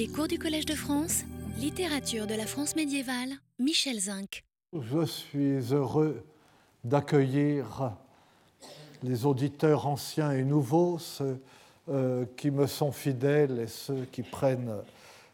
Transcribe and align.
Les 0.00 0.08
cours 0.08 0.28
du 0.28 0.38
Collège 0.38 0.64
de 0.64 0.74
France, 0.74 1.24
littérature 1.58 2.26
de 2.26 2.32
la 2.34 2.46
France 2.46 2.74
médiévale, 2.74 3.34
Michel 3.58 4.00
Zinc. 4.00 4.44
Je 4.72 5.04
suis 5.04 5.74
heureux 5.74 6.24
d'accueillir 6.84 7.92
les 9.02 9.26
auditeurs 9.26 9.86
anciens 9.86 10.32
et 10.32 10.42
nouveaux, 10.42 10.98
ceux 10.98 11.42
euh, 11.90 12.24
qui 12.38 12.50
me 12.50 12.66
sont 12.66 12.92
fidèles 12.92 13.58
et 13.58 13.66
ceux 13.66 14.06
qui 14.10 14.22
prennent 14.22 14.74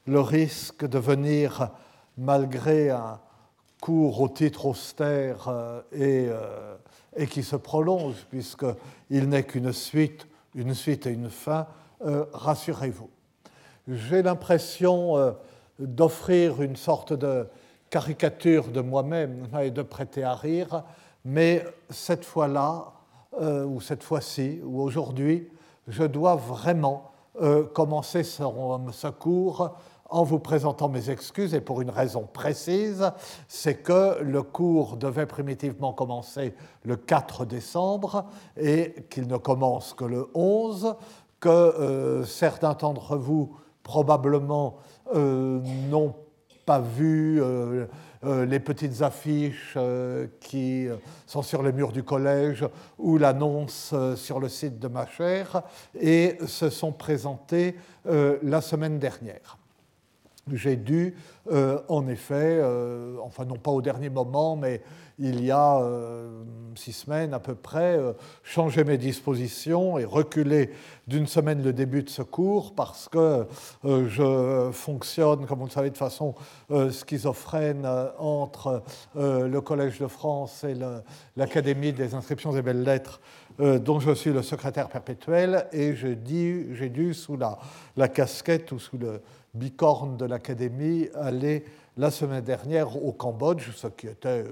le 0.04 0.21
risque 0.21 0.85
de 0.85 0.98
venir 0.98 1.71
malgré 2.19 2.90
un 2.90 3.21
cours 3.80 4.21
au 4.21 4.28
titre 4.28 4.67
austère 4.67 5.46
euh, 5.46 5.80
et, 5.92 6.26
euh, 6.28 6.74
et, 7.14 7.28
qui 7.28 7.44
se 7.44 7.54
prolonge, 7.54 8.17
puisqu'il 8.30 9.28
n'est 9.28 9.44
qu'une 9.44 9.72
suite, 9.72 10.26
une 10.56 10.74
suite 10.74 11.06
et 11.06 11.12
une 11.12 11.30
fin, 11.30 11.69
rassurez-vous. 12.01 13.10
J'ai 13.88 14.22
l'impression 14.22 15.34
d'offrir 15.78 16.62
une 16.62 16.77
sorte 16.77 17.12
de 17.12 17.47
caricature 17.91 18.69
de 18.69 18.80
moi-même 18.80 19.47
et 19.61 19.70
de 19.70 19.83
prêter 19.83 20.24
à 20.24 20.34
rire, 20.34 20.83
mais 21.24 21.65
cette 21.91 22.25
fois-là, 22.25 22.92
ou 23.41 23.80
cette 23.80 24.02
fois-ci, 24.02 24.61
ou 24.64 24.80
aujourd'hui, 24.80 25.48
je 25.88 26.05
dois 26.05 26.37
vraiment 26.37 27.12
euh, 27.41 27.64
commencer 27.64 28.23
ce, 28.23 29.11
cours 29.11 29.77
en 30.09 30.23
vous 30.23 30.39
présentant 30.39 30.89
mes 30.89 31.11
excuses 31.11 31.53
et 31.55 31.61
pour 31.61 31.83
une 31.83 31.91
raison 31.91 32.27
précise, 32.33 33.11
c'est 33.47 33.83
que 33.83 34.23
le 34.23 34.42
cours 34.42 34.97
devait 34.97 35.27
primitivement 35.27 35.92
commencer 35.92 36.55
le 36.84 36.97
4 36.97 37.45
décembre 37.45 38.25
et 38.56 38.95
qu'il 39.11 39.27
ne 39.27 39.37
commence 39.37 39.92
que 39.92 40.05
le 40.05 40.30
11, 40.34 40.95
que 41.41 41.48
euh, 41.48 42.25
certains 42.25 42.73
d'entre 42.73 43.16
vous 43.16 43.55
probablement 43.87 44.79
euh, 45.15 45.61
n'ont 45.89 46.17
pas 46.65 46.81
vu 46.81 47.41
euh, 48.27 48.45
les 48.45 48.59
petites 48.59 49.03
affiches 49.03 49.75
euh, 49.77 50.27
qui 50.41 50.89
euh, 50.89 50.97
sont 51.27 51.43
sur 51.43 51.62
les 51.62 51.70
murs 51.70 51.93
du 51.93 52.03
collège 52.03 52.67
ou 52.98 53.19
l'annonce 53.19 53.95
sur 54.17 54.41
le 54.41 54.48
site 54.48 54.81
de 54.81 54.89
ma 54.89 55.06
chère 55.06 55.62
et 56.01 56.37
se 56.47 56.69
sont 56.69 56.93
présentées 56.93 57.77
la 58.05 58.61
semaine 58.61 58.98
dernière 58.98 59.59
j'ai 60.52 60.77
dû, 60.77 61.16
euh, 61.50 61.80
en 61.89 62.06
effet, 62.06 62.61
euh, 62.62 63.16
enfin 63.22 63.44
non 63.44 63.56
pas 63.56 63.72
au 63.72 63.83
dernier 63.83 64.11
moment, 64.11 64.55
mais 64.55 64.80
il 65.19 65.44
y 65.44 65.50
a 65.50 65.78
euh, 65.78 66.44
six 66.77 66.92
semaines 66.92 67.34
à 67.34 67.41
peu 67.41 67.56
près, 67.56 67.98
changer 68.44 68.84
mes 68.84 68.97
dispositions 68.97 69.98
et 69.98 70.05
reculer 70.05 70.70
d'une 71.08 71.27
semaine 71.27 71.64
le 71.64 71.72
début 71.72 72.05
de 72.05 72.11
ce 72.11 72.22
cours 72.22 72.75
parce 72.75 73.08
que 73.08 73.47
je 73.84 74.70
fonctionne, 74.72 75.47
comme 75.47 75.61
vous 75.61 75.66
le 75.66 75.70
savez, 75.70 75.88
de 75.88 75.97
façon 75.97 76.34
schizophrène 76.91 77.88
entre 78.19 78.83
le 79.14 79.58
Collège 79.60 79.98
de 80.00 80.06
France 80.06 80.64
et 80.64 80.75
l'Académie 81.34 81.94
des 81.94 82.14
inscriptions 82.14 82.55
et 82.55 82.60
belles 82.60 82.83
lettres 82.83 83.20
dont 83.58 84.00
je 84.00 84.12
suis 84.12 84.34
le 84.34 84.42
secrétaire 84.42 84.91
perpétuel, 84.91 85.66
et 85.72 85.97
j'ai 85.97 86.14
dû, 86.14 87.14
sous 87.14 87.38
la, 87.38 88.08
casquette 88.08 88.70
ou 88.72 88.78
sous 88.78 88.98
le, 88.98 89.22
bicorne 89.57 90.17
de 90.17 90.25
l'Académie 90.25 91.09
allait 91.15 91.65
la 91.97 92.11
semaine 92.11 92.45
dernière 92.45 93.03
au 93.03 93.12
Cambodge, 93.12 93.71
ce 93.75 93.87
qui 93.89 94.07
était 94.07 94.45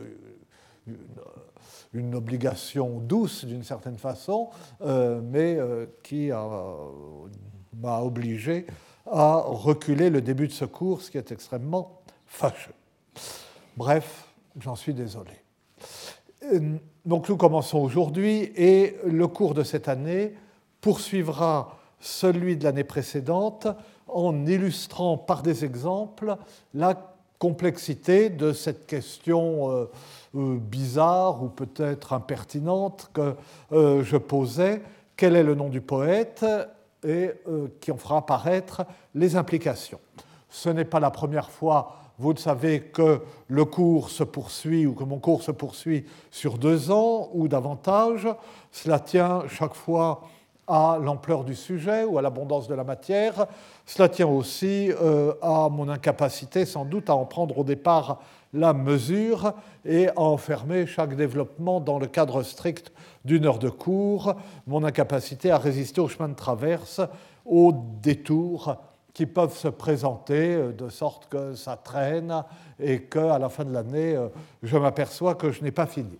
une, 1.92 2.14
obligation 2.14 2.98
douce 2.98 3.44
d'une 3.44 3.62
certaine 3.62 3.98
façon, 3.98 4.50
euh, 4.82 5.20
mais 5.22 5.56
euh, 5.56 5.86
qui 6.02 6.30
m'a 7.80 8.00
obligé 8.00 8.66
à 9.06 9.36
reculer 9.46 10.10
le 10.10 10.20
début 10.20 10.48
de 10.48 10.52
ce 10.52 10.64
cours, 10.64 11.02
ce 11.02 11.10
qui 11.10 11.18
est 11.18 11.30
extrêmement 11.30 12.00
fâcheux. 12.26 12.74
Bref, 13.76 14.28
j'en 14.58 14.76
suis 14.76 14.94
désolé. 14.94 15.32
Euh, 16.52 16.76
donc 17.04 17.28
nous 17.28 17.36
commençons 17.36 17.78
aujourd'hui 17.78 18.52
et 18.56 18.96
le 19.04 19.28
cours 19.28 19.54
de 19.54 19.62
cette 19.62 19.88
année 19.88 20.34
poursuivra 20.80 21.78
celui 22.00 22.56
de 22.56 22.64
l'année 22.64 22.84
précédente 22.84 23.66
en 24.08 24.46
illustrant 24.46 25.16
par 25.16 25.42
des 25.42 25.64
exemples 25.64 26.36
la 26.72 26.94
complexité 27.38 28.30
de 28.30 28.52
cette 28.52 28.86
question 28.86 29.70
euh, 29.70 29.90
euh, 30.34 30.56
bizarre 30.58 31.42
ou 31.42 31.48
peut-être 31.48 32.12
impertinente 32.12 33.10
que 33.12 33.34
euh, 33.72 34.02
je 34.02 34.16
posais, 34.16 34.82
quel 35.16 35.36
est 35.36 35.42
le 35.42 35.54
nom 35.54 35.68
du 35.68 35.80
poète, 35.80 36.44
et 37.06 37.32
qui 37.82 37.92
en 37.92 37.98
fera 37.98 38.16
apparaître 38.16 38.86
les 39.14 39.36
implications? 39.36 40.00
Ce 40.48 40.70
n'est 40.70 40.86
pas 40.86 41.00
la 41.00 41.10
première 41.10 41.50
fois, 41.50 41.96
vous 42.18 42.32
le 42.32 42.38
savez, 42.38 42.80
que 42.80 43.20
le 43.48 43.64
cours 43.66 44.08
se 44.08 44.24
poursuit 44.24 44.86
ou 44.86 44.94
que 44.94 45.04
mon 45.04 45.18
cours 45.18 45.42
se 45.42 45.50
poursuit 45.50 46.06
sur 46.30 46.56
deux 46.56 46.90
ans 46.90 47.28
ou 47.34 47.46
davantage. 47.46 48.26
Cela 48.72 49.00
tient 49.00 49.42
chaque 49.48 49.74
fois 49.74 50.22
à 50.66 50.98
l'ampleur 51.00 51.44
du 51.44 51.54
sujet 51.54 52.04
ou 52.04 52.18
à 52.18 52.22
l'abondance 52.22 52.68
de 52.68 52.74
la 52.74 52.84
matière. 52.84 53.46
Cela 53.86 54.08
tient 54.08 54.26
aussi 54.26 54.90
euh, 54.92 55.34
à 55.42 55.68
mon 55.68 55.88
incapacité 55.88 56.64
sans 56.64 56.84
doute 56.84 57.10
à 57.10 57.14
en 57.14 57.24
prendre 57.24 57.58
au 57.58 57.64
départ 57.64 58.20
la 58.52 58.72
mesure 58.72 59.52
et 59.84 60.08
à 60.08 60.20
enfermer 60.20 60.86
chaque 60.86 61.16
développement 61.16 61.80
dans 61.80 61.98
le 61.98 62.06
cadre 62.06 62.42
strict 62.42 62.92
d'une 63.24 63.46
heure 63.46 63.58
de 63.58 63.68
cours, 63.68 64.34
mon 64.66 64.84
incapacité 64.84 65.50
à 65.50 65.58
résister 65.58 66.00
au 66.00 66.08
chemin 66.08 66.28
de 66.28 66.34
traverse, 66.34 67.00
aux 67.44 67.72
détours 68.00 68.76
qui 69.12 69.26
peuvent 69.26 69.56
se 69.56 69.68
présenter 69.68 70.54
euh, 70.54 70.72
de 70.72 70.88
sorte 70.88 71.28
que 71.28 71.54
ça 71.54 71.76
traîne 71.76 72.42
et 72.80 73.02
qu'à 73.02 73.38
la 73.38 73.48
fin 73.48 73.64
de 73.64 73.72
l'année, 73.72 74.16
euh, 74.16 74.28
je 74.62 74.76
m'aperçois 74.76 75.34
que 75.34 75.50
je 75.50 75.62
n'ai 75.62 75.70
pas 75.70 75.86
fini 75.86 76.18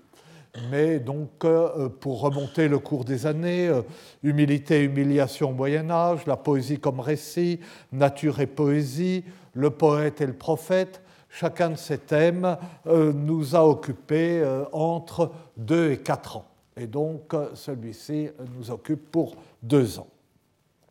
mais 0.70 1.00
donc 1.00 1.44
euh, 1.44 1.88
pour 1.88 2.20
remonter 2.20 2.68
le 2.68 2.78
cours 2.78 3.04
des 3.04 3.26
années, 3.26 3.68
euh, 3.68 3.82
humilité 4.22 4.80
et 4.80 4.84
humiliation 4.84 5.50
au 5.50 5.52
Moyen 5.52 5.90
Âge, 5.90 6.26
la 6.26 6.36
poésie 6.36 6.78
comme 6.78 7.00
récit, 7.00 7.60
nature 7.92 8.40
et 8.40 8.46
poésie, 8.46 9.24
le 9.52 9.70
poète 9.70 10.20
et 10.20 10.26
le 10.26 10.32
prophète, 10.32 11.02
chacun 11.28 11.70
de 11.70 11.76
ces 11.76 11.98
thèmes 11.98 12.56
euh, 12.86 13.12
nous 13.12 13.56
a 13.56 13.66
occupés 13.66 14.44
entre 14.72 15.32
deux 15.56 15.92
et 15.92 15.98
quatre 15.98 16.36
ans. 16.36 16.46
Et 16.76 16.86
donc 16.86 17.34
celui-ci 17.54 18.30
nous 18.56 18.70
occupe 18.70 19.10
pour 19.10 19.36
deux 19.62 19.98
ans. 19.98 20.08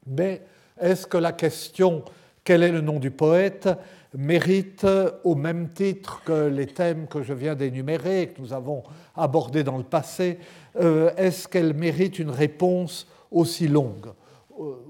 Mais 0.05 0.41
est-ce 0.79 1.07
que 1.07 1.17
la 1.17 1.31
question 1.31 2.03
quel 2.43 2.63
est 2.63 2.71
le 2.71 2.81
nom 2.81 2.99
du 2.99 3.11
poète 3.11 3.69
mérite, 4.15 4.85
au 5.23 5.35
même 5.35 5.69
titre 5.69 6.21
que 6.23 6.47
les 6.47 6.67
thèmes 6.67 7.07
que 7.07 7.23
je 7.23 7.33
viens 7.33 7.55
d'énumérer 7.55 8.33
que 8.35 8.41
nous 8.41 8.53
avons 8.53 8.83
abordés 9.15 9.63
dans 9.63 9.77
le 9.77 9.83
passé, 9.83 10.37
euh, 10.79 11.11
est-ce 11.17 11.47
qu'elle 11.47 11.73
mérite 11.73 12.19
une 12.19 12.29
réponse 12.29 13.07
aussi 13.31 13.67
longue? 13.67 14.13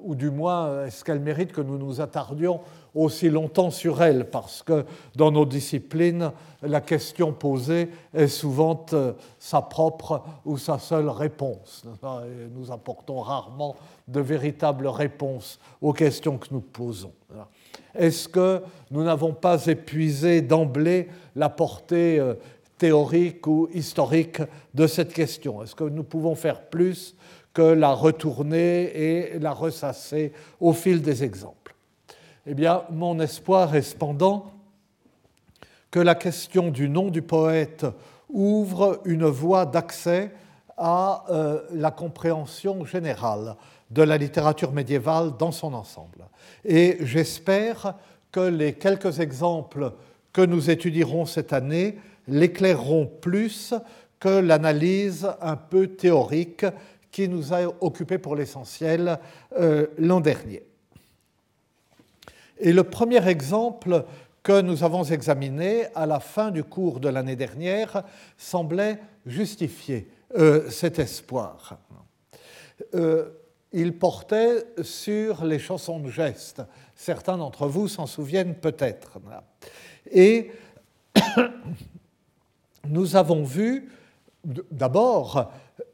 Ou 0.03 0.15
du 0.15 0.29
moins, 0.29 0.85
est-ce 0.85 1.03
qu'elle 1.03 1.19
mérite 1.19 1.51
que 1.51 1.61
nous 1.61 1.77
nous 1.77 2.01
attardions 2.01 2.59
aussi 2.93 3.29
longtemps 3.29 3.71
sur 3.71 4.01
elle? 4.01 4.29
Parce 4.29 4.63
que 4.63 4.85
dans 5.15 5.31
nos 5.31 5.45
disciplines, 5.45 6.31
la 6.61 6.81
question 6.81 7.33
posée 7.33 7.89
est 8.13 8.27
souvent 8.27 8.85
euh, 8.93 9.13
sa 9.39 9.61
propre 9.61 10.23
ou 10.45 10.57
sa 10.57 10.79
seule 10.79 11.09
réponse. 11.09 11.83
nous 12.55 12.71
apportons 12.71 13.21
rarement 13.21 13.75
de 14.07 14.19
véritables 14.19 14.87
réponses 14.87 15.59
aux 15.81 15.93
questions 15.93 16.37
que 16.37 16.47
nous 16.51 16.61
posons. 16.61 17.13
Est-ce 17.95 18.27
que 18.27 18.61
nous 18.91 19.03
n'avons 19.03 19.33
pas 19.33 19.65
épuisé 19.67 20.41
d'emblée 20.41 21.09
la 21.35 21.49
portée 21.49 22.19
euh, 22.19 22.35
théorique 22.77 23.45
ou 23.47 23.69
historique 23.73 24.41
de 24.73 24.87
cette 24.87 25.13
question? 25.13 25.63
Est-ce 25.63 25.75
que 25.75 25.83
nous 25.83 26.03
pouvons 26.03 26.35
faire 26.35 26.69
plus 26.69 27.15
que 27.53 27.61
la 27.61 27.93
retourner 27.93 28.83
et 28.83 29.39
la 29.39 29.51
ressasser 29.51 30.33
au 30.59 30.73
fil 30.73 31.01
des 31.01 31.23
exemples 31.23 31.75
Eh 32.47 32.53
bien, 32.53 32.83
mon 32.89 33.19
espoir 33.19 33.75
est 33.75 33.83
cependant 33.83 34.51
que 35.91 35.99
la 35.99 36.15
question 36.15 36.69
du 36.69 36.89
nom 36.89 37.09
du 37.09 37.21
poète 37.21 37.85
ouvre 38.29 39.01
une 39.05 39.25
voie 39.25 39.65
d'accès 39.65 40.31
à 40.75 41.25
euh, 41.29 41.61
la 41.71 41.91
compréhension 41.91 42.83
générale 42.83 43.55
de 43.91 44.01
la 44.01 44.17
littérature 44.17 44.71
médiévale 44.71 45.37
dans 45.37 45.51
son 45.51 45.73
ensemble. 45.75 46.25
Et 46.65 46.97
j'espère 47.01 47.93
que 48.31 48.39
les 48.39 48.73
quelques 48.73 49.19
exemples 49.19 49.93
que 50.31 50.41
nous 50.41 50.71
étudierons 50.71 51.27
cette 51.27 51.53
année 51.53 51.99
l'éclaireront 52.27 53.05
plus 53.05 53.75
que 54.19 54.29
l'analyse 54.29 55.29
un 55.41 55.55
peu 55.55 55.87
théorique 55.87 56.65
qui 57.13 57.29
nous 57.29 57.53
a 57.53 57.61
occupé 57.79 58.17
pour 58.17 58.35
l'essentiel 58.35 59.19
euh, 59.57 59.85
l'an 59.99 60.19
dernier. 60.19 60.63
Et 62.59 62.73
le 62.73 62.83
premier 62.83 63.25
exemple 63.27 64.03
que 64.41 64.59
nous 64.61 64.83
avons 64.83 65.03
examiné 65.03 65.85
à 65.95 66.07
la 66.07 66.19
fin 66.19 66.49
du 66.49 66.63
cours 66.63 66.99
de 66.99 67.07
l'année 67.07 67.35
dernière 67.35 68.03
semblait 68.35 68.99
justifier 69.27 70.09
euh, 70.35 70.69
cet 70.69 70.97
espoir. 70.97 71.77
Euh, 72.95 73.29
il 73.71 73.97
portait 73.97 74.65
sur 74.81 75.45
les 75.45 75.59
chansons 75.59 75.99
de 75.99 76.09
geste. 76.09 76.63
Certains 76.95 77.37
d'entre 77.37 77.67
vous 77.67 77.87
s'en 77.87 78.07
souviennent 78.07 78.55
peut-être. 78.55 79.19
Et 80.11 80.51
nous 82.87 83.15
avons 83.15 83.43
vu 83.43 83.89
d'abord 84.43 85.51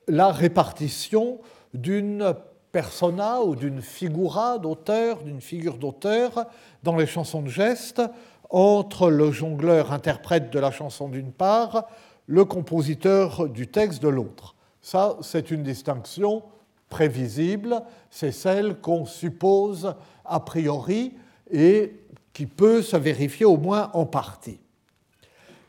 la 0.08 0.31
répartition 0.31 1.40
d'une 1.74 2.34
persona 2.72 3.42
ou 3.42 3.56
d'une 3.56 3.81
figura 3.81 4.60
d'auteur, 4.60 5.24
d'une 5.24 5.42
figure 5.42 5.78
d'auteur 5.78 6.46
dans 6.84 6.96
les 6.96 7.08
chansons 7.08 7.42
de 7.42 7.50
geste 7.50 8.02
entre 8.50 9.10
le 9.10 9.31
jongleur 9.31 9.92
interprète 9.94 10.52
de 10.52 10.60
la 10.60 10.72
chanson 10.72 11.08
d'une 11.08 11.31
part, 11.31 11.88
le 12.28 12.46
compositeur 12.46 13.48
du 13.50 13.68
texte 13.68 14.02
de 14.02 14.08
l'autre. 14.08 14.56
Ça, 14.81 15.18
c'est 15.22 15.52
une 15.52 15.64
distinction 15.64 16.44
prévisible, 16.90 17.81
c'est 18.10 18.31
celle 18.31 18.80
qu'on 18.80 19.06
suppose 19.06 19.94
a 20.26 20.40
priori 20.40 21.14
et 21.52 21.94
qui 22.34 22.46
peut 22.46 22.81
se 22.81 22.98
vérifier 22.98 23.46
au 23.46 23.58
moins 23.58 23.92
en 23.94 24.06
partie. 24.06 24.60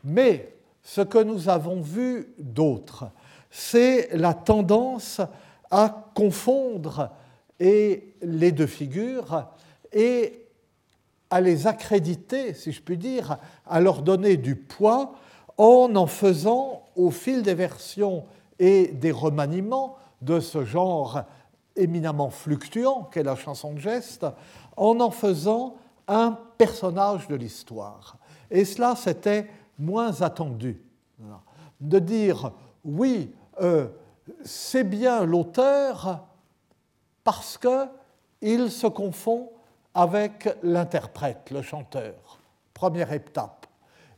Mais 0.03 0.55
ce 0.83 1.01
que 1.01 1.21
nous 1.21 1.49
avons 1.49 1.81
vu 1.81 2.33
d'autre, 2.39 3.05
c'est 3.51 4.09
la 4.13 4.33
tendance 4.33 5.21
à 5.69 6.09
confondre 6.15 7.11
et 7.59 8.15
les 8.21 8.51
deux 8.51 8.65
figures 8.65 9.47
et 9.91 10.47
à 11.29 11.41
les 11.41 11.67
accréditer, 11.67 12.53
si 12.53 12.71
je 12.71 12.81
puis 12.81 12.97
dire, 12.97 13.37
à 13.65 13.79
leur 13.79 14.01
donner 14.01 14.37
du 14.37 14.55
poids 14.55 15.13
en 15.57 15.95
en 15.95 16.07
faisant, 16.07 16.83
au 16.95 17.11
fil 17.11 17.43
des 17.43 17.53
versions 17.53 18.25
et 18.57 18.87
des 18.87 19.11
remaniements 19.11 19.95
de 20.21 20.39
ce 20.39 20.65
genre 20.65 21.23
éminemment 21.75 22.29
fluctuant 22.29 23.03
qu'est 23.03 23.23
la 23.23 23.35
chanson 23.35 23.73
de 23.73 23.79
geste, 23.79 24.25
en 24.75 24.99
en 24.99 25.11
faisant 25.11 25.75
un 26.07 26.37
personnage 26.57 27.27
de 27.27 27.35
l'histoire. 27.35 28.17
Et 28.49 28.65
cela, 28.65 28.95
c'était 28.95 29.47
moins 29.77 30.21
attendu. 30.21 30.81
De 31.79 31.99
dire, 31.99 32.51
oui, 32.83 33.33
euh, 33.61 33.87
c'est 34.43 34.83
bien 34.83 35.23
l'auteur 35.23 36.25
parce 37.23 37.57
qu'il 37.57 38.71
se 38.71 38.87
confond 38.87 39.51
avec 39.93 40.49
l'interprète, 40.63 41.51
le 41.51 41.61
chanteur. 41.61 42.39
Première 42.73 43.11
étape. 43.13 43.67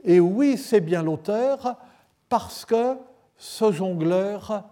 Et 0.03 0.19
oui, 0.19 0.57
c'est 0.57 0.81
bien 0.81 1.03
l'auteur 1.03 1.77
parce 2.29 2.65
que 2.65 2.97
ce 3.37 3.71
jongleur, 3.71 4.63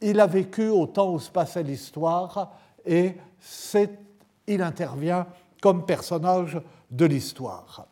il 0.00 0.20
a 0.20 0.26
vécu 0.26 0.68
au 0.68 0.86
temps 0.86 1.12
où 1.12 1.18
se 1.18 1.30
passait 1.30 1.62
l'histoire 1.62 2.52
et 2.84 3.16
il 4.46 4.62
intervient 4.62 5.26
comme 5.60 5.84
personnage 5.84 6.60
de 6.90 7.04
l'histoire. 7.04 7.86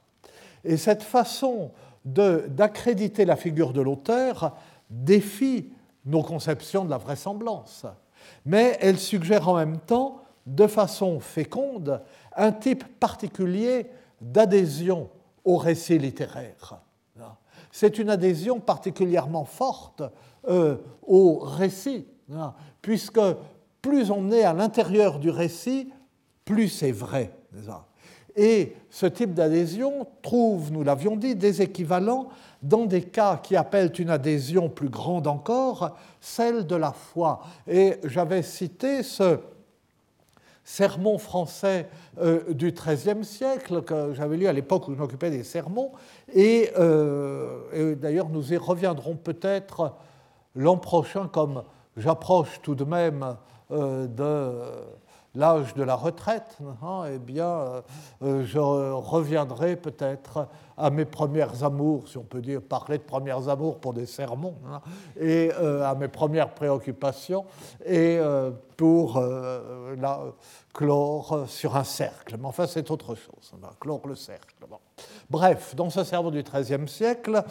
Et 0.65 0.77
cette 0.77 1.03
façon 1.03 1.71
d'accréditer 2.05 3.25
la 3.25 3.37
figure 3.37 3.73
de 3.73 3.81
l'auteur 3.81 4.57
défie 4.89 5.71
nos 6.07 6.23
conceptions 6.23 6.85
de 6.85 6.91
la 6.91 6.99
vraisemblance, 6.99 7.85
mais 8.45 8.79
elle 8.81 8.99
suggère 8.99 9.49
en 9.49 9.57
même 9.57 9.79
temps, 9.79 10.23
de 10.47 10.67
façon 10.67 11.19
féconde, 11.19 12.01
un 12.37 12.53
type 12.53 12.85
particulier 13.01 13.91
d'adhésion 14.21 15.11
au 15.45 15.57
récit 15.57 15.99
littéraire. 15.99 16.81
C'est 17.73 17.99
une 17.99 18.09
adhésion 18.09 18.59
particulièrement 18.59 19.45
forte 19.45 20.03
euh, 20.49 20.77
au 21.03 21.39
récit, 21.39 22.07
puisque 22.81 23.21
plus 23.83 24.11
on 24.11 24.31
est 24.31 24.45
à 24.45 24.55
l'intérieur 24.55 25.19
du 25.19 25.29
récit, 25.29 25.93
plus 26.45 26.69
c'est 26.69 26.93
vrai. 26.93 27.33
Et 28.37 28.75
ce 28.91 29.07
type 29.07 29.33
d'adhésion 29.33 30.07
trouve, 30.23 30.71
nous 30.71 30.85
l'avions 30.85 31.17
dit, 31.17 31.35
des 31.35 31.63
équivalents 31.63 32.29
dans 32.63 32.85
des 32.85 33.03
cas 33.03 33.41
qui 33.43 33.57
appellent 33.57 33.93
une 33.99 34.11
adhésion 34.11 34.69
plus 34.69 34.91
grande 34.91 35.27
encore, 35.27 35.97
celle 36.21 36.67
de 36.67 36.77
la 36.77 36.93
foi. 36.93 37.41
Et 37.67 37.95
j'avais 38.05 38.43
cité 38.43 39.03
ce 39.03 39.39
sermon 40.65 41.17
français 41.17 41.89
euh, 42.19 42.53
du 42.53 42.73
XIIIe 42.73 43.25
siècle 43.25 43.83
que 43.83 44.13
j'avais 44.15 44.37
lu 44.37 44.49
à 44.49 44.53
l'époque 44.53 44.89
où 44.89 44.95
je 44.95 44.99
m'occupais 44.99 45.31
des 45.31 45.45
sermons. 45.45 45.93
Et, 46.35 46.71
euh, 46.77 47.61
et 47.73 47.95
d'ailleurs, 47.95 48.29
nous 48.29 48.53
y 48.53 48.57
reviendrons 48.57 49.15
peut-être 49.15 49.95
l'an 50.57 50.77
prochain, 50.77 51.29
comme 51.29 51.63
j'approche 51.97 52.61
tout 52.63 52.75
de 52.75 52.85
même 52.85 53.37
euh, 53.71 54.07
de 54.09 54.63
l'âge 55.37 55.75
de 55.75 55.83
la 55.83 55.95
retraite, 55.95 56.59
hein, 56.83 57.05
eh 57.13 57.19
bien, 57.19 57.47
euh, 57.47 57.81
euh, 58.23 58.45
je 58.45 58.59
reviendrai 58.59 59.77
peut-être 59.77 60.49
à 60.79 60.91
mes 60.91 61.05
premières 61.05 61.63
amours, 61.63 62.09
si 62.09 62.17
on 62.19 62.23
peut 62.23 62.41
dire, 62.41 62.63
parler 62.63 62.99
de 62.99 63.03
premières 63.03 63.49
amours 63.49 63.79
pour 63.79 63.93
des 63.93 64.07
sermons, 64.07 64.57
hein, 64.67 64.81
et 65.21 65.53
euh, 65.61 65.89
à 65.89 65.95
mes 65.95 66.09
premières 66.09 66.51
préoccupations, 66.51 67.45
et 67.85 68.19
pour 68.77 69.21
la, 69.99 70.21
clore 70.75 71.45
sur 71.49 71.77
un 71.77 71.85
cercle. 71.85 72.37
Mais 72.39 72.47
enfin, 72.47 72.67
c'est 72.67 72.91
autre 72.91 73.15
chose, 73.15 73.53
va 73.61 73.71
clore 73.81 74.07
le 74.07 74.15
cercle. 74.15 74.55
Bref, 75.31 75.75
dans 75.75 75.89
ce 75.89 76.05
sermon 76.05 76.31
du 76.31 76.43
XIIIe 76.43 76.89
siècle, 76.89 77.43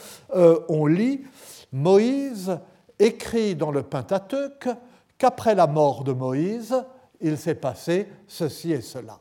on 0.70 0.86
lit 0.86 1.24
Moïse 1.72 2.60
écrit 3.00 3.56
dans 3.56 3.72
le 3.72 3.82
Pentateuque 3.84 4.70
qu'après 5.18 5.56
la 5.56 5.68
mort 5.68 6.04
de 6.04 6.12
Moïse, 6.14 6.76
il 7.26 7.40
s'est 7.40 7.56
passé 7.56 8.08
ceci 8.28 8.72
et 8.72 8.82
cela. 8.82 9.20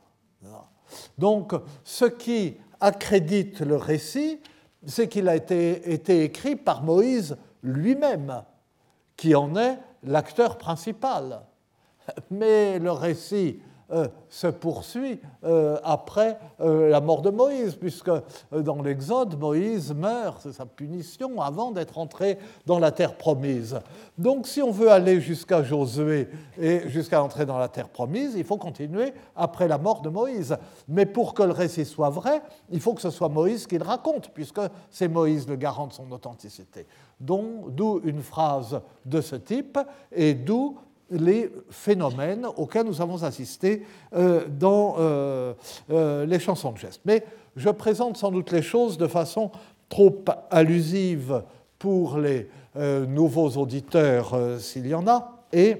Donc, 1.16 1.54
ce 1.82 2.04
qui 2.04 2.58
accrédite 2.78 3.60
le 3.60 3.76
récit, 3.76 4.40
c'est 4.86 5.08
qu'il 5.08 5.26
a 5.26 5.34
été, 5.34 5.90
été, 5.90 6.22
écrit 6.22 6.54
par 6.54 6.82
Moïse 6.82 7.36
lui-même, 7.62 8.44
qui 9.16 9.34
en 9.34 9.56
est 9.56 9.78
l'acteur 10.02 10.58
principal. 10.58 11.40
Mais 12.30 12.78
le 12.78 12.92
récit 12.92 13.62
euh, 13.94 14.08
se 14.28 14.48
poursuit 14.48 15.20
euh, 15.44 15.78
après 15.84 16.38
euh, 16.60 16.88
la 16.88 17.00
mort 17.00 17.22
de 17.22 17.30
Moïse, 17.30 17.76
puisque 17.76 18.10
dans 18.50 18.82
l'Exode, 18.82 19.38
Moïse 19.38 19.94
meurt, 19.94 20.40
c'est 20.42 20.52
sa 20.52 20.66
punition, 20.66 21.40
avant 21.40 21.70
d'être 21.70 21.98
entré 21.98 22.38
dans 22.66 22.80
la 22.80 22.90
terre 22.90 23.16
promise. 23.16 23.78
Donc 24.18 24.48
si 24.48 24.60
on 24.62 24.72
veut 24.72 24.90
aller 24.90 25.20
jusqu'à 25.20 25.62
Josué 25.62 26.28
et 26.58 26.88
jusqu'à 26.88 27.22
entrer 27.22 27.46
dans 27.46 27.58
la 27.58 27.68
terre 27.68 27.88
promise, 27.88 28.34
il 28.36 28.42
faut 28.42 28.56
continuer 28.56 29.12
après 29.36 29.68
la 29.68 29.78
mort 29.78 30.02
de 30.02 30.08
Moïse. 30.08 30.56
Mais 30.88 31.06
pour 31.06 31.32
que 31.32 31.44
le 31.44 31.52
récit 31.52 31.84
soit 31.84 32.10
vrai, 32.10 32.42
il 32.70 32.80
faut 32.80 32.94
que 32.94 33.02
ce 33.02 33.10
soit 33.10 33.28
Moïse 33.28 33.68
qui 33.68 33.78
le 33.78 33.84
raconte, 33.84 34.30
puisque 34.30 34.60
c'est 34.90 35.08
Moïse 35.08 35.46
le 35.48 35.54
garant 35.54 35.86
de 35.86 35.92
son 35.92 36.10
authenticité. 36.10 36.88
D'où 37.20 38.00
une 38.02 38.22
phrase 38.22 38.80
de 39.04 39.20
ce 39.20 39.36
type, 39.36 39.78
et 40.10 40.34
d'où 40.34 40.78
les 41.14 41.50
phénomènes 41.70 42.46
auxquels 42.56 42.86
nous 42.86 43.00
avons 43.00 43.22
assisté 43.22 43.84
euh, 44.14 44.46
dans 44.48 44.96
euh, 44.98 45.54
euh, 45.90 46.26
les 46.26 46.38
chansons 46.38 46.72
de 46.72 46.78
geste. 46.78 47.00
Mais 47.04 47.24
je 47.56 47.70
présente 47.70 48.16
sans 48.16 48.30
doute 48.30 48.50
les 48.50 48.62
choses 48.62 48.98
de 48.98 49.06
façon 49.06 49.50
trop 49.88 50.24
allusive 50.50 51.42
pour 51.78 52.18
les 52.18 52.48
nouveaux 53.06 53.50
auditeurs, 53.50 54.36
s'il 54.58 54.88
y 54.88 54.94
en 54.94 55.06
a, 55.06 55.44
et 55.52 55.76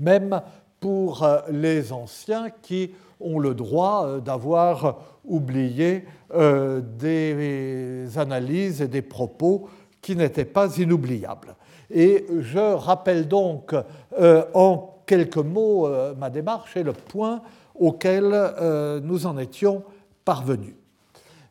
même 0.00 0.42
pour 0.80 1.24
les 1.50 1.92
anciens 1.92 2.50
qui 2.62 2.90
ont 3.20 3.38
le 3.38 3.54
droit 3.54 4.18
d'avoir 4.18 4.98
oublié 5.24 6.04
des 6.34 8.08
analyses 8.16 8.82
et 8.82 8.88
des 8.88 9.02
propos 9.02 9.68
qui 10.02 10.16
n'étaient 10.16 10.44
pas 10.44 10.78
inoubliables. 10.78 11.54
Et 11.90 12.26
je 12.40 12.74
rappelle 12.74 13.28
donc 13.28 13.74
euh, 14.18 14.44
en 14.54 15.02
quelques 15.06 15.36
mots 15.38 15.86
euh, 15.86 16.14
ma 16.14 16.28
démarche 16.28 16.76
et 16.76 16.82
le 16.82 16.92
point 16.92 17.40
auquel 17.74 18.30
euh, 18.32 19.00
nous 19.00 19.26
en 19.26 19.38
étions 19.38 19.82
parvenus. 20.24 20.74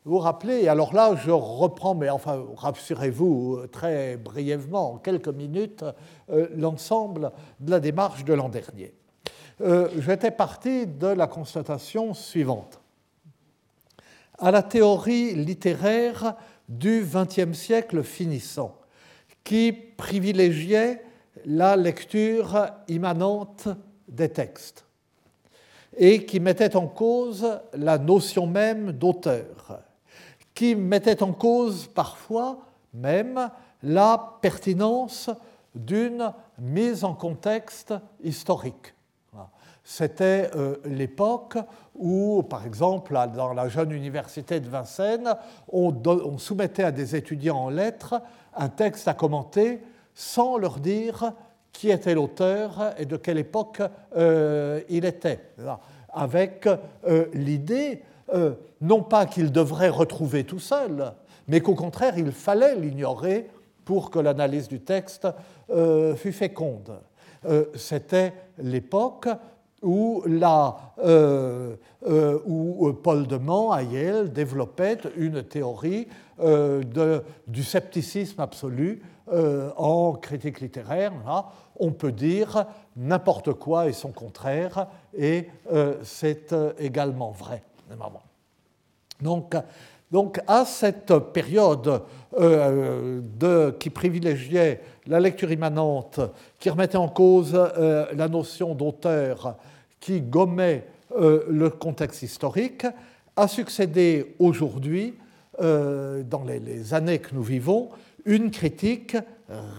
Vous 0.04 0.12
vous 0.12 0.18
rappelez, 0.20 0.68
alors 0.68 0.94
là 0.94 1.16
je 1.16 1.30
reprends, 1.30 1.94
mais 1.94 2.08
enfin 2.08 2.42
rassurez-vous 2.56 3.66
très 3.72 4.16
brièvement, 4.16 4.94
en 4.94 4.96
quelques 4.96 5.28
minutes, 5.28 5.84
l'ensemble 6.56 7.30
de 7.60 7.70
la 7.70 7.80
démarche 7.80 8.24
de 8.24 8.32
l'an 8.32 8.48
dernier. 8.48 8.94
J'étais 9.98 10.30
parti 10.30 10.86
de 10.86 11.08
la 11.08 11.26
constatation 11.26 12.14
suivante. 12.14 12.80
À 14.38 14.50
la 14.50 14.62
théorie 14.62 15.34
littéraire 15.34 16.36
du 16.70 17.04
XXe 17.04 17.52
siècle 17.52 18.02
finissant, 18.02 18.77
qui 19.48 19.72
privilégiait 19.72 21.02
la 21.46 21.74
lecture 21.74 22.66
immanente 22.86 23.66
des 24.06 24.28
textes 24.28 24.84
et 25.96 26.26
qui 26.26 26.38
mettait 26.38 26.76
en 26.76 26.86
cause 26.86 27.58
la 27.72 27.96
notion 27.96 28.46
même 28.46 28.92
d'auteur, 28.92 29.80
qui 30.52 30.74
mettait 30.74 31.22
en 31.22 31.32
cause 31.32 31.86
parfois 31.86 32.58
même 32.92 33.50
la 33.82 34.38
pertinence 34.42 35.30
d'une 35.74 36.30
mise 36.58 37.02
en 37.02 37.14
contexte 37.14 37.94
historique. 38.22 38.92
C'était 39.90 40.50
l'époque 40.84 41.56
où, 41.94 42.42
par 42.42 42.66
exemple, 42.66 43.18
dans 43.34 43.54
la 43.54 43.68
jeune 43.68 43.90
université 43.90 44.60
de 44.60 44.68
Vincennes, 44.68 45.34
on, 45.72 46.36
soumettait 46.36 46.84
à 46.84 46.92
des 46.92 47.16
étudiants 47.16 47.56
en 47.56 47.70
lettres 47.70 48.20
un 48.54 48.68
texte 48.68 49.08
à 49.08 49.14
commenter 49.14 49.80
sans 50.14 50.58
leur 50.58 50.78
dire 50.78 51.32
qui 51.72 51.88
était 51.88 52.14
l'auteur 52.14 52.92
et 52.98 53.06
de 53.06 53.16
quelle 53.16 53.38
époque 53.38 53.80
il 54.14 55.06
était, 55.06 55.40
avec 56.12 56.68
l'idée 57.32 58.02
non 58.82 59.02
pas 59.02 59.24
qu'il 59.24 59.52
devrait 59.52 59.88
retrouver 59.88 60.44
tout 60.44 60.60
seul, 60.60 61.14
mais 61.46 61.62
qu'au 61.62 61.74
contraire, 61.74 62.18
il 62.18 62.30
fallait 62.30 62.76
l'ignorer 62.76 63.48
pour 63.88 64.10
que 64.10 64.18
l'analyse 64.18 64.68
du 64.68 64.80
texte 64.80 65.26
euh, 65.70 66.14
fût 66.14 66.32
féconde. 66.32 67.00
Euh, 67.46 67.64
c'était 67.74 68.34
l'époque 68.58 69.28
où, 69.82 70.24
euh, 70.26 71.76
où, 72.46 72.92
Paul 73.02 73.26
de 73.26 73.36
Man 73.36 73.68
à 73.72 73.82
Yale 73.82 74.32
développait 74.32 74.98
une 75.16 75.42
théorie 75.42 76.08
du 77.46 77.64
scepticisme 77.64 78.40
absolu 78.40 79.02
en 79.76 80.12
critique 80.14 80.60
littéraire. 80.60 81.12
on 81.78 81.92
peut 81.92 82.12
dire 82.12 82.64
n'importe 82.96 83.52
quoi 83.54 83.88
et 83.88 83.92
son 83.92 84.12
contraire, 84.12 84.86
et 85.16 85.48
c'est 86.02 86.54
également 86.78 87.32
vrai. 87.32 87.62
Donc, 90.10 90.40
à 90.46 90.64
cette 90.64 91.18
période 91.32 92.02
euh, 92.38 93.20
de, 93.22 93.74
qui 93.78 93.90
privilégiait 93.90 94.80
la 95.06 95.20
lecture 95.20 95.50
immanente, 95.50 96.20
qui 96.58 96.70
remettait 96.70 96.96
en 96.96 97.08
cause 97.08 97.52
euh, 97.54 98.06
la 98.14 98.28
notion 98.28 98.74
d'auteur, 98.74 99.56
qui 100.00 100.20
gommait 100.20 100.86
euh, 101.16 101.44
le 101.48 101.70
contexte 101.70 102.22
historique, 102.22 102.86
a 103.36 103.48
succédé 103.48 104.34
aujourd'hui, 104.38 105.14
dans 105.60 106.44
les, 106.46 106.60
les, 106.60 106.94
années 106.94 107.18
que 107.18 107.34
nous 107.34 107.42
vivons, 107.42 107.88
une 108.24 108.52
critique 108.52 109.16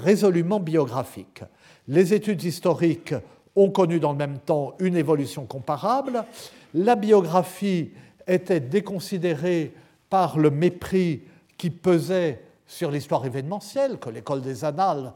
résolument 0.04 0.60
biographique. 0.60 1.42
Les 1.88 2.14
études 2.14 2.44
historiques 2.44 3.16
ont 3.56 3.70
connu 3.70 4.02
dans 4.02 4.12
le 4.12 4.18
même 4.18 4.40
temps 4.40 4.76
une 4.80 4.98
évolution 4.98 5.46
comparable. 5.46 6.26
La 6.74 6.98
biographie 6.98 7.92
était 8.28 8.60
déconsidérée 8.60 9.74
par 10.10 10.38
le 10.38 10.52
mépris 10.52 11.22
qui 11.58 11.70
pesait 11.70 12.42
sur 12.66 12.92
l'histoire 12.92 13.26
événementielle, 13.26 13.98
que 13.98 14.10
l'école 14.10 14.42
des 14.42 14.64
annales 14.64 15.14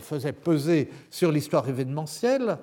faisait 0.00 0.32
peser 0.32 0.90
sur 1.10 1.30
l'histoire 1.30 1.68
événementielle, 1.68 2.58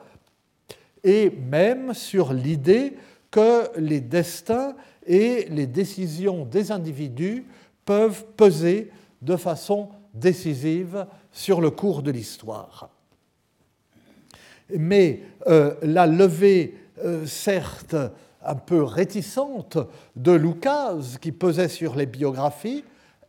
et 1.03 1.29
même 1.29 1.93
sur 1.93 2.33
l'idée 2.33 2.95
que 3.29 3.63
les 3.77 4.01
destins 4.01 4.75
et 5.05 5.47
les 5.49 5.67
décisions 5.67 6.45
des 6.45 6.71
individus 6.71 7.45
peuvent 7.85 8.25
peser 8.37 8.91
de 9.21 9.35
façon 9.35 9.89
décisive 10.13 11.05
sur 11.31 11.59
le 11.59 11.71
cours 11.71 12.03
de 12.03 12.11
l'histoire. 12.11 12.89
Mais 14.77 15.21
euh, 15.47 15.75
la 15.81 16.07
levée, 16.07 16.77
euh, 17.03 17.25
certes, 17.25 17.95
un 18.45 18.55
peu 18.55 18.83
réticente 18.83 19.77
de 20.15 20.31
Lucas, 20.31 21.17
qui 21.21 21.31
pesait 21.31 21.69
sur 21.69 21.95
les 21.95 22.05
biographies, 22.05 22.83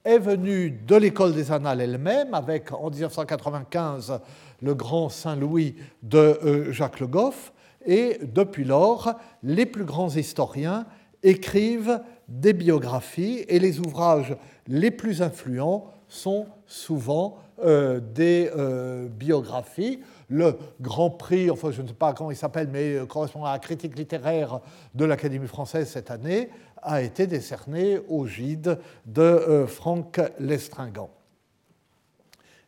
est 0.04 0.18
venue 0.18 0.70
de 0.70 0.96
l'école 0.96 1.32
des 1.32 1.50
annales 1.50 1.80
elle-même, 1.80 2.34
avec 2.34 2.72
en 2.72 2.90
1995 2.90 4.20
le 4.62 4.74
grand 4.74 5.08
Saint-Louis 5.08 5.76
de 6.02 6.18
euh, 6.18 6.72
Jacques 6.72 7.00
Le 7.00 7.06
Goff, 7.06 7.53
et 7.84 8.18
depuis 8.22 8.64
lors, 8.64 9.14
les 9.42 9.66
plus 9.66 9.84
grands 9.84 10.10
historiens 10.10 10.86
écrivent 11.22 12.00
des 12.28 12.52
biographies, 12.52 13.44
et 13.48 13.58
les 13.58 13.80
ouvrages 13.80 14.36
les 14.66 14.90
plus 14.90 15.22
influents 15.22 15.90
sont 16.08 16.46
souvent 16.66 17.38
euh, 17.62 18.00
des 18.00 18.50
euh, 18.56 19.08
biographies 19.08 20.00
le 20.28 20.56
Grand 20.80 21.10
Prix, 21.10 21.50
enfin 21.50 21.70
je 21.70 21.82
ne 21.82 21.88
sais 21.88 21.94
pas 21.94 22.12
comment 22.12 22.30
il 22.30 22.36
s'appelle, 22.36 22.68
mais 22.70 22.94
euh, 22.94 23.06
correspondant 23.06 23.46
à 23.46 23.52
la 23.52 23.58
critique 23.58 23.96
littéraire 23.96 24.60
de 24.94 25.04
l'Académie 25.04 25.46
française 25.46 25.88
cette 25.88 26.10
année, 26.10 26.50
a 26.82 27.02
été 27.02 27.26
décerné 27.26 27.98
au 28.08 28.26
Gide 28.26 28.78
de 29.06 29.22
euh, 29.22 29.66
Franck 29.66 30.20
Lestringant. 30.38 31.10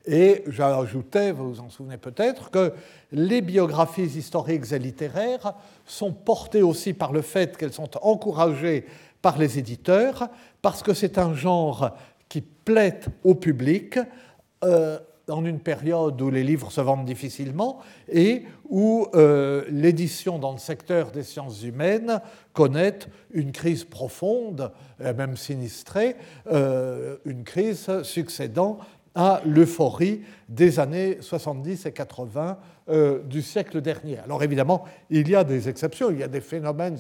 Et 0.07 0.45
j'ajoutais, 0.47 1.33
vous 1.33 1.55
vous 1.55 1.61
en 1.61 1.69
souvenez 1.69 1.97
peut-être, 1.97 2.51
que 2.51 2.73
les 3.13 3.41
biographies 3.41 4.05
historiques 4.05 4.71
et 4.73 4.79
littéraires 4.79 5.55
sont 5.85 6.13
portées 6.13 6.63
aussi 6.63 6.93
par 6.93 7.13
le 7.13 7.23
fait 7.23 7.57
qu'elles 7.57 7.73
sont 7.73 7.91
encouragées 8.03 8.87
par 9.21 9.39
les 9.39 9.59
éditeurs, 9.59 10.29
parce 10.63 10.83
que 10.83 10.95
c'est 10.95 11.19
un 11.19 11.35
genre 11.35 11.97
qui 12.29 12.41
plaît 12.41 13.01
au 13.25 13.35
public. 13.35 13.99
Euh, 14.65 14.99
dans 15.27 15.45
une 15.45 15.59
période 15.59 16.21
où 16.23 16.31
les 16.31 16.45
livres 16.45 16.71
se 16.71 16.81
vendent 16.81 17.05
difficilement 17.05 17.81
et 18.09 18.45
où 18.69 19.09
euh, 19.15 19.65
l'édition 19.69 20.39
dans 20.39 20.53
le 20.53 20.59
secteur 20.59 21.11
des 21.11 21.25
sciences 21.25 21.65
humaines 21.65 22.21
connaît 22.53 22.99
une 23.33 23.53
crise 23.53 23.85
profonde, 23.85 24.71
même 25.01 25.37
sinistrée, 25.37 26.17
euh, 26.53 27.17
une 27.25 27.43
crise 27.43 28.03
succédant 28.03 28.79
à 29.17 29.41
l'euphorie 29.47 30.21
des 30.49 30.79
années 30.79 31.19
70 31.21 31.87
et 31.87 31.93
80 31.93 32.59
euh, 32.89 33.23
du 33.25 33.43
siècle 33.43 33.81
dernier. 33.81 34.19
Alors 34.19 34.45
évidemment, 34.45 34.85
il 35.11 35.29
y 35.29 35.35
a 35.35 35.43
des 35.43 35.69
exceptions, 35.69 36.11
il 36.11 36.19
y 36.19 36.23
a 36.23 36.29
des 36.29 36.43
phénomènes 36.43 36.97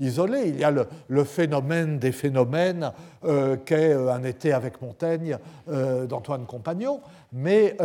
isolés, 0.00 0.48
il 0.48 0.58
y 0.58 0.64
a 0.64 0.70
le, 0.70 1.24
phénomène 1.24 1.98
des 1.98 2.12
phénomènes 2.12 2.92
euh, 3.24 3.56
qu'est 3.56 3.94
euh, 3.94 4.12
Un 4.12 4.24
été 4.24 4.52
avec 4.52 4.82
Montaigne 4.82 5.38
d'Antoine 5.66 6.44
Compagnon, 6.44 7.00
mais 7.32 7.76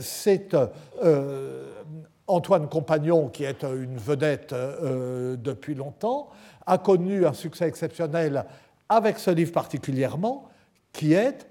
c'est 0.00 0.56
Antoine 2.26 2.68
Compagnon, 2.68 3.28
qui 3.28 3.44
est 3.44 3.62
une 3.62 3.98
vedette 3.98 4.54
depuis 4.54 5.74
longtemps, 5.74 6.30
a 6.66 6.78
connu 6.78 7.26
un 7.26 7.32
succès 7.32 7.66
exceptionnel 7.66 8.44
avec 8.88 9.18
ce 9.18 9.30
livre 9.30 9.52
particulièrement, 9.52 10.48
qui 10.92 11.12
est 11.12 11.49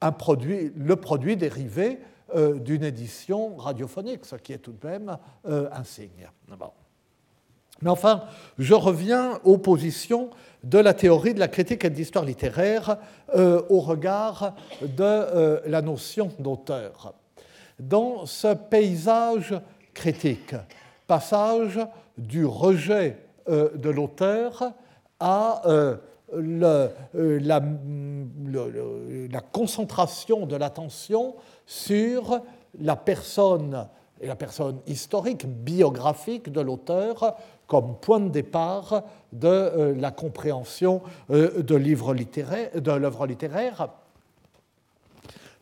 un 0.00 0.12
produit, 0.12 0.72
le 0.76 0.96
produit 0.96 1.36
dérivé 1.36 1.98
euh, 2.34 2.58
d'une 2.58 2.84
édition 2.84 3.56
radiophonique, 3.56 4.26
ce 4.26 4.36
qui 4.36 4.52
est 4.52 4.58
tout 4.58 4.72
de 4.72 4.86
même 4.86 5.16
euh, 5.46 5.68
un 5.72 5.84
signe. 5.84 6.28
Mais 7.80 7.90
enfin, 7.90 8.24
je 8.58 8.74
reviens 8.74 9.38
aux 9.44 9.56
positions 9.56 10.30
de 10.62 10.78
la 10.78 10.92
théorie 10.92 11.32
de 11.32 11.38
la 11.38 11.48
critique 11.48 11.84
et 11.84 11.90
de 11.90 11.94
l'histoire 11.94 12.24
littéraire 12.26 12.98
euh, 13.34 13.62
au 13.70 13.80
regard 13.80 14.54
de 14.82 15.62
la 15.66 15.80
notion 15.80 16.30
d'auteur. 16.38 17.14
Dans 17.78 18.26
ce 18.26 18.52
paysage 18.54 19.54
critique, 19.94 20.54
passage 21.06 21.80
du 22.18 22.44
rejet 22.44 23.16
de 23.46 23.88
l'auteur 23.88 24.74
à 25.18 25.62
euh, 26.34 26.88
la, 27.14 27.62
la, 29.30 29.40
concentration 29.40 30.46
de 30.46 30.56
l'attention 30.56 31.36
sur 31.66 32.42
la 32.78 32.96
personne 32.96 33.88
et 34.20 34.26
la 34.26 34.36
personne 34.36 34.80
historique, 34.86 35.46
biographique 35.46 36.50
de 36.50 36.60
l'auteur 36.60 37.36
comme 37.66 37.96
point 38.00 38.20
de 38.20 38.30
départ 38.30 39.04
de 39.32 39.48
euh, 39.48 39.94
la 39.94 40.10
compréhension 40.10 41.02
euh, 41.30 41.62
de 41.62 41.74
l'œuvre 41.76 42.14
littéraire. 42.14 43.88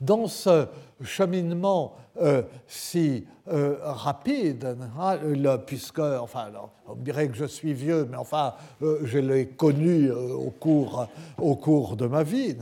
Dans 0.01 0.27
ce 0.27 0.67
cheminement 1.03 1.97
euh, 2.21 2.43
si 2.67 3.27
euh, 3.49 3.77
rapide, 3.83 4.77
hein, 4.99 5.59
puisque, 5.67 5.99
enfin, 5.99 6.47
on 6.89 6.95
dirait 6.95 7.29
que 7.29 7.37
je 7.37 7.45
suis 7.45 7.75
vieux, 7.75 8.09
mais 8.11 8.17
enfin, 8.17 8.55
euh, 8.83 9.01
je 9.05 9.19
l'ai 9.19 9.47
connu 9.47 10.11
au, 10.11 10.51
cours, 10.51 11.07
au 11.39 11.55
cours 11.57 11.97
de 11.97 12.07
ma 12.07 12.23
vie. 12.23 12.57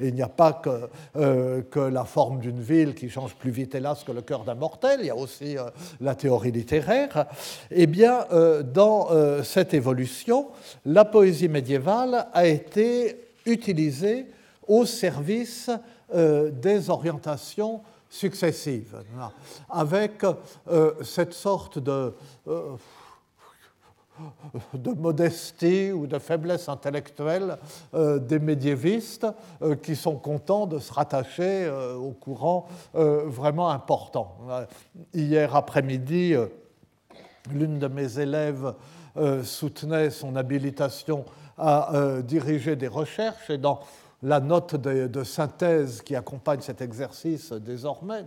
il 0.00 0.14
n'y 0.14 0.22
a 0.22 0.28
pas 0.28 0.52
que, 0.52 1.60
que 1.62 1.80
la 1.80 2.04
forme 2.04 2.38
d'une 2.38 2.60
ville 2.60 2.94
qui 2.94 3.10
change 3.10 3.34
plus 3.34 3.50
vite, 3.50 3.74
hélas, 3.74 4.04
que 4.04 4.12
le 4.12 4.22
cœur 4.22 4.44
d'un 4.44 4.54
mortel, 4.54 5.00
il 5.00 5.06
y 5.06 5.10
a 5.10 5.16
aussi 5.16 5.56
la 6.00 6.14
théorie 6.14 6.52
littéraire. 6.52 7.26
Eh 7.70 7.86
bien, 7.86 8.26
dans 8.72 9.08
cette 9.42 9.74
évolution, 9.74 10.48
la 10.86 11.04
poésie 11.04 11.48
médiévale 11.48 12.28
a 12.32 12.46
été 12.46 13.16
utilisée 13.44 14.26
au 14.68 14.86
service 14.86 15.68
des 16.12 16.90
orientations 16.90 17.82
successives, 18.10 18.96
avec 19.70 20.24
euh, 20.68 20.92
cette 21.02 21.32
sorte 21.32 21.78
de, 21.78 22.12
euh, 22.48 22.76
de 24.74 24.90
modestie 24.92 25.92
ou 25.92 26.08
de 26.08 26.18
faiblesse 26.18 26.68
intellectuelle 26.68 27.56
euh, 27.94 28.18
des 28.18 28.40
médiévistes 28.40 29.28
qui 29.82 29.94
sont 29.94 30.16
contents 30.16 30.66
de 30.66 30.80
se 30.80 30.92
rattacher 30.92 31.70
au 31.70 32.10
courant 32.10 32.66
vraiment 32.92 33.70
important. 33.70 34.36
Hier 35.14 35.54
après-midi, 35.54 36.34
l'une 37.52 37.78
de 37.78 37.86
mes 37.86 38.18
élèves 38.18 38.74
soutenait 39.44 40.10
son 40.10 40.36
habilitation 40.36 41.24
à 41.56 41.92
diriger 42.22 42.74
des 42.74 42.88
recherches 42.88 43.50
et 43.50 43.58
dans 43.58 43.80
la 44.22 44.40
note 44.40 44.76
de, 44.76 45.24
synthèse 45.24 46.02
qui 46.02 46.14
accompagne 46.14 46.60
cet 46.60 46.82
exercice 46.82 47.52
désormais, 47.52 48.24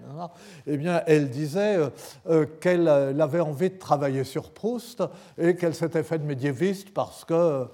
eh 0.66 0.78
bien, 0.78 1.04
elle 1.06 1.30
disait 1.30 1.78
euh, 1.78 1.90
euh, 2.30 2.46
qu'elle 2.60 2.88
avait 2.88 3.40
envie 3.40 3.70
de 3.70 3.78
travailler 3.78 4.24
sur 4.24 4.52
Proust 4.52 5.04
et 5.38 5.56
qu'elle 5.56 5.76
s'était 5.76 6.04
faite 6.04 6.24
médiéviste 6.24 6.94
parce 6.94 7.24
qu'elle 7.24 7.38
euh, 7.38 7.68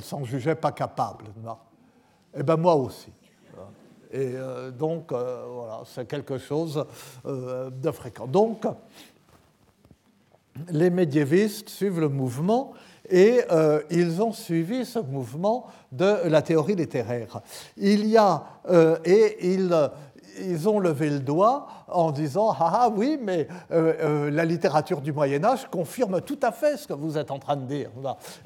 s'en 0.00 0.24
jugeait 0.24 0.56
pas 0.56 0.72
capable. 0.72 1.26
Eh 2.36 2.42
bien, 2.42 2.56
moi 2.56 2.74
aussi. 2.74 3.12
Et 4.12 4.34
donc, 4.78 5.10
voilà, 5.10 5.82
c'est 5.84 6.06
quelque 6.06 6.38
chose 6.38 6.86
de 7.26 7.90
fréquent. 7.90 8.26
Donc, 8.26 8.64
les 10.70 10.90
médiévistes 10.90 11.68
suivent 11.68 12.00
le 12.00 12.08
mouvement 12.08 12.72
et 13.10 13.40
euh, 13.50 13.80
ils 13.90 14.22
ont 14.22 14.32
suivi 14.32 14.84
ce 14.84 14.98
mouvement 14.98 15.66
de 15.92 16.28
la 16.28 16.42
théorie 16.42 16.74
littéraire. 16.74 17.40
Il 17.76 18.06
y 18.06 18.16
a, 18.16 18.42
euh, 18.68 18.98
et 19.04 19.54
ils, 19.54 19.90
ils 20.40 20.68
ont 20.68 20.78
levé 20.78 21.10
le 21.10 21.20
doigt 21.20 21.66
en 21.88 22.10
disant 22.10 22.54
Ah, 22.58 22.72
ah 22.74 22.90
oui, 22.94 23.18
mais 23.20 23.48
euh, 23.70 23.94
euh, 24.00 24.30
la 24.30 24.44
littérature 24.44 25.00
du 25.00 25.12
Moyen-Âge 25.12 25.68
confirme 25.70 26.20
tout 26.20 26.38
à 26.42 26.52
fait 26.52 26.76
ce 26.76 26.86
que 26.86 26.92
vous 26.92 27.18
êtes 27.18 27.30
en 27.30 27.38
train 27.38 27.56
de 27.56 27.66
dire. 27.66 27.90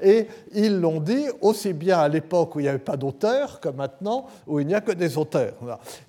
Et 0.02 0.26
ils 0.52 0.78
l'ont 0.78 1.00
dit 1.00 1.26
aussi 1.40 1.72
bien 1.72 1.98
à 1.98 2.08
l'époque 2.08 2.56
où 2.56 2.60
il 2.60 2.64
n'y 2.64 2.68
avait 2.68 2.78
pas 2.78 2.96
d'auteurs 2.96 3.60
que 3.60 3.68
maintenant 3.68 4.26
où 4.46 4.60
il 4.60 4.66
n'y 4.66 4.74
a 4.74 4.80
que 4.80 4.92
des 4.92 5.18
auteurs. 5.18 5.54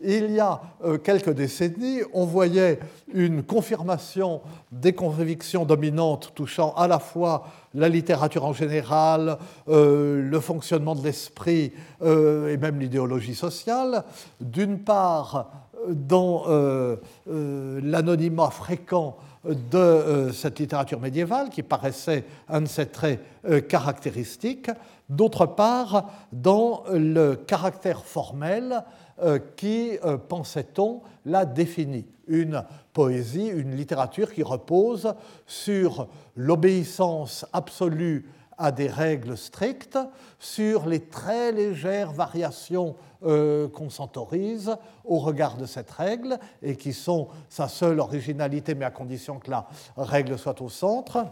Il 0.03 0.31
y 0.31 0.39
a 0.39 0.61
euh, 0.83 0.97
quelques 0.97 1.31
décennies, 1.33 2.01
on 2.13 2.25
voyait 2.25 2.79
une 3.13 3.43
confirmation 3.43 4.41
des 4.71 4.93
convictions 4.93 5.65
dominantes 5.65 6.31
touchant 6.35 6.73
à 6.75 6.87
la 6.87 6.99
fois 6.99 7.45
la 7.73 7.87
littérature 7.87 8.45
en 8.45 8.53
général, 8.53 9.37
le 9.67 10.39
fonctionnement 10.41 10.93
de 10.93 11.03
l'esprit 11.03 11.71
et 12.01 12.57
même 12.57 12.79
l'idéologie 12.79 13.35
sociale. 13.35 14.03
D'une 14.41 14.79
part, 14.79 15.70
dans 15.87 16.43
euh, 16.47 16.95
euh, 17.29 17.79
l'anonymat 17.83 18.49
fréquent 18.49 19.17
de 19.45 19.77
euh, 19.77 20.31
cette 20.31 20.59
littérature 20.59 20.99
médiévale, 20.99 21.49
qui 21.49 21.63
paraissait 21.63 22.25
un 22.47 22.61
de 22.61 22.67
ses 22.67 22.87
traits 22.87 23.19
caractéristiques, 23.67 24.69
d'autre 25.09 25.45
part, 25.45 26.09
dans 26.31 26.83
le 26.91 27.35
caractère 27.35 28.03
formel 28.03 28.83
qui, 29.55 29.97
pensait-on, 30.29 31.01
la 31.25 31.45
définit. 31.45 32.05
Une 32.27 32.63
poésie, 32.93 33.47
une 33.47 33.75
littérature 33.75 34.31
qui 34.33 34.41
repose 34.41 35.13
sur 35.45 36.07
l'obéissance 36.35 37.45
absolue 37.53 38.25
à 38.61 38.71
des 38.71 38.87
règles 38.87 39.35
strictes, 39.35 39.97
sur 40.37 40.85
les 40.85 40.99
très 40.99 41.51
légères 41.51 42.11
variations 42.11 42.95
euh, 43.23 43.67
qu'on 43.67 43.89
s'autorise 43.89 44.75
au 45.03 45.17
regard 45.17 45.57
de 45.57 45.65
cette 45.65 45.89
règle 45.89 46.37
et 46.61 46.75
qui 46.75 46.93
sont 46.93 47.27
sa 47.49 47.67
seule 47.67 47.99
originalité, 47.99 48.75
mais 48.75 48.85
à 48.85 48.91
condition 48.91 49.39
que 49.39 49.49
la 49.49 49.67
règle 49.97 50.37
soit 50.37 50.61
au 50.61 50.69
centre 50.69 51.25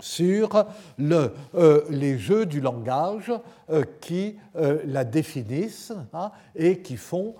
sur 0.00 0.64
euh, 1.00 1.82
les 1.90 2.18
jeux 2.18 2.46
du 2.46 2.60
langage 2.60 3.32
euh, 3.70 3.84
qui 4.00 4.36
la 4.54 5.04
définissent 5.04 5.92
hein, 6.12 6.30
et 6.54 6.80
qui 6.80 6.96
font 6.96 7.34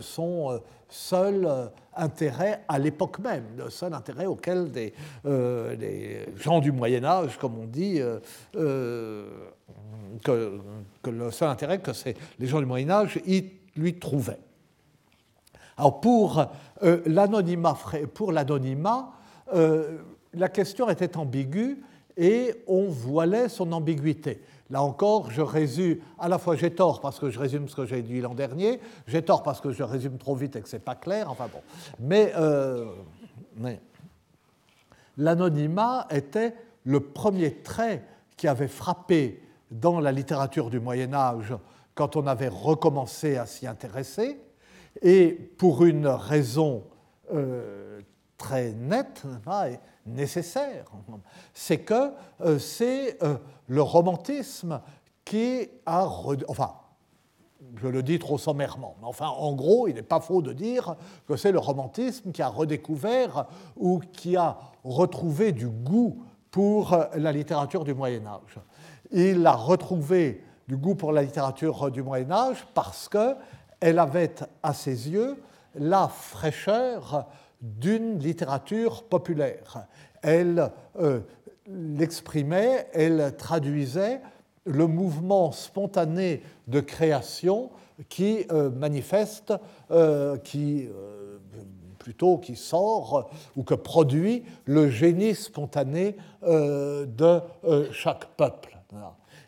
son 0.00 0.60
seul 0.88 1.48
intérêt 1.94 2.64
à 2.68 2.78
l'époque 2.78 3.18
même, 3.20 3.44
le 3.56 3.70
seul 3.70 3.94
intérêt 3.94 4.26
auquel 4.26 4.70
des, 4.70 4.92
les 5.24 6.26
gens 6.36 6.60
du 6.60 6.72
Moyen 6.72 7.04
Âge, 7.04 7.38
comme 7.38 7.58
on 7.58 7.66
dit, 7.66 8.00
que, 10.24 10.60
le 11.04 11.30
seul 11.30 11.48
intérêt 11.48 11.78
que 11.78 11.92
les 12.38 12.46
gens 12.46 12.58
du 12.58 12.66
Moyen 12.66 12.90
Âge 12.90 13.20
lui 13.76 13.98
trouvaient. 13.98 14.40
Alors 15.80 15.98
pour 15.98 16.44
euh, 16.82 17.00
l'anonymat, 17.06 17.74
pour 18.12 18.32
l'anonymat 18.32 19.12
euh, 19.54 19.96
la 20.34 20.50
question 20.50 20.90
était 20.90 21.16
ambiguë 21.16 21.82
et 22.20 22.54
on 22.66 22.86
voilait 22.88 23.48
son 23.48 23.72
ambiguïté. 23.72 24.42
Là 24.68 24.82
encore, 24.82 25.30
je 25.30 25.40
résume, 25.40 25.96
à 26.18 26.28
la 26.28 26.38
fois 26.38 26.54
j'ai 26.54 26.70
tort 26.70 27.00
parce 27.00 27.18
que 27.18 27.30
je 27.30 27.38
résume 27.40 27.66
ce 27.66 27.74
que 27.74 27.86
j'ai 27.86 28.02
dit 28.02 28.20
l'an 28.20 28.34
dernier, 28.34 28.78
j'ai 29.06 29.22
tort 29.22 29.42
parce 29.42 29.60
que 29.60 29.72
je 29.72 29.82
résume 29.82 30.18
trop 30.18 30.36
vite 30.36 30.54
et 30.54 30.60
que 30.60 30.68
ce 30.68 30.76
n'est 30.76 30.82
pas 30.82 30.94
clair, 30.94 31.30
enfin 31.30 31.48
bon. 31.52 31.60
Mais, 31.98 32.32
euh, 32.36 32.84
l'anonymat 35.16 36.06
était 36.10 36.54
le 36.84 37.00
premier 37.00 37.54
trait 37.62 38.04
qui 38.36 38.46
avait 38.46 38.68
frappé 38.68 39.42
dans 39.70 39.98
la 39.98 40.12
littérature 40.12 40.68
du 40.68 40.78
Moyen 40.78 41.14
Âge 41.14 41.54
quand 41.94 42.16
on 42.16 42.26
avait 42.26 42.48
recommencé 42.48 43.38
à 43.38 43.46
s'y 43.46 43.66
intéresser, 43.66 44.38
et 45.02 45.32
pour 45.58 45.84
une 45.84 46.06
raison 46.06 46.84
euh, 47.32 48.00
très 48.36 48.72
nette 48.72 49.22
et 49.68 49.78
nécessaire, 50.06 50.86
c'est 51.54 51.78
que 51.78 52.12
euh, 52.40 52.58
c'est 52.58 53.22
euh, 53.22 53.36
le 53.66 53.82
romantisme 53.82 54.80
qui 55.24 55.68
a... 55.86 56.06
Enfin, 56.48 56.74
je 57.76 57.88
le 57.88 58.02
dis 58.02 58.18
trop 58.18 58.38
sommairement, 58.38 58.96
mais 59.00 59.06
enfin, 59.06 59.28
en 59.28 59.52
gros, 59.52 59.86
il 59.86 59.94
n'est 59.94 60.02
pas 60.02 60.20
faux 60.20 60.42
de 60.42 60.52
dire 60.52 60.96
que 61.28 61.36
c'est 61.36 61.52
le 61.52 61.58
romantisme 61.58 62.32
qui 62.32 62.42
a 62.42 62.48
redécouvert 62.48 63.46
ou 63.76 64.00
qui 64.12 64.36
a 64.36 64.58
retrouvé 64.82 65.52
du 65.52 65.68
goût 65.68 66.22
pour 66.50 66.98
la 67.14 67.32
littérature 67.32 67.84
du 67.84 67.94
Moyen 67.94 68.26
Âge. 68.26 68.58
Il 69.12 69.46
a 69.46 69.52
retrouvé 69.52 70.42
du 70.66 70.76
goût 70.76 70.94
pour 70.94 71.12
la 71.12 71.22
littérature 71.22 71.90
du 71.90 72.02
Moyen 72.02 72.30
Âge 72.30 72.66
parce 72.74 73.08
qu'elle 73.08 73.98
avait 73.98 74.34
à 74.62 74.72
ses 74.72 75.10
yeux 75.10 75.42
la 75.74 76.08
fraîcheur 76.08 77.26
d'une 77.60 78.18
littérature 78.18 79.04
populaire. 79.04 79.86
Elle 80.22 80.70
euh, 80.98 81.20
l'exprimait, 81.66 82.88
elle 82.92 83.34
traduisait 83.36 84.20
le 84.64 84.86
mouvement 84.86 85.52
spontané 85.52 86.42
de 86.68 86.80
création 86.80 87.70
qui 88.08 88.46
euh, 88.50 88.70
manifeste, 88.70 89.52
euh, 89.90 90.36
qui 90.38 90.88
plutôt 91.98 92.38
qui 92.38 92.56
sort 92.56 93.30
ou 93.56 93.62
que 93.62 93.74
produit 93.74 94.44
le 94.64 94.88
génie 94.88 95.34
spontané 95.34 96.16
de 96.42 97.40
chaque 97.92 98.24
peuple. 98.38 98.78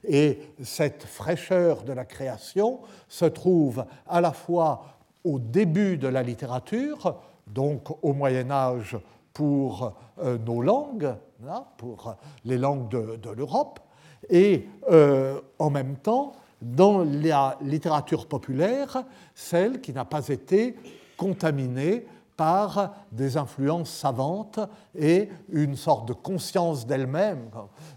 Et 0.05 0.39
cette 0.63 1.05
fraîcheur 1.05 1.83
de 1.83 1.95
la 1.95 2.05
création 2.05 2.81
se 3.09 3.25
trouve 3.25 3.87
à 4.07 4.21
la 4.21 4.33
fois 4.33 4.85
au 5.25 5.39
début 5.39 5.97
de 5.97 6.09
la 6.09 6.23
littérature, 6.23 7.17
donc 7.53 8.03
au 8.03 8.13
Moyen 8.13 8.51
Âge 8.51 8.97
pour 9.33 9.95
euh, 10.23 10.39
nos 10.39 10.63
langues, 10.63 11.15
hein, 11.49 11.65
pour 11.77 12.17
les 12.45 12.59
langues 12.59 12.89
de, 12.89 13.31
l'Europe, 13.31 13.81
et 14.29 14.69
euh, 14.91 15.41
en 15.59 15.71
même 15.71 15.97
temps 15.97 16.33
dans 16.61 17.05
la 17.05 17.59
littérature 17.61 18.27
populaire, 18.27 19.05
celle 19.35 19.81
qui 19.81 19.93
n'a 19.93 20.05
pas 20.05 20.29
été 20.29 20.77
contaminée 21.17 22.07
par 22.37 22.95
des 23.11 23.37
influences 23.37 23.91
savantes 23.91 24.61
et 24.97 25.29
une 25.51 25.77
sorte 25.77 26.09
de 26.09 26.13
conscience 26.13 26.87
d'elle-même 26.87 27.51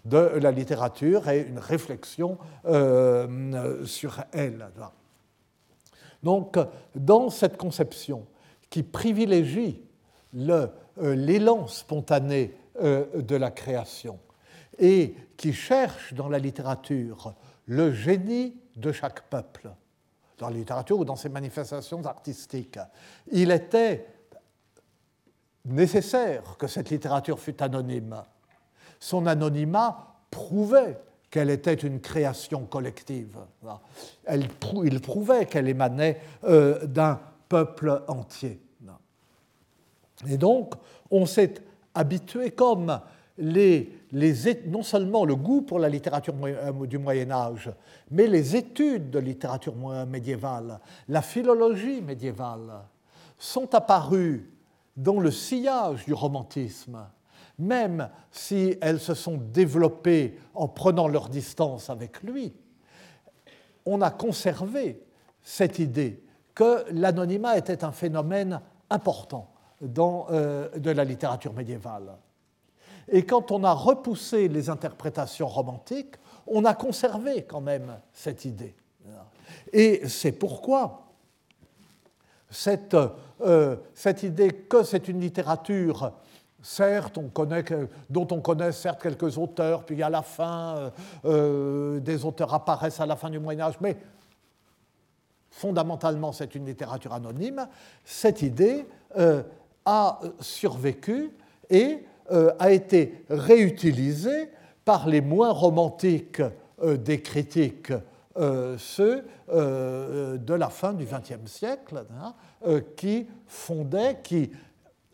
de 0.03 0.17
la 0.17 0.51
littérature 0.51 1.29
et 1.29 1.41
une 1.47 1.59
réflexion 1.59 2.37
euh, 2.65 3.85
sur 3.85 4.23
elle. 4.33 4.67
Donc, 6.21 6.57
dans 6.95 7.29
cette 7.29 7.55
conception 7.55 8.25
qui 8.69 8.83
privilégie 8.83 9.81
euh, 10.37 10.67
l'élan 10.97 11.67
spontané 11.67 12.55
euh, 12.81 13.21
de 13.21 13.35
la 13.35 13.51
création 13.51 14.19
et 14.77 15.15
qui 15.37 15.53
cherche 15.53 16.13
dans 16.13 16.29
la 16.29 16.39
littérature 16.39 17.33
le 17.67 17.93
génie 17.93 18.55
de 18.75 18.91
chaque 18.91 19.21
peuple, 19.29 19.69
dans 20.37 20.49
la 20.49 20.57
littérature 20.57 20.99
ou 20.99 21.05
dans 21.05 21.15
ses 21.15 21.29
manifestations 21.29 22.05
artistiques, 22.05 22.79
il 23.31 23.51
était 23.51 24.05
nécessaire 25.65 26.57
que 26.57 26.67
cette 26.67 26.89
littérature 26.89 27.39
fût 27.39 27.61
anonyme. 27.63 28.21
Son 28.99 29.25
anonymat 29.25 30.15
prouvait 30.29 30.99
qu'elle 31.29 31.49
était 31.49 31.73
une 31.73 31.99
création 31.99 32.65
collective. 32.65 33.37
il 34.83 34.99
prouvait 35.01 35.45
qu'elle 35.45 35.67
émanait 35.67 36.21
euh, 36.43 36.85
d'un 36.85 37.19
peuple 37.49 38.03
entier. 38.07 38.59
Et 40.27 40.37
donc, 40.37 40.75
on 41.11 41.25
s'est 41.25 41.55
habitué 41.93 42.51
comme 42.51 42.99
les, 43.37 43.91
non 44.67 44.81
seulement 44.81 45.25
le 45.25 45.35
goût 45.35 45.61
pour 45.61 45.77
la 45.77 45.89
littérature 45.89 46.33
euh, 46.43 46.85
du 46.85 46.97
Moyen 46.97 47.31
Âge, 47.31 47.69
mais 48.09 48.27
les 48.27 48.55
études 48.55 49.09
de 49.09 49.19
littérature 49.19 49.75
médiévale, 50.07 50.79
la 51.09 51.21
philologie 51.21 52.01
médiévale, 52.01 52.83
sont 53.37 53.75
apparues 53.75 54.49
dans 54.95 55.19
le 55.19 55.31
sillage 55.31 56.05
du 56.05 56.13
romantisme 56.13 57.05
même 57.57 58.09
si 58.31 58.75
elles 58.81 58.99
se 58.99 59.13
sont 59.13 59.37
développées 59.37 60.37
en 60.53 60.67
prenant 60.67 61.07
leur 61.07 61.29
distance 61.29 61.89
avec 61.89 62.21
lui, 62.23 62.53
on 63.85 64.01
a 64.01 64.11
conservé 64.11 65.01
cette 65.41 65.79
idée 65.79 66.21
que 66.55 66.85
l'anonymat 66.91 67.57
était 67.57 67.83
un 67.83 67.91
phénomène 67.91 68.61
important 68.89 69.51
euh, 69.83 70.69
de 70.77 70.91
la 70.91 71.03
littérature 71.03 71.53
médiévale. 71.53 72.15
Et 73.09 73.25
quand 73.25 73.51
on 73.51 73.63
a 73.63 73.73
repoussé 73.73 74.47
les 74.47 74.69
interprétations 74.69 75.47
romantiques, 75.47 76.15
on 76.47 76.65
a 76.65 76.73
conservé 76.73 77.43
quand 77.43 77.61
même 77.61 77.97
cette 78.13 78.45
idée. 78.45 78.73
Et 79.71 80.07
c'est 80.07 80.31
pourquoi 80.31 81.05
cette, 82.49 82.95
euh, 83.41 83.75
idée 84.23 84.51
que 84.51 84.83
c'est 84.83 85.07
une 85.07 85.19
littérature 85.19 86.13
certes, 86.61 87.19
dont 88.09 88.27
on 88.31 88.41
connaît 88.41 88.71
certes 88.71 89.01
quelques 89.01 89.37
auteurs, 89.37 89.83
puis 89.83 90.01
à 90.01 90.09
la 90.09 90.23
fin, 90.23 90.91
euh, 91.25 91.99
des 91.99 92.25
auteurs 92.25 92.53
apparaissent 92.53 92.99
à 92.99 93.05
la 93.05 93.15
fin 93.15 93.29
du 93.29 93.39
Moyen 93.39 93.61
Âge, 93.61 93.75
mais 93.81 93.97
fondamentalement 95.57 96.31
c'est 96.31 96.55
une 96.55 96.65
littérature 96.65 97.13
anonyme, 97.13 97.67
cette 98.03 98.41
idée 98.41 98.85
a 99.85 100.19
survécu 100.41 101.31
et 101.69 101.99
a 102.29 102.71
été 102.71 103.23
réutilisée 103.29 104.49
par 104.83 105.07
les 105.07 105.21
moins 105.21 105.51
romantiques 105.51 106.41
des 106.83 107.21
critiques 107.21 107.93
euh, 108.37 108.77
ceux 108.77 109.23
euh, 109.47 110.37
de 110.37 110.53
la 110.53 110.67
fin 110.67 110.91
du 110.91 111.05
XXe 111.05 111.49
siècle, 111.49 112.05
hein, 112.21 112.33
euh, 112.67 112.81
qui 112.97 113.27
fondaient, 113.47 114.19
qui, 114.21 114.51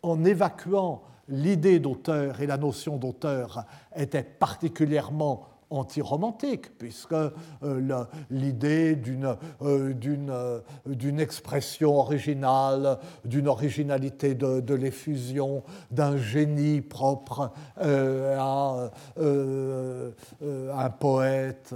en 0.02 0.24
évacuant 0.24 1.02
l'idée 1.28 1.78
d'auteur 1.78 2.40
et 2.40 2.48
la 2.48 2.56
notion 2.56 2.96
d'auteur, 2.96 3.64
étaient 3.94 4.24
particulièrement 4.24 5.46
anti-romantique, 5.72 6.76
puisque 6.78 7.12
euh, 7.12 8.04
l'idée 8.30 8.96
euh, 9.08 9.34
euh, 9.62 10.60
d'une 10.86 11.20
expression 11.20 11.96
originale, 11.96 12.98
d'une 13.24 13.48
originalité 13.48 14.34
de, 14.34 14.74
l'effusion, 14.74 15.62
d'un 15.90 16.16
génie 16.16 16.80
propre 16.80 17.50
à 17.76 18.90
un 19.20 20.90
poète, 20.90 21.74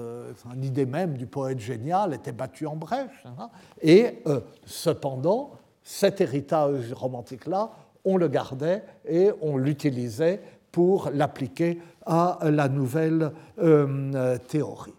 une 0.55 0.65
idée 0.65 0.87
même 0.87 1.17
du 1.17 1.27
poète 1.27 1.61
génial 1.61 2.15
était 2.15 2.33
battue 2.33 2.67
en 2.67 2.77
brèche. 2.77 3.25
Hein. 3.39 3.51
et 3.83 4.23
cependant, 4.65 5.53
cet 5.83 6.21
héritage 6.21 6.93
romantique-là, 6.93 7.71
on 8.07 8.17
le 8.17 8.29
gardait 8.29 8.85
et 9.07 9.31
on 9.43 9.57
l'utilisait 9.57 10.41
pour 10.77 11.09
l'appliquer 11.11 11.81
à 12.05 12.39
la 12.43 12.69
nouvelle 12.69 13.33
euh, 13.59 14.37
théorie. 14.37 14.93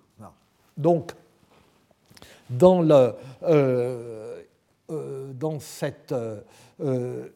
Donc, 0.76 1.12
dans, 2.50 2.82
le, 2.82 3.14
euh, 3.44 4.42
euh, 4.90 5.32
dans 5.34 5.60
cette 5.60 6.16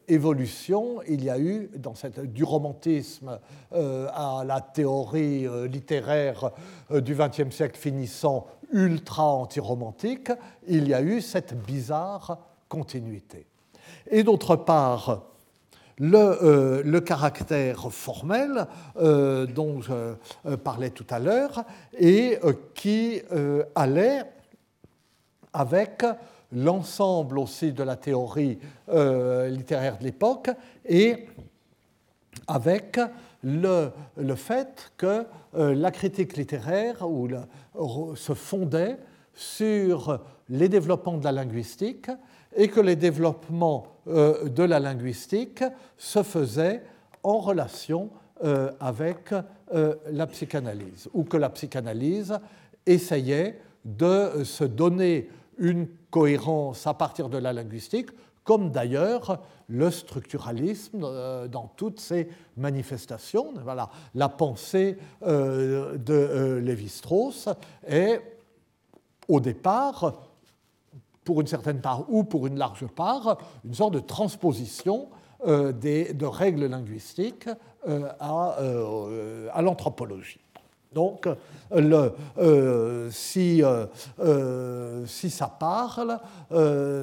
évolution, 0.07 1.03
il 1.07 1.23
y 1.23 1.29
a 1.29 1.37
eu, 1.37 1.69
dans 1.75 1.93
cette, 1.93 2.19
du 2.33 2.43
romantisme 2.43 3.37
à 3.71 4.43
la 4.43 4.59
théorie 4.59 5.47
littéraire 5.69 6.49
du 6.89 7.13
XXe 7.13 7.55
siècle 7.55 7.77
finissant 7.77 8.47
ultra 8.71 9.23
antiromantique, 9.23 10.31
il 10.67 10.87
y 10.87 10.95
a 10.95 11.03
eu 11.03 11.21
cette 11.21 11.55
bizarre 11.63 12.39
continuité. 12.67 13.45
Et 14.09 14.23
d'autre 14.23 14.55
part, 14.55 15.31
euh, 15.99 16.81
le, 16.83 17.01
caractère 17.01 17.91
formel 17.91 18.65
euh, 18.97 19.45
dont 19.45 19.81
je 19.81 20.15
euh, 20.45 20.57
parlais 20.57 20.89
tout 20.89 21.05
à 21.09 21.19
l'heure 21.19 21.63
et 21.97 22.37
qui 22.73 23.21
allait 23.75 24.23
avec 25.53 26.03
l'ensemble 26.53 27.39
aussi 27.39 27.73
de 27.73 27.83
la 27.83 27.95
théorie 27.95 28.57
littéraire 28.87 29.97
de 29.97 30.03
l'époque 30.03 30.49
et 30.85 31.27
avec 32.47 32.99
le, 33.43 33.91
fait 34.35 34.91
que 34.97 35.25
la 35.53 35.91
critique 35.91 36.37
littéraire 36.37 37.05
se 38.15 38.33
fondait 38.33 38.97
sur 39.33 40.19
les 40.49 40.69
développements 40.69 41.17
de 41.17 41.23
la 41.23 41.31
linguistique 41.31 42.09
et 42.55 42.67
que 42.67 42.79
les 42.79 42.95
développements 42.95 43.90
de 44.07 44.63
la 44.63 44.79
linguistique 44.79 45.63
se 45.97 46.23
faisaient 46.23 46.83
en 47.23 47.39
relation 47.39 48.09
euh, 48.43 48.71
avec 48.79 49.33
euh, 49.73 49.95
la 50.09 50.25
psychanalyse, 50.27 51.09
ou 51.13 51.23
que 51.23 51.37
la 51.37 51.49
psychanalyse 51.49 52.37
essayait 52.85 53.59
de 53.85 54.43
se 54.43 54.63
donner 54.63 55.29
une 55.57 55.87
cohérence 56.09 56.87
à 56.87 56.95
partir 56.95 57.29
de 57.29 57.37
la 57.37 57.53
linguistique, 57.53 58.09
comme 58.43 58.71
d'ailleurs 58.71 59.43
le 59.67 59.91
structuralisme 59.91 61.47
dans 61.49 61.67
toutes 61.75 61.99
ses 61.99 62.29
manifestations. 62.57 63.53
Voilà, 63.63 63.89
la 64.15 64.27
pensée 64.27 64.97
de 65.21 66.59
Lévi-Strauss 66.63 67.49
est 67.87 68.21
au 69.27 69.39
départ 69.39 70.30
pour 71.23 71.41
une 71.41 71.47
certaine 71.47 71.81
part 71.81 72.05
ou 72.09 72.23
pour 72.23 72.47
une 72.47 72.57
large 72.57 72.87
part, 72.87 73.37
une 73.65 73.73
sorte 73.73 73.93
de 73.93 73.99
transposition 73.99 75.09
euh, 75.47 75.71
des, 75.71 76.13
de 76.13 76.25
règles 76.27 76.67
linguistiques 76.67 77.49
euh, 77.87 78.07
euh, 78.21 79.47
à 79.51 79.61
l'anthropologie. 79.63 80.39
Donc, 80.93 81.25
euh, 81.71 83.07
si, 83.11 83.63
euh, 83.63 83.85
euh, 84.19 85.05
si, 85.05 85.29
ça 85.29 85.47
parle, 85.47 86.19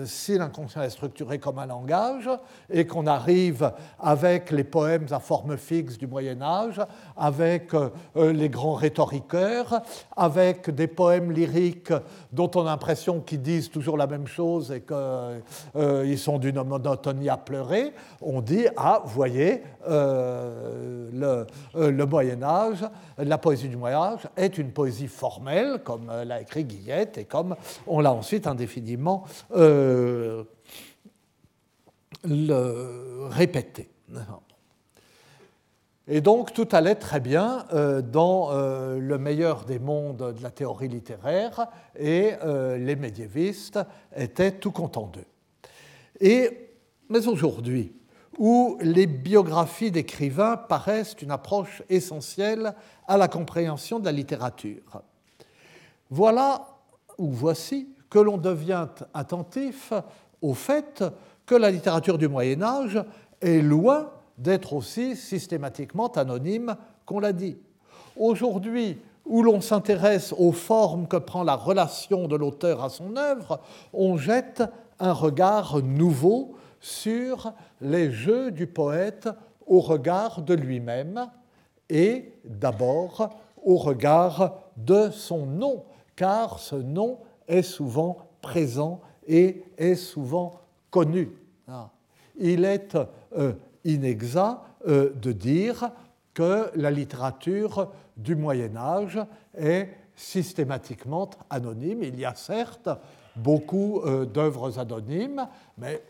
si 0.05 0.37
l'inconscient 0.37 0.83
est 0.83 0.91
structuré 0.91 1.39
comme 1.39 1.59
un 1.59 1.65
langage, 1.65 2.29
et 2.69 2.87
qu'on 2.87 3.07
arrive 3.07 3.73
avec 3.99 4.51
les 4.51 4.65
poèmes 4.65 5.07
à 5.11 5.21
forme 5.21 5.57
fixe 5.57 5.97
du 5.97 6.07
Moyen 6.07 6.43
Âge, 6.43 6.83
avec 7.17 7.73
les 8.15 8.51
grands 8.51 8.75
rhétoriqueurs, 8.75 9.81
avec 10.15 10.69
des 10.69 10.87
poèmes 10.87 11.33
lyriques 11.33 11.95
dont 12.31 12.51
on 12.57 12.67
a 12.67 12.71
l'impression 12.71 13.21
qu'ils 13.21 13.41
disent 13.41 13.71
toujours 13.71 13.97
la 13.97 14.07
même 14.07 14.27
chose 14.27 14.71
et 14.71 14.83
qu'ils 14.83 16.19
sont 16.19 16.39
d'une 16.39 16.63
monotonie 16.63 17.31
à 17.31 17.39
pleurer, 17.39 17.95
on 18.21 18.43
dit, 18.43 18.67
ah, 18.77 19.01
voyez, 19.07 19.63
le, 19.89 21.47
le 21.75 22.05
Moyen 22.05 22.43
Âge, 22.43 22.85
la 23.17 23.39
poésie 23.39 23.69
du 23.69 23.78
Est 24.37 24.59
une 24.59 24.73
poésie 24.73 25.09
formelle, 25.09 25.81
comme 25.85 26.11
euh, 26.11 26.25
l'a 26.25 26.41
écrit 26.41 26.65
Guillette, 26.65 27.19
et 27.19 27.25
comme 27.25 27.57
on 27.87 28.01
l'a 28.01 28.13
ensuite 28.13 28.47
indéfiniment 28.47 29.25
euh, 29.55 30.45
répété. 32.25 33.91
Et 36.11 36.21
donc 36.21 36.55
tout 36.55 36.69
allait 36.73 36.95
très 36.95 37.21
bien 37.21 37.67
euh, 37.73 38.01
dans 38.01 38.51
le 38.51 39.19
meilleur 39.19 39.65
des 39.65 39.79
mondes 39.79 40.35
de 40.37 40.43
la 40.43 40.51
théorie 40.51 40.89
littéraire 40.89 41.67
et 41.99 42.33
les 42.79 42.97
médiévistes 42.97 43.79
étaient 44.17 44.53
tout 44.53 44.73
contents 44.73 45.13
d'eux. 45.13 45.27
Mais 47.11 47.27
aujourd'hui, 47.27 47.93
où 48.39 48.79
les 48.81 49.07
biographies 49.07 49.91
d'écrivains 49.91 50.57
paraissent 50.57 51.17
une 51.21 51.33
approche 51.33 51.83
essentielle 51.91 52.73
à 53.07 53.17
la 53.17 53.29
compréhension 53.29 53.99
de 53.99 54.05
la 54.05 54.13
littérature. 54.13 55.03
Voilà 56.09 56.67
ou 57.19 57.31
voici 57.31 57.89
que 58.09 58.19
l'on 58.19 58.39
devient 58.39 58.87
attentif 59.13 59.93
au 60.41 60.55
fait 60.55 61.05
que 61.45 61.57
la 61.57 61.71
littérature 61.71 62.17
du 62.17 62.29
Moyen 62.29 62.63
Âge 62.63 63.03
est 63.41 63.61
loin 63.61 64.11
d'être 64.39 64.73
aussi 64.73 65.17
systématiquement 65.17 66.09
anonyme 66.09 66.77
qu'on 67.05 67.19
l'a 67.19 67.33
dit. 67.33 67.59
Aujourd'hui, 68.17 68.99
où 69.27 69.43
l'on 69.43 69.61
s'intéresse 69.61 70.33
aux 70.39 70.53
formes 70.53 71.07
que 71.07 71.17
prend 71.17 71.43
la 71.43 71.57
relation 71.57 72.29
de 72.29 72.37
l'auteur 72.37 72.83
à 72.83 72.89
son 72.89 73.17
œuvre, 73.17 73.61
on 73.93 74.17
jette 74.17 74.63
un 75.01 75.13
regard 75.13 75.83
nouveau 75.83 76.57
sur 76.81 77.53
les 77.81 78.11
jeux 78.11 78.51
du 78.51 78.67
poète 78.67 79.29
au 79.67 79.81
regard 79.81 80.43
de 80.43 80.55
lui-même 80.55 81.29
et 81.89 82.33
d'abord 82.45 83.41
au 83.65 83.77
regard 83.77 84.59
de 84.77 85.11
son 85.11 85.47
nom, 85.47 85.85
car 86.17 86.59
ce 86.59 86.77
nom 86.77 87.19
est 87.47 87.63
souvent 87.63 88.29
présent 88.41 89.01
et 89.27 89.65
est 89.77 89.95
souvent 89.95 90.61
connu. 90.91 91.31
Ah. 91.67 91.91
Il 92.37 92.65
est 92.65 92.97
euh, 93.37 93.53
inexact 93.85 94.61
euh, 94.87 95.13
de 95.15 95.33
dire 95.33 95.91
que 96.35 96.71
la 96.77 96.91
littérature 96.91 97.91
du 98.17 98.37
Moyen 98.37 98.77
Âge 98.77 99.19
est 99.57 99.89
systématiquement 100.15 101.31
anonyme. 101.51 102.03
Il 102.03 102.19
y 102.19 102.25
a 102.25 102.35
certes 102.35 102.89
beaucoup 103.35 104.01
euh, 104.01 104.25
d'œuvres 104.25 104.79
anonymes, 104.79 105.49
mais 105.77 106.03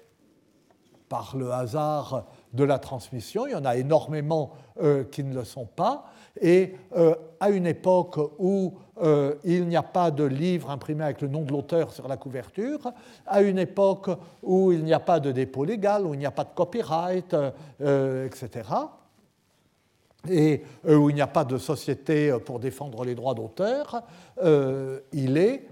par 1.09 1.37
le 1.37 1.53
hasard 1.53 2.25
de 2.53 2.65
la 2.65 2.79
transmission. 2.79 3.47
Il 3.47 3.53
y 3.53 3.57
en 3.57 3.65
a 3.65 3.77
énormément 3.77 4.53
euh, 4.81 5.05
qui 5.05 5.25
ne 5.25 5.35
le 5.35 5.45
sont 5.45 5.67
pas. 5.67 6.07
Et 6.41 6.75
euh, 6.97 7.15
à 7.41 7.51
une 7.51 7.67
époque 7.67 8.19
où 8.39 8.75
euh, 9.03 9.35
il 9.45 9.67
n'y 9.67 9.77
a 9.77 9.83
pas 9.83 10.11
de 10.11 10.25
livre 10.25 10.71
imprimé 10.71 11.05
avec 11.05 11.21
le 11.21 11.29
nom 11.29 11.43
de 11.43 11.53
l'auteur 11.53 11.93
sur 11.93 12.09
la 12.09 12.17
couverture, 12.17 12.93
à 13.27 13.43
une 13.43 13.59
époque 13.59 14.11
où 14.43 14.73
il 14.73 14.85
n'y 14.85 14.93
a 14.93 15.01
pas 15.01 15.21
de 15.21 15.33
dépôt 15.33 15.65
légal, 15.65 16.07
où 16.07 16.15
il 16.15 16.19
n'y 16.19 16.27
a 16.27 16.31
pas 16.31 16.45
de 16.45 16.55
copyright, 16.55 17.35
etc., 17.81 18.69
et 20.29 20.63
où 20.85 21.11
il 21.11 21.15
n'y 21.15 21.23
a 21.23 21.29
pas 21.29 21.45
de 21.45 21.59
société 21.59 22.37
pour 22.45 22.59
défendre 22.59 23.05
les 23.05 23.15
droits 23.15 23.35
d'auteur, 23.35 24.03
il 25.13 25.39
est 25.39 25.65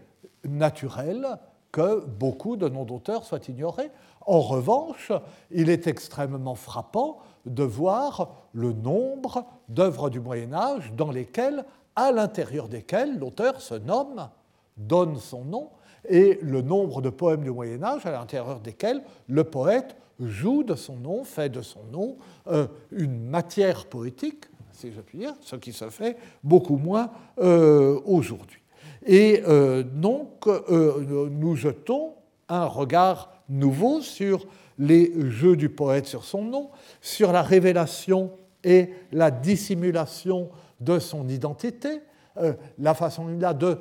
naturel 0.44 1.26
que 1.72 2.04
beaucoup 2.06 2.56
de 2.56 2.68
noms 2.68 2.84
d'auteurs 2.84 3.24
soient 3.24 3.40
ignorés. 3.48 3.90
En 4.26 4.40
revanche, 4.40 5.12
il 5.52 5.70
est 5.70 5.86
extrêmement 5.86 6.56
frappant 6.56 7.18
de 7.46 7.62
voir 7.62 8.30
le 8.52 8.72
nombre 8.72 9.44
d'œuvres 9.68 10.10
du 10.10 10.18
Moyen 10.18 10.52
Âge 10.52 10.92
dans 10.96 11.12
lesquelles, 11.12 11.64
à 11.94 12.10
l'intérieur 12.10 12.68
desquelles, 12.68 13.18
l'auteur 13.18 13.60
se 13.60 13.74
nomme, 13.74 14.28
donne 14.76 15.16
son 15.16 15.44
nom, 15.44 15.70
et 16.08 16.40
le 16.42 16.60
nombre 16.60 17.02
de 17.02 17.08
poèmes 17.08 17.42
du 17.42 17.52
Moyen 17.52 17.82
Âge 17.84 18.04
à 18.04 18.10
l'intérieur 18.10 18.58
desquels 18.60 19.02
le 19.28 19.44
poète 19.44 19.96
joue 20.20 20.64
de 20.64 20.74
son 20.74 20.96
nom, 20.96 21.22
fait 21.22 21.48
de 21.48 21.62
son 21.62 21.84
nom 21.92 22.16
euh, 22.48 22.66
une 22.90 23.28
matière 23.28 23.86
poétique, 23.86 24.46
si 24.72 24.92
je 24.92 25.00
puis 25.00 25.18
dire, 25.18 25.34
ce 25.40 25.54
qui 25.56 25.72
se 25.72 25.88
fait 25.88 26.16
beaucoup 26.42 26.76
moins 26.76 27.10
euh, 27.38 28.00
aujourd'hui. 28.04 28.60
Et 29.04 29.42
euh, 29.46 29.84
donc, 29.84 30.46
nous 30.68 31.54
jetons 31.54 32.14
un 32.48 32.64
regard 32.64 33.35
nouveau 33.48 34.00
sur 34.00 34.46
les 34.78 35.12
jeux 35.30 35.56
du 35.56 35.68
poète 35.68 36.06
sur 36.06 36.24
son 36.24 36.42
nom, 36.42 36.70
sur 37.00 37.32
la 37.32 37.42
révélation 37.42 38.32
et 38.64 38.90
la 39.12 39.30
dissimulation 39.30 40.50
de 40.80 40.98
son 40.98 41.28
identité, 41.28 42.02
euh, 42.38 42.54
la 42.78 42.94
façon 42.94 43.30
il 43.30 43.44
a 43.44 43.54
de 43.54 43.78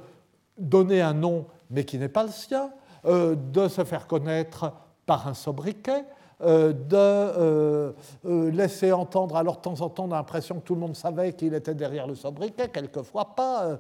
donner 0.58 1.02
un 1.02 1.14
nom 1.14 1.48
mais 1.70 1.84
qui 1.84 1.98
n'est 1.98 2.10
pas 2.10 2.24
le 2.24 2.30
sien, 2.30 2.72
euh, 3.06 3.36
de 3.36 3.68
se 3.68 3.84
faire 3.84 4.08
connaître 4.08 4.72
par 5.06 5.28
un 5.28 5.34
sobriquet, 5.34 6.06
euh, 6.42 6.74
de 6.74 8.52
laisser 8.52 8.92
entendre, 8.92 9.36
alors 9.36 9.58
de 9.58 9.62
temps 9.62 9.82
en 9.82 9.90
temps, 9.90 10.08
l'impression 10.08 10.60
que 10.60 10.66
tout 10.66 10.76
le 10.76 10.82
monde 10.82 10.96
savait 10.96 11.34
qu'il 11.34 11.54
était 11.54 11.74
derrière 11.74 12.08
le 12.08 12.16
sobriquet, 12.16 12.70
quelquefois 12.70 13.36
pas. 13.36 13.80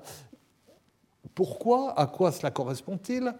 pourquoi? 1.35 1.93
À 1.99 2.07
quoi 2.07 2.31
cela 2.31 2.49
correspond-il? 2.49 3.33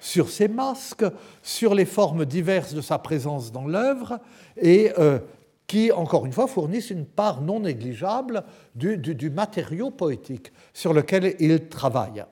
Sur 0.00 0.30
ses 0.30 0.48
masques, 0.48 1.04
sur 1.42 1.74
les 1.74 1.84
formes 1.84 2.24
diverses 2.24 2.74
de 2.74 2.80
sa 2.80 2.98
présence 2.98 3.52
dans 3.52 3.66
l'œuvre, 3.66 4.18
et 4.56 4.92
euh, 4.98 5.18
qui, 5.66 5.92
encore 5.92 6.26
une 6.26 6.32
fois, 6.32 6.48
fournissent 6.48 6.90
une 6.90 7.06
part 7.06 7.42
non 7.42 7.60
négligeable 7.60 8.42
du, 8.74 9.30
matériau 9.30 9.90
poétique 9.90 10.52
sur 10.74 10.92
lequel 10.92 11.36
il 11.38 11.68
travaille. 11.68 12.24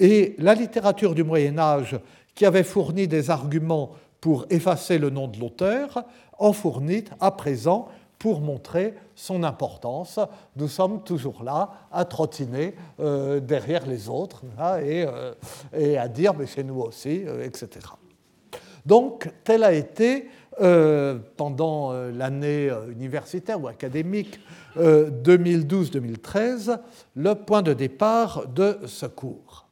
Et 0.00 0.34
la 0.38 0.54
littérature 0.54 1.14
du 1.14 1.22
Moyen 1.22 1.58
Âge, 1.58 1.98
qui 2.34 2.44
avait 2.44 2.64
fourni 2.64 3.06
des 3.06 3.30
arguments 3.30 3.92
pour 4.20 4.46
effacer 4.50 4.98
le 4.98 5.10
nom 5.10 5.28
de 5.28 5.38
l'auteur, 5.38 6.04
en 6.38 6.52
fournit 6.52 7.04
à 7.20 7.30
présent 7.30 7.88
pour 8.18 8.40
montrer 8.40 8.94
son 9.18 9.42
importance. 9.42 10.20
Nous 10.54 10.68
sommes 10.68 11.02
toujours 11.02 11.42
là 11.42 11.88
à 11.90 12.04
trottiner 12.04 12.76
euh, 13.00 13.40
derrière 13.40 13.84
les 13.84 14.08
autres 14.08 14.42
hein, 14.56 14.76
euh, 14.78 15.34
et, 15.76 15.98
à 15.98 16.06
dire 16.06 16.34
mais 16.34 16.46
c'est 16.46 16.62
nous 16.62 16.80
aussi, 16.80 17.24
euh, 17.26 17.44
etc. 17.44 17.68
Donc, 18.86 19.28
tel 19.44 19.64
a 19.64 19.72
été, 19.72 20.28
pendant 21.36 21.92
l'année 21.92 22.68
universitaire 22.90 23.62
ou 23.62 23.68
académique 23.68 24.40
2012-2013, 24.76 26.80
le 27.14 27.34
point 27.34 27.62
de 27.62 27.74
départ 27.74 28.48
de 28.48 28.78
ce 28.86 29.06
cours. 29.06 29.68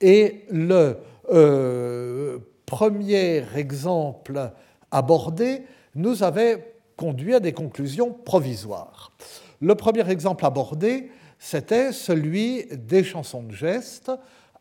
Et 0.00 0.46
le 0.50 0.96
premier 2.64 3.44
exemple 3.54 4.50
abordé, 4.90 5.66
nous 5.94 6.22
avait 6.22 6.71
conduit 7.02 7.34
à 7.34 7.40
des 7.40 7.52
conclusions 7.52 8.12
provisoires. 8.12 9.10
Le 9.60 9.74
premier 9.74 10.08
exemple 10.08 10.46
abordé, 10.46 11.10
c'était 11.36 11.90
celui 11.90 12.66
des 12.70 13.02
chansons 13.02 13.42
de 13.42 13.50
geste, 13.50 14.12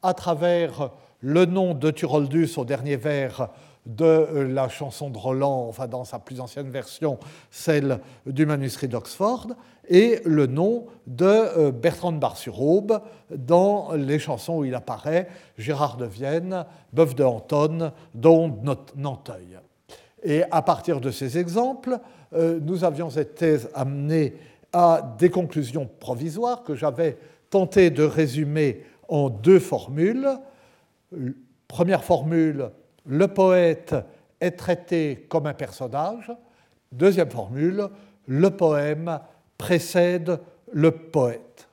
à 0.02 0.16
travers 0.16 0.90
le 1.20 1.46
nom 1.46 1.76
de 1.76 1.92
Turoldus 1.92 2.58
au 2.58 2.66
dernier 2.66 2.96
vers 2.96 3.50
de 3.86 4.28
la 4.50 4.70
chanson 4.70 5.12
de 5.12 5.20
Roland, 5.20 5.68
enfin 5.70 5.88
dans 5.88 6.04
sa 6.04 6.18
plus 6.18 6.42
ancienne 6.42 6.72
version, 6.72 7.20
celle 7.52 8.00
du 8.26 8.48
manuscrit 8.48 8.88
d'Oxford, 8.88 9.50
et 9.88 10.20
le 10.26 10.48
nom 10.48 10.88
de 11.06 11.26
euh, 11.26 11.72
Bertrand 11.72 12.12
de 12.12 12.18
Bar-sur-Aube 12.18 13.02
dans 13.30 13.92
les 13.94 14.18
chansons 14.18 14.58
où 14.58 14.66
il 14.66 14.74
apparaît, 14.74 15.28
Gérard 15.60 15.98
de 15.98 16.06
Vienne, 16.06 16.66
Bœuf 16.92 17.14
de 17.14 17.24
Anton, 17.24 17.92
Don 18.16 18.58
Nanteuil. 18.96 19.60
Et 20.24 20.44
à 20.52 20.62
partir 20.62 21.02
de 21.02 21.12
ces 21.12 21.38
exemples, 21.38 22.00
euh, 22.34 22.60
nous 22.62 22.84
avions 22.84 23.10
été 23.10 23.58
amenés 23.74 24.36
à 24.74 25.16
des 25.18 25.30
conclusions 25.30 25.90
provisoires 26.00 26.64
que 26.64 26.76
j'avais 26.76 27.18
tenté 27.50 27.90
de 27.90 28.04
résumer 28.04 28.86
en 29.08 29.30
deux 29.30 29.60
formules. 29.60 30.30
Première 31.68 32.04
formule, 32.04 32.70
le 33.06 33.28
poète 33.28 33.96
est 34.40 34.52
traité 34.52 35.26
comme 35.28 35.48
un 35.48 35.54
personnage. 35.54 36.32
Deuxième 36.92 37.30
formule, 37.30 37.88
le 38.28 38.50
poème 38.50 39.20
précède 39.58 40.40
le 40.72 40.92
poète. 40.92 41.68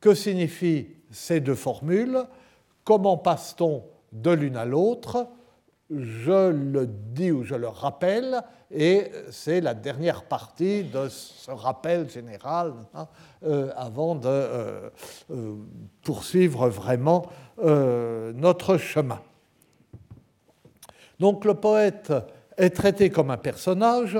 Que 0.00 0.14
signifient 0.14 0.88
ces 1.10 1.40
deux 1.40 1.54
formules? 1.54 2.24
Comment 2.84 3.16
passe-t-on 3.16 3.84
de 4.12 4.30
l'une 4.30 4.56
à 4.56 4.64
l'autre? 4.64 5.26
Je 5.98 6.50
le 6.50 6.86
dis 6.86 7.30
ou 7.30 7.44
je 7.44 7.54
le 7.54 7.68
rappelle, 7.68 8.42
et 8.70 9.10
c'est 9.30 9.60
la 9.60 9.74
dernière 9.74 10.24
partie 10.24 10.84
de 10.84 11.08
ce 11.08 11.50
rappel 11.50 12.10
général 12.10 12.72
hein, 12.94 13.06
euh, 13.44 13.70
avant 13.76 14.14
de 14.14 14.28
euh, 14.28 14.90
euh, 15.30 15.54
poursuivre 16.02 16.68
vraiment 16.68 17.26
notre 17.56 18.78
chemin. 18.78 19.20
Donc 21.20 21.44
le 21.44 21.54
poète 21.54 22.12
est 22.56 22.70
traité 22.70 23.10
comme 23.10 23.30
un 23.30 23.36
personnage. 23.36 24.18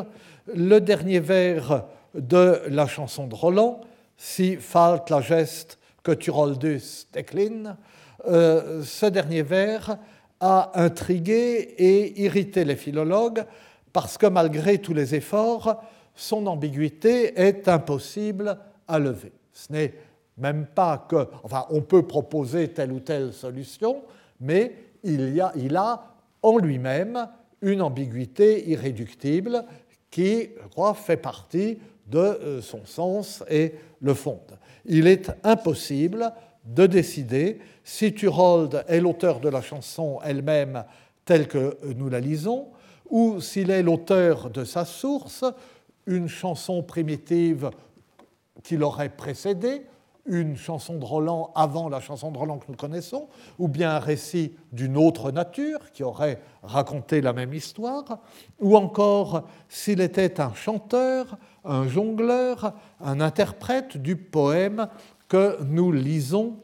Le 0.54 0.78
dernier 0.78 1.18
vers 1.18 1.84
de 2.14 2.62
la 2.68 2.86
chanson 2.86 3.26
de 3.26 3.34
Roland, 3.34 3.80
Si 4.16 4.54
falt 4.54 5.10
la 5.10 5.20
geste 5.20 5.80
que 6.04 6.12
tu 6.12 6.30
roldus 6.30 7.08
décline, 7.12 7.76
ce 8.24 9.06
dernier 9.06 9.42
vers 9.42 9.98
a 10.46 10.72
intrigué 10.74 11.74
et 11.78 12.22
irrité 12.22 12.66
les 12.66 12.76
philologues 12.76 13.46
parce 13.94 14.18
que 14.18 14.26
malgré 14.26 14.76
tous 14.76 14.92
les 14.92 15.14
efforts, 15.14 15.82
son 16.14 16.46
ambiguïté 16.46 17.40
est 17.40 17.66
impossible 17.66 18.58
à 18.86 18.98
lever. 18.98 19.32
Ce 19.54 19.72
n'est 19.72 19.94
même 20.36 20.66
pas 20.66 21.06
que, 21.08 21.28
enfin, 21.44 21.64
on 21.70 21.80
peut 21.80 22.06
proposer 22.06 22.68
telle 22.68 22.92
ou 22.92 23.00
telle 23.00 23.32
solution, 23.32 24.02
mais 24.38 24.74
il, 25.02 25.34
y 25.34 25.40
a, 25.40 26.04
en 26.42 26.58
lui-même 26.58 27.26
une 27.62 27.80
ambiguïté 27.80 28.68
irréductible 28.68 29.64
qui, 30.10 30.50
je 30.62 30.68
crois, 30.68 30.92
fait 30.92 31.16
partie 31.16 31.78
de 32.06 32.18
euh, 32.18 32.60
son 32.60 32.84
sens 32.84 33.42
et 33.48 33.72
le 34.02 34.12
fonde. 34.12 34.58
Il 34.84 35.06
est 35.06 35.32
impossible 35.42 36.30
de 36.64 36.86
décider 36.86 37.58
si 37.82 38.14
Turold 38.14 38.84
est 38.88 39.00
l'auteur 39.00 39.40
de 39.40 39.48
la 39.48 39.60
chanson 39.60 40.18
elle-même 40.24 40.84
telle 41.24 41.48
que 41.48 41.78
nous 41.96 42.08
la 42.08 42.20
lisons, 42.20 42.68
ou 43.10 43.40
s'il 43.40 43.70
est 43.70 43.82
l'auteur 43.82 44.50
de 44.50 44.64
sa 44.64 44.84
source, 44.84 45.44
une 46.06 46.28
chanson 46.28 46.82
primitive 46.82 47.70
qui 48.62 48.76
l'aurait 48.76 49.10
précédée, 49.10 49.82
une 50.26 50.56
chanson 50.56 50.94
de 50.94 51.04
Roland 51.04 51.50
avant 51.54 51.90
la 51.90 52.00
chanson 52.00 52.30
de 52.30 52.38
Roland 52.38 52.58
que 52.58 52.66
nous 52.68 52.76
connaissons, 52.76 53.28
ou 53.58 53.68
bien 53.68 53.90
un 53.90 53.98
récit 53.98 54.56
d'une 54.72 54.96
autre 54.96 55.30
nature 55.30 55.92
qui 55.92 56.02
aurait 56.02 56.40
raconté 56.62 57.20
la 57.20 57.34
même 57.34 57.52
histoire, 57.52 58.20
ou 58.58 58.76
encore 58.76 59.46
s'il 59.68 60.00
était 60.00 60.40
un 60.40 60.54
chanteur, 60.54 61.36
un 61.64 61.86
jongleur, 61.86 62.72
un 63.00 63.20
interprète 63.20 63.98
du 63.98 64.16
poème 64.16 64.88
que 65.34 65.60
nous 65.64 65.90
lisons 65.90 66.58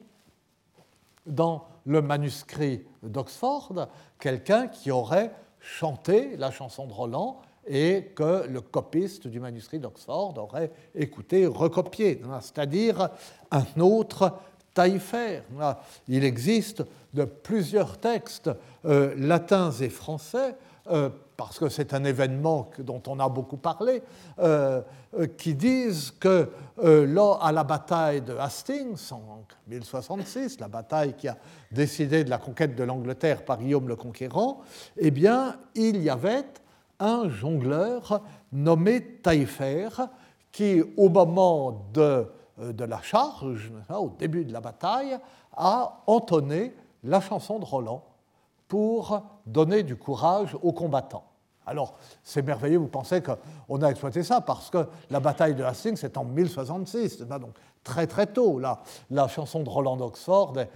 dans 1.26 1.66
le 1.86 2.02
manuscrit 2.02 2.84
d'Oxford, 3.02 3.88
quelqu'un 4.20 4.68
qui 4.68 4.92
aurait 4.92 5.32
chanté 5.58 6.36
la 6.36 6.52
chanson 6.52 6.86
de 6.86 6.92
Roland 6.92 7.42
et 7.66 8.12
que 8.14 8.46
le 8.46 8.60
copiste 8.60 9.26
du 9.26 9.40
manuscrit 9.40 9.80
d'Oxford 9.80 10.34
aurait 10.38 10.70
écouté, 10.94 11.46
recopié, 11.46 12.22
c'est-à-dire 12.40 13.08
un 13.50 13.80
autre 13.80 14.34
taillefer. 14.72 15.42
Il 16.06 16.22
existe 16.22 16.84
de 17.12 17.24
plusieurs 17.24 17.98
textes 17.98 18.52
euh, 18.84 19.16
latins 19.16 19.72
et 19.72 19.88
français 19.88 20.54
parce 21.40 21.58
que 21.58 21.70
c'est 21.70 21.94
un 21.94 22.04
événement 22.04 22.68
dont 22.80 23.02
on 23.06 23.18
a 23.18 23.26
beaucoup 23.26 23.56
parlé, 23.56 24.02
euh, 24.40 24.82
euh, 25.18 25.26
qui 25.26 25.54
disent 25.54 26.10
que 26.10 26.50
euh, 26.84 27.38
à 27.40 27.50
la 27.50 27.64
bataille 27.64 28.20
de 28.20 28.36
Hastings 28.36 29.10
en 29.12 29.44
1066, 29.66 30.60
la 30.60 30.68
bataille 30.68 31.14
qui 31.14 31.28
a 31.28 31.38
décidé 31.72 32.24
de 32.24 32.28
la 32.28 32.36
conquête 32.36 32.76
de 32.76 32.84
l'Angleterre 32.84 33.42
par 33.46 33.56
Guillaume 33.56 33.88
le 33.88 33.96
Conquérant, 33.96 34.60
eh 34.98 35.10
bien, 35.10 35.56
il 35.74 36.02
y 36.02 36.10
avait 36.10 36.44
un 36.98 37.30
jongleur 37.30 38.20
nommé 38.52 39.02
Taillefer 39.22 39.88
qui, 40.52 40.82
au 40.98 41.08
moment 41.08 41.86
de 41.94 42.26
la 42.58 43.00
charge, 43.00 43.72
au 43.88 44.10
début 44.18 44.44
de 44.44 44.52
la 44.52 44.60
bataille, 44.60 45.16
a 45.56 46.02
entonné 46.06 46.74
la 47.02 47.22
chanson 47.22 47.58
de 47.58 47.64
Roland 47.64 48.04
pour 48.70 49.20
donner 49.46 49.82
du 49.82 49.96
courage 49.96 50.56
aux 50.62 50.72
combattants. 50.72 51.24
Alors, 51.66 51.96
c'est 52.22 52.42
merveilleux, 52.42 52.78
vous 52.78 52.86
pensez 52.86 53.20
qu'on 53.20 53.82
a 53.82 53.90
exploité 53.90 54.22
ça, 54.22 54.40
parce 54.40 54.70
que 54.70 54.86
la 55.10 55.18
bataille 55.18 55.56
de 55.56 55.64
Hastings, 55.64 55.96
c'est 55.96 56.16
en 56.16 56.24
1066, 56.24 57.22
donc 57.22 57.56
très 57.82 58.06
très 58.06 58.28
tôt. 58.28 58.60
La, 58.60 58.80
la 59.10 59.26
chanson 59.26 59.64
de 59.64 59.68
Roland 59.68 60.00
Oxford 60.00 60.54
est 60.58 60.70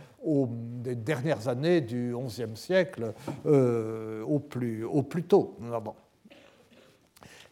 des 0.83 0.97
dernières 0.97 1.47
années 1.47 1.81
du 1.81 2.17
XIe 2.27 2.57
siècle, 2.57 3.15
euh, 3.47 4.25
au, 4.25 4.41
plus, 4.41 5.23
tôt. 5.29 5.57
Bon. 5.61 5.95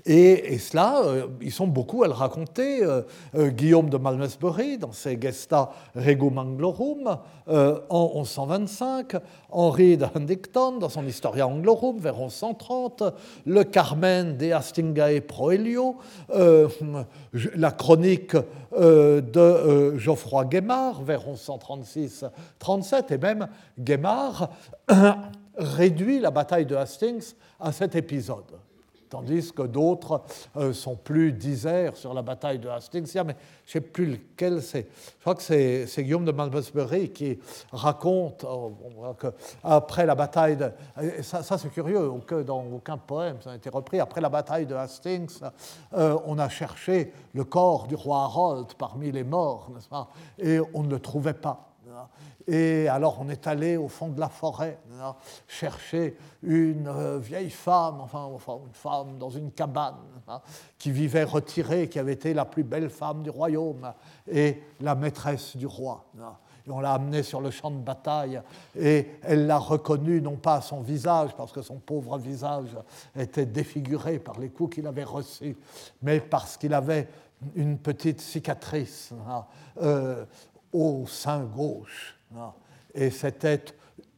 Et, 0.04 0.58
cela, 0.58 1.02
euh, 1.04 1.28
ils 1.40 1.52
sont 1.52 1.68
beaucoup 1.68 2.02
à 2.02 2.08
le 2.08 2.12
raconter. 2.12 2.82
Euh, 2.82 3.02
euh, 3.36 3.50
Guillaume 3.50 3.88
de 3.88 3.96
Malmesbury, 3.96 4.78
dans 4.78 4.92
ses 4.92 5.18
Gesta 5.20 5.70
Regum 5.94 6.38
Anglorum, 6.38 7.18
en 7.46 8.12
1125, 8.14 9.16
Henri 9.50 9.96
de 9.96 10.06
Huntington, 10.14 10.78
dans 10.78 10.88
son 10.88 11.06
Historia 11.06 11.46
Anglorum, 11.46 11.98
vers 11.98 12.16
1130, 12.16 13.04
le 13.46 13.64
Carmen 13.64 14.36
de 14.36 14.52
Hastingae 14.52 15.20
Proelio, 15.20 15.96
la 16.32 17.70
chronique 17.72 18.36
de 18.72 19.98
Geoffroy 19.98 20.44
Guémard, 20.46 21.02
vers 21.02 21.22
1136-37, 21.28 23.12
et 23.12 23.18
même 23.18 23.48
Guémard 23.78 24.50
réduit 25.56 26.20
la 26.20 26.30
bataille 26.30 26.66
de 26.66 26.76
Hastings 26.76 27.34
à 27.60 27.72
cet 27.72 27.96
épisode 27.96 28.52
tandis 29.12 29.52
que 29.52 29.62
d'autres 29.62 30.22
euh, 30.56 30.72
sont 30.72 30.96
plus 30.96 31.32
disaires 31.34 31.98
sur 31.98 32.14
la 32.14 32.22
bataille 32.22 32.58
de 32.58 32.68
Hastings. 32.68 33.12
Mais 33.26 33.36
je 33.66 33.78
ne 33.78 33.80
sais 33.80 33.80
plus 33.82 34.06
lequel 34.06 34.62
c'est. 34.62 34.88
Je 35.18 35.20
crois 35.20 35.34
que 35.34 35.42
c'est, 35.42 35.86
Guillaume 35.98 36.24
de 36.24 36.32
Malmesbury 36.32 37.10
qui 37.10 37.38
raconte 37.70 38.44
euh, 38.44 39.12
qu'après 39.20 40.06
la 40.06 40.14
bataille 40.14 40.56
de. 40.56 40.70
ça, 41.20 41.42
c'est 41.42 41.68
curieux, 41.68 42.10
que 42.26 42.42
dans 42.42 42.64
aucun 42.72 42.96
poème 42.96 43.36
ça 43.42 43.52
a 43.52 43.56
été 43.56 43.68
repris. 43.68 44.00
Après 44.00 44.22
la 44.22 44.30
bataille 44.30 44.64
de 44.64 44.74
Hastings, 44.74 45.40
euh, 45.92 46.16
on 46.24 46.38
a 46.38 46.48
cherché 46.48 47.12
le 47.34 47.44
corps 47.44 47.86
du 47.86 47.94
roi 47.94 48.22
Harold 48.22 48.68
parmi 48.78 49.12
les 49.12 49.24
morts, 49.24 49.68
n'est-ce 49.74 49.88
pas? 49.88 50.08
Et 50.38 50.58
on 50.72 50.84
ne 50.84 50.90
le 50.90 51.00
trouvait 51.00 51.34
pas. 51.34 51.71
Et 52.48 52.88
alors 52.88 53.18
on 53.20 53.28
est 53.28 53.46
allé 53.46 53.76
au 53.76 53.88
fond 53.88 54.08
de 54.08 54.20
la 54.20 54.28
forêt 54.28 54.78
chercher 55.46 56.16
une 56.42 56.88
euh, 56.88 57.18
vieille 57.18 57.50
femme, 57.50 58.00
enfin, 58.00 58.28
une 58.64 58.74
femme 58.74 59.18
dans 59.18 59.30
une 59.30 59.52
cabane, 59.52 59.94
hein, 60.28 60.40
qui 60.78 60.90
vivait 60.90 61.24
retirée, 61.24 61.88
qui 61.88 61.98
avait 61.98 62.12
été 62.12 62.34
la 62.34 62.44
plus 62.44 62.64
belle 62.64 62.90
femme 62.90 63.22
du 63.22 63.30
royaume 63.30 63.92
et 64.30 64.62
la 64.80 64.94
maîtresse 64.94 65.56
du 65.56 65.66
roi. 65.66 66.04
Et 66.66 66.70
on 66.70 66.80
l'a 66.80 66.94
amenée 66.94 67.22
sur 67.22 67.40
le 67.40 67.50
champ 67.50 67.70
de 67.70 67.78
bataille 67.78 68.40
et 68.78 69.08
elle 69.22 69.46
l'a 69.46 69.58
reconnue 69.58 70.20
non 70.20 70.36
pas 70.36 70.56
à 70.56 70.60
son 70.60 70.80
visage, 70.80 71.34
parce 71.36 71.52
que 71.52 71.62
son 71.62 71.76
pauvre 71.76 72.18
visage 72.18 72.76
était 73.16 73.46
défiguré 73.46 74.18
par 74.18 74.38
les 74.38 74.48
coups 74.48 74.76
qu'il 74.76 74.86
avait 74.86 75.04
reçus, 75.04 75.56
mais 76.02 76.20
parce 76.20 76.56
qu'il 76.56 76.74
avait 76.74 77.08
une 77.56 77.78
petite 77.78 78.20
cicatrice 78.20 79.12
hein, 79.28 79.44
euh, 79.82 80.24
au 80.72 81.06
sein 81.06 81.42
gauche. 81.42 82.16
Et 82.94 83.10
c'était 83.10 83.64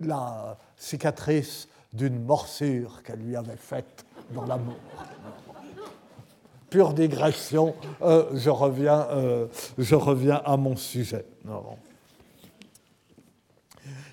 la 0.01 0.57
cicatrice 0.77 1.69
d'une 1.93 2.25
morsure 2.25 3.03
qu'elle 3.03 3.21
lui 3.21 3.37
avait 3.37 3.57
faite 3.57 4.05
dans 4.31 4.45
l'amour. 4.45 4.77
Pure 6.71 6.93
digression, 6.93 7.75
euh, 8.03 8.27
je, 8.35 8.51
reviens, 8.51 9.07
euh, 9.11 9.47
je 9.79 9.95
reviens 9.95 10.43
à 10.45 10.57
mon 10.57 10.75
sujet. 10.75 11.25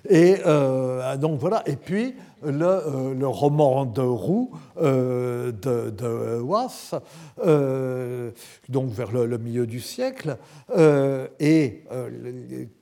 Et 0.08 0.38
euh, 0.46 1.18
donc 1.18 1.40
voilà, 1.40 1.64
et 1.66 1.76
puis 1.76 2.16
le, 2.44 3.14
le 3.14 3.28
roman 3.28 3.86
de 3.86 4.02
Roux 4.02 4.52
de, 4.78 5.52
de 5.52 6.40
Was, 6.40 7.00
donc 8.70 8.92
vers 8.92 9.12
le, 9.12 9.38
milieu 9.38 9.68
du 9.68 9.80
siècle, 9.80 10.38
et 11.40 11.84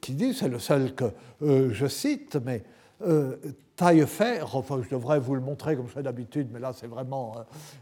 qui 0.02 0.14
dit, 0.14 0.34
c'est 0.34 0.50
le 0.50 0.60
seul 0.60 0.94
que 0.94 1.06
je 1.42 1.88
cite, 1.88 2.38
mais 2.44 2.64
Taillefer, 3.76 4.42
enfin 4.54 4.82
je 4.84 4.90
devrais 4.90 5.20
vous 5.20 5.36
le 5.36 5.42
montrer 5.42 5.78
comme 5.78 5.88
je 5.88 5.94
fais 5.94 6.04
d'habitude, 6.04 6.50
mais 6.52 6.60
là 6.60 6.74
c'est 6.74 6.88
vraiment 6.88 7.36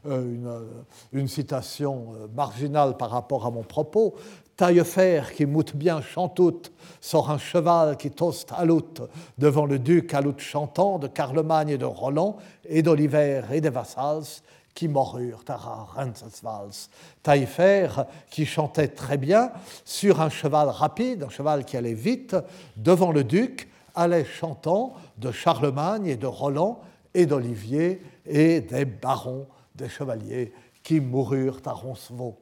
une, 0.06 1.28
citation 1.28 2.14
marginale 2.36 2.98
par 2.98 3.10
rapport 3.10 3.46
à 3.46 3.52
mon 3.52 3.64
propos. 3.64 4.16
Taillefer, 4.58 5.22
qui 5.36 5.46
moute 5.46 5.76
bien 5.76 6.02
chantoute, 6.02 6.72
sort 7.00 7.30
un 7.30 7.38
cheval 7.38 7.96
qui 7.96 8.10
toste 8.10 8.52
à 8.58 8.66
l'oute 8.66 9.04
devant 9.38 9.68
le 9.68 9.78
duc 9.78 10.16
à 10.16 10.22
l'oute 10.22 10.40
chantant 10.40 10.98
de 10.98 11.08
Carlemagne 11.08 11.70
et 11.70 11.78
de 11.78 11.86
Roland 11.86 12.38
et 12.66 12.82
d'Oliver 12.82 13.44
et 13.52 13.62
des 13.62 13.70
Vassals 13.70 14.42
qui 14.74 14.88
moururent 14.88 15.44
à 15.48 15.58
Rensesvals. 15.58 16.90
Taillefer, 17.22 17.88
qui 18.32 18.48
chantait 18.48 18.88
très 18.88 19.18
bien 19.18 19.52
sur 19.86 20.22
un 20.22 20.30
cheval 20.30 20.70
rapide, 20.70 21.24
un 21.24 21.30
cheval 21.30 21.64
qui 21.64 21.78
allait 21.78 21.94
vite, 21.94 22.36
devant 22.78 23.12
le 23.12 23.24
duc, 23.24 23.70
allait 23.94 24.26
chantant 24.26 24.96
de 25.20 25.32
Charlemagne 25.32 26.08
et 26.08 26.18
de 26.18 26.28
Roland 26.28 26.80
et 27.14 27.28
d'Olivier 27.28 28.02
et 28.26 28.62
des 28.62 28.86
barons, 28.86 29.46
des 29.76 29.90
chevaliers 29.90 30.52
qui 30.88 31.02
moururent 31.02 31.60
à 31.66 31.74
Roncevaux. 31.74 32.38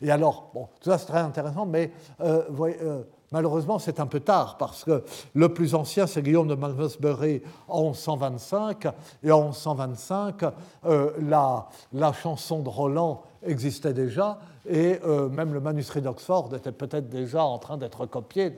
Et 0.00 0.10
alors, 0.10 0.50
bon, 0.54 0.66
tout 0.80 0.88
ça 0.88 0.96
c'est 0.96 1.04
très 1.04 1.18
intéressant, 1.18 1.66
mais 1.66 1.92
euh, 2.22 2.44
euh, 2.58 3.02
malheureusement 3.32 3.78
c'est 3.78 4.00
un 4.00 4.06
peu 4.06 4.20
tard 4.20 4.56
parce 4.56 4.82
que 4.82 5.04
le 5.34 5.52
plus 5.52 5.74
ancien 5.74 6.06
c'est 6.06 6.22
Guillaume 6.22 6.48
de 6.48 6.54
Malmesbury 6.54 7.42
en 7.68 7.82
1125, 7.90 8.86
et 9.22 9.30
en 9.30 9.48
1125 9.48 10.44
euh, 10.86 11.10
la, 11.20 11.68
la, 11.92 12.14
chanson 12.14 12.60
de 12.60 12.70
Roland 12.70 13.24
existait 13.42 13.92
déjà, 13.92 14.38
et 14.66 14.98
même 15.30 15.52
le 15.52 15.60
manuscrit 15.60 16.00
d'Oxford 16.00 16.54
était 16.56 16.72
peut-être 16.72 17.10
déjà 17.10 17.44
en 17.44 17.58
train 17.58 17.76
d'être 17.76 18.06
copié, 18.06 18.54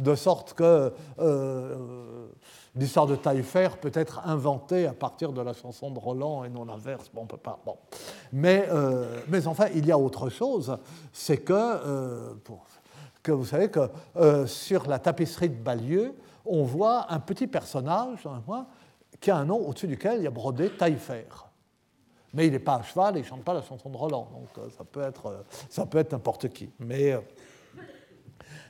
de 0.00 0.14
sorte 0.16 0.54
que 0.54 0.92
l'histoire 2.76 3.06
de 3.06 3.16
Taillefer 3.16 3.68
peut 3.80 3.92
être 3.94 4.26
inventée 4.26 4.86
à 4.86 4.92
partir 4.92 5.32
de 5.32 5.40
la 5.40 5.52
chanson 5.52 5.90
de 5.90 5.98
Roland 5.98 6.44
et 6.44 6.48
non 6.48 6.64
l'inverse. 6.64 7.10
Bon, 7.12 7.22
on 7.22 7.26
peut 7.26 7.36
pas. 7.36 7.58
Bon. 7.64 7.76
Mais, 8.32 8.66
euh, 8.70 9.20
mais 9.28 9.46
enfin, 9.46 9.66
il 9.74 9.86
y 9.86 9.92
a 9.92 9.98
autre 9.98 10.28
chose, 10.28 10.78
c'est 11.12 11.38
que, 11.38 11.52
euh, 11.52 12.34
que 13.22 13.32
vous 13.32 13.46
savez 13.46 13.70
que 13.70 13.88
euh, 14.16 14.46
sur 14.46 14.86
la 14.88 14.98
tapisserie 14.98 15.50
de 15.50 15.62
Balieu, 15.62 16.14
on 16.44 16.64
voit 16.64 17.12
un 17.12 17.20
petit 17.20 17.46
personnage 17.46 18.26
hein, 18.26 18.66
qui 19.20 19.30
a 19.30 19.36
un 19.36 19.44
nom 19.44 19.66
au-dessus 19.66 19.88
duquel 19.88 20.18
il 20.18 20.24
y 20.24 20.26
a 20.26 20.30
brodé 20.30 20.70
Taillefer. 20.70 21.26
Mais 22.34 22.46
il 22.46 22.52
n'est 22.52 22.58
pas 22.58 22.76
à 22.76 22.82
cheval 22.82 23.16
et 23.16 23.20
il 23.20 23.22
ne 23.22 23.28
chante 23.28 23.42
pas 23.42 23.54
la 23.54 23.62
chanson 23.62 23.88
de 23.88 23.96
Roland. 23.96 24.28
Donc 24.32 24.70
ça 24.76 24.84
peut 24.84 25.00
être, 25.00 25.44
ça 25.70 25.86
n'importe 26.12 26.50
qui. 26.50 26.70
Mais, 26.78 27.18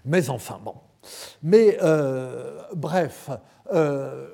mais 0.04 0.30
enfin, 0.30 0.61
bon. 0.64 0.74
Mais 1.42 1.79
bref, 2.75 3.31
euh, 3.73 4.29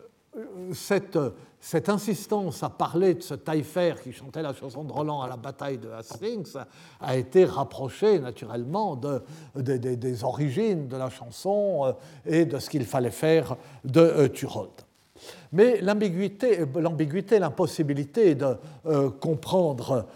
cette, 1.61 1.89
insistance 1.89 2.63
à 2.63 2.69
parler 2.69 3.15
de 3.15 3.23
ce 3.23 3.35
Taillefer 3.35 3.95
qui 4.03 4.13
chantait 4.13 4.43
la 4.43 4.53
chanson 4.53 4.85
de 4.85 4.93
Roland 4.93 5.23
à 5.23 5.29
la 5.29 5.37
bataille 5.37 5.79
de 5.79 5.89
Hastings 5.91 6.55
a 7.01 7.17
été 7.17 7.45
rapprochée 7.45 8.19
naturellement 8.19 8.97
de, 8.97 9.23
des 9.55 10.25
origines 10.25 10.89
de 10.89 10.97
la 10.97 11.11
chanson 11.11 11.85
euh, 11.85 11.93
et 12.27 12.45
de 12.45 12.59
ce 12.59 12.69
qu'il 12.69 12.85
fallait 12.85 13.11
faire 13.11 13.57
de 13.85 14.01
euh, 14.01 14.29
Turold. 14.29 14.73
Mais 15.53 15.81
l'ambiguïté, 15.81 16.59
l'impossibilité 17.39 18.35
de 18.35 18.57
comprendre 19.21 20.07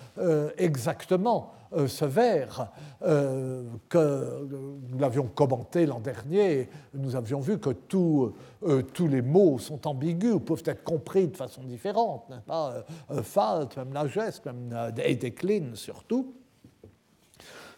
exactement 0.59 1.53
euh, 1.53 1.58
vers 1.71 2.71
euh, 3.03 3.65
que 3.89 4.49
nous 4.89 4.99
l'avions 4.99 5.27
commenté 5.27 5.87
l'an 5.87 6.01
dernier, 6.01 6.69
nous 6.95 7.15
avions 7.15 7.41
vu 7.41 7.59
que 7.59 7.71
tous 7.71 8.35
euh, 8.67 8.83
les 9.01 9.23
mots 9.23 9.59
sont 9.59 9.87
ambigus 9.87 10.35
ou 10.35 10.41
peuvent 10.41 10.63
être 10.65 10.83
compris 10.83 11.29
de 11.29 11.37
façon 11.37 11.63
différente, 11.63 12.25
pas? 12.47 12.85
Falt, 13.23 13.77
même 13.77 13.93
la 13.93 14.07
geste, 14.07 14.47
même 14.47 14.93
et 15.05 15.17
décline 15.17 15.77
surtout. 15.77 16.35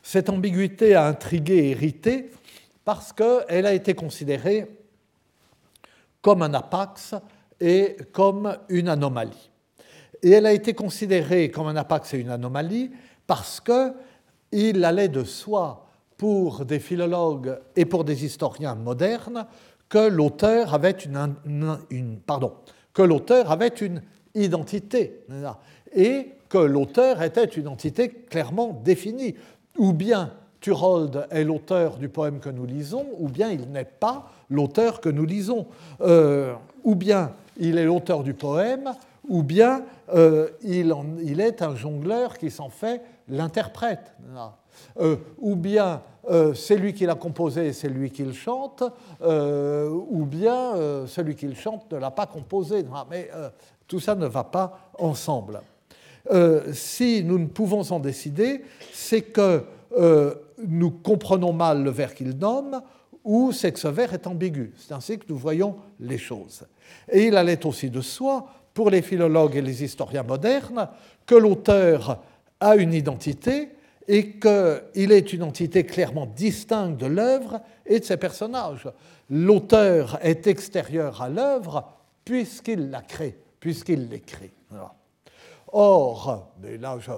Cette 0.03 0.30
ambiguïté 0.30 0.95
a 0.95 1.07
intrigué 1.07 1.55
et 1.55 1.70
irrité 1.70 2.30
parce 2.84 3.12
qu'elle 3.12 3.66
a 3.66 3.72
été 3.72 3.95
considérée 3.95 4.66
comme 6.22 6.43
un 6.43 6.55
apax 6.55 7.14
et 7.61 7.97
comme 8.12 8.57
une 8.68 8.88
anomalie. 8.88 9.51
et 10.22 10.30
elle 10.30 10.47
a 10.47 10.53
été 10.53 10.74
considérée 10.74 11.51
comme 11.51 11.66
un 11.66 11.76
apax 11.76 12.14
et 12.14 12.18
une 12.18 12.30
anomalie 12.30 12.91
parce 13.31 13.61
qu'il 13.61 14.85
allait 14.85 15.07
de 15.07 15.22
soi 15.22 15.87
pour 16.16 16.64
des 16.64 16.81
philologues 16.81 17.61
et 17.76 17.85
pour 17.85 18.03
des 18.03 18.24
historiens 18.24 18.74
modernes 18.74 19.47
que 19.89 20.09
l'auteur 20.09 20.74
avait 20.74 20.91
une, 20.91 22.18
pardon, 22.26 22.55
que 22.93 23.03
l'auteur 23.03 23.53
avait 23.53 23.68
une 23.68 24.03
identité 24.35 25.20
et 25.95 26.33
que 26.49 26.59
l'auteur 26.59 27.22
était 27.22 27.45
une 27.45 27.68
entité 27.68 28.09
clairement 28.09 28.81
définie. 28.85 29.37
Ou 29.78 29.93
bien 29.93 30.33
Turold 30.59 31.28
est 31.31 31.45
l'auteur 31.45 31.99
du 31.99 32.09
poème 32.09 32.41
que 32.41 32.51
nous 32.51 32.66
lisons, 32.66 33.07
ou 33.16 33.28
bien 33.28 33.51
il 33.51 33.70
n'est 33.70 33.85
pas 33.85 34.28
l'auteur 34.51 35.01
que 35.01 35.09
nous 35.09 35.24
lisons. 35.24 35.68
Euh, 36.01 36.55
ou 36.83 36.97
bien 36.97 37.31
il 37.59 37.78
est 37.78 37.85
l'auteur 37.85 38.24
du 38.24 38.35
poème, 38.35 38.93
ou 39.28 39.45
bien 39.45 39.85
euh, 40.12 40.49
il, 40.62 41.41
est 41.41 41.62
un 41.62 41.76
jongleur 41.76 42.37
qui 42.37 42.51
s'en 42.51 42.68
fait 42.68 43.01
l'interprète. 43.31 44.14
Euh, 44.99 45.16
ou 45.39 45.57
bien 45.57 46.03
c'est 46.55 46.76
lui 46.76 46.95
qui 46.95 47.07
l'a 47.07 47.16
composé 47.16 47.68
et 47.68 47.72
c'est 47.72 47.89
lui 47.89 48.11
qui 48.11 48.22
le 48.22 48.33
chante, 48.33 48.85
ou 49.20 50.24
bien 50.26 50.74
celui 51.07 51.35
qui 51.35 51.47
le 51.47 51.55
chante 51.55 51.91
ne 51.93 51.99
l'a 51.99 52.11
pas 52.11 52.26
composé. 52.26 52.85
Mais 53.11 53.31
tout 53.89 54.01
ça 54.01 54.14
ne 54.14 54.26
va 54.26 54.45
pas 54.45 54.93
ensemble. 54.99 55.61
si 56.72 57.24
nous 57.24 57.39
ne 57.39 57.47
pouvons 57.47 57.83
en 57.91 57.99
décider, 57.99 58.64
c'est 58.93 59.22
que 59.22 59.64
nous 60.66 60.91
comprenons 60.91 61.53
mal 61.53 61.83
le 61.83 61.91
vers 61.91 62.14
qu'il 62.14 62.37
nomme, 62.37 62.81
ou 63.24 63.53
c'est 63.53 63.72
que 63.72 63.78
ce 63.78 63.89
vers 63.89 64.14
est 64.14 64.26
ambigu. 64.26 64.72
C'est 64.76 64.95
ainsi 64.95 65.18
que 65.18 65.24
nous 65.28 65.37
voyons 65.37 65.76
les 65.99 66.18
choses. 66.18 66.64
Et 67.11 67.26
il 67.26 67.37
allait 67.37 67.64
aussi 67.66 67.91
de 67.91 68.01
soi, 68.01 68.47
pour 68.72 68.91
les 68.91 69.03
philologues 69.03 69.57
et 69.57 69.62
les 69.62 69.85
historiens 69.85 70.22
modernes, 70.22 70.89
que 71.26 71.35
l'auteur 71.35 72.22
a 72.61 72.76
une 72.76 72.94
identité 72.94 73.70
et 74.06 74.38
qu'il 74.38 75.12
est 75.12 75.32
une 75.32 75.42
entité 75.42 75.84
clairement 75.84 76.26
distincte 76.26 76.98
de 76.98 77.06
l'œuvre 77.06 77.61
et 77.86 78.00
de 78.00 78.04
ses 78.04 78.16
personnages. 78.16 78.88
L'auteur 79.28 80.18
est 80.22 80.46
extérieur 80.46 81.22
à 81.22 81.28
l'œuvre 81.28 81.92
puisqu'il 82.24 82.90
la 82.90 83.02
crée, 83.02 83.38
puisqu'il 83.61 84.08
l'écrit. 84.08 84.50
Or, 85.72 86.52
et 86.66 86.78
là 86.78 86.98
je 87.00 87.12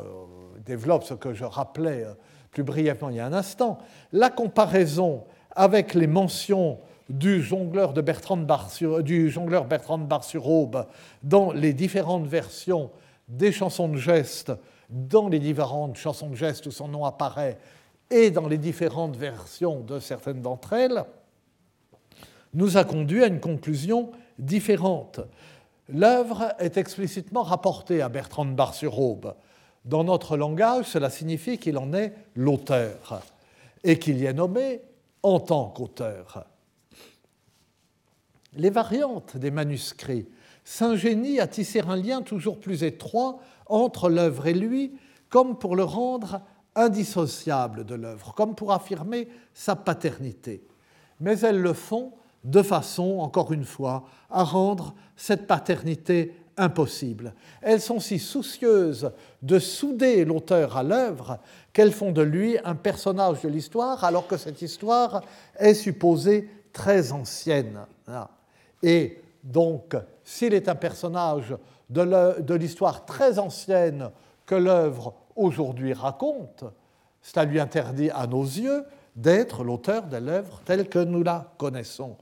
développe 0.65 1.05
ce 1.05 1.15
que 1.15 1.33
je 1.33 1.45
rappelais 1.45 2.07
plus 2.51 2.63
brièvement 2.63 3.09
il 3.09 3.17
y 3.17 3.21
a 3.21 3.27
un 3.27 3.33
instant, 3.33 3.79
la 4.13 4.31
comparaison 4.31 5.25
avec 5.57 5.95
les 5.95 6.07
mentions 6.07 6.79
du 7.09 7.43
jongleur, 7.43 7.93
de 7.93 8.01
Bertrand 8.01 8.37
Bar 8.37 8.71
sur, 8.71 9.03
du 9.03 9.31
jongleur 9.31 9.65
Bertrand 9.65 10.07
dans 11.23 11.53
les 11.53 11.73
différentes 11.73 12.27
versions 12.27 12.91
des 13.29 13.53
chansons 13.53 13.89
de 13.89 13.97
geste, 13.97 14.53
dans 14.93 15.29
les 15.29 15.39
différentes 15.39 15.97
chansons 15.97 16.29
de 16.29 16.37
geste 16.37 16.67
où 16.67 16.71
son 16.71 16.87
nom 16.87 17.05
apparaît, 17.05 17.59
et 18.11 18.31
dans 18.31 18.47
les 18.47 18.59
différentes 18.59 19.17
versions 19.17 19.81
de 19.81 19.99
certaines 19.99 20.43
d'entre 20.43 20.75
elles, 20.75 21.05
nous 22.53 22.77
a 22.77 22.85
conduit 22.85 23.25
à 23.25 23.29
une 23.29 23.41
conclusion 23.41 24.11
différente. 24.39 25.21
L'œuvre 25.89 26.55
est 26.59 26.77
explicitement 26.77 27.43
rapportée 27.43 28.03
à 28.03 28.11
Bertrand 28.11 28.45
Bar 28.45 28.75
sur 28.75 28.99
Aube. 29.01 29.35
Dans 29.87 30.05
notre 30.05 30.37
langage, 30.37 30.85
cela 30.85 31.09
signifie 31.09 31.59
qu'il 31.59 31.79
en 31.79 31.95
est 31.95 32.13
l'auteur 32.37 33.23
et 33.83 33.99
qu'il 33.99 34.19
y 34.19 34.27
est 34.27 34.33
nommé 34.35 34.83
en 35.23 35.41
tant 35.41 35.71
qu'auteur. 35.71 36.45
Les 38.55 38.71
variantes 38.71 39.39
des 39.39 39.51
manuscrits 39.51 40.29
s'ingénient 40.65 41.41
à 41.41 41.47
tisser 41.47 41.81
un 41.81 41.97
lien 41.97 42.21
toujours 42.23 42.61
plus 42.61 42.85
étroit 42.85 43.41
entre 43.73 44.09
l'œuvre 44.09 44.47
et 44.47 44.55
lui, 44.55 44.93
comme 45.29 45.59
pour 45.59 45.77
le 45.77 45.85
rendre 45.85 46.43
indissociable 46.75 47.85
de 47.85 47.95
l'œuvre, 47.95 48.35
comme 48.35 48.55
pour 48.55 48.73
affirmer 48.73 49.29
sa 49.55 49.77
paternité. 49.77 50.67
Mais 51.21 51.39
elles 51.41 51.61
le 51.61 51.73
font 51.73 52.13
de 52.45 52.63
façon, 52.63 53.19
encore 53.21 53.53
une 53.53 53.65
fois, 53.65 54.05
à 54.31 54.43
rendre 54.45 54.95
cette 55.17 55.47
paternité 55.47 56.35
impossible. 56.57 57.35
Elles 57.63 57.81
sont 57.81 58.01
si 58.01 58.19
soucieuses 58.19 59.11
de 59.41 59.59
souder 59.59 60.25
l'auteur 60.25 60.77
à 60.77 60.83
l'œuvre 60.83 61.39
qu'elles 61.73 61.93
font 61.93 62.13
de 62.13 62.23
lui 62.23 62.59
un 62.65 62.75
personnage 62.75 63.41
de 63.43 63.49
l'histoire 63.49 64.05
alors 64.05 64.27
que 64.27 64.37
cette 64.37 64.61
histoire 64.61 65.23
est 65.59 65.75
supposée 65.75 66.49
très 66.73 67.13
ancienne. 67.13 67.81
Et 68.83 69.23
donc, 69.43 69.97
s'il 70.25 70.55
est 70.55 70.69
un 70.69 70.75
personnage 70.75 71.55
de 71.93 72.55
l'histoire 72.55 73.05
très 73.05 73.39
ancienne 73.39 74.11
que 74.47 74.55
l'œuvre 74.55 75.15
aujourd'hui 75.37 75.93
raconte, 75.93 76.65
cela 77.21 77.45
lui 77.45 77.61
interdit 77.61 78.11
à 78.11 78.27
nos 78.27 78.43
yeux 78.43 78.85
d'être 79.15 79.63
l'auteur 79.63 80.05
de 80.05 80.17
l'œuvre 80.17 80.61
telle 80.65 80.89
que 80.89 80.99
nous 80.99 81.23
la 81.23 81.53
connaissons. 81.59 82.17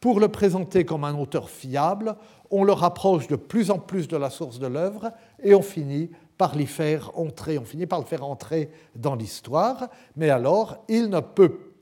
Pour 0.00 0.20
le 0.20 0.28
présenter 0.28 0.84
comme 0.84 1.04
un 1.04 1.18
auteur 1.18 1.48
fiable, 1.48 2.16
on 2.50 2.62
le 2.62 2.72
rapproche 2.72 3.26
de 3.28 3.36
plus 3.36 3.70
en 3.70 3.78
plus 3.78 4.06
de 4.08 4.16
la 4.16 4.30
source 4.30 4.58
de 4.58 4.66
l'œuvre 4.66 5.10
et 5.42 5.54
on 5.54 5.62
finit 5.62 6.10
par 6.38 6.54
l'y 6.54 6.66
faire 6.66 7.10
entrer, 7.18 7.58
on 7.58 7.64
finit 7.64 7.86
par 7.86 7.98
le 7.98 8.04
faire 8.04 8.24
entrer 8.24 8.70
dans 8.94 9.14
l'histoire, 9.14 9.88
mais 10.16 10.28
alors 10.28 10.84
il 10.88 11.08
ne 11.08 11.20
peut 11.20 11.72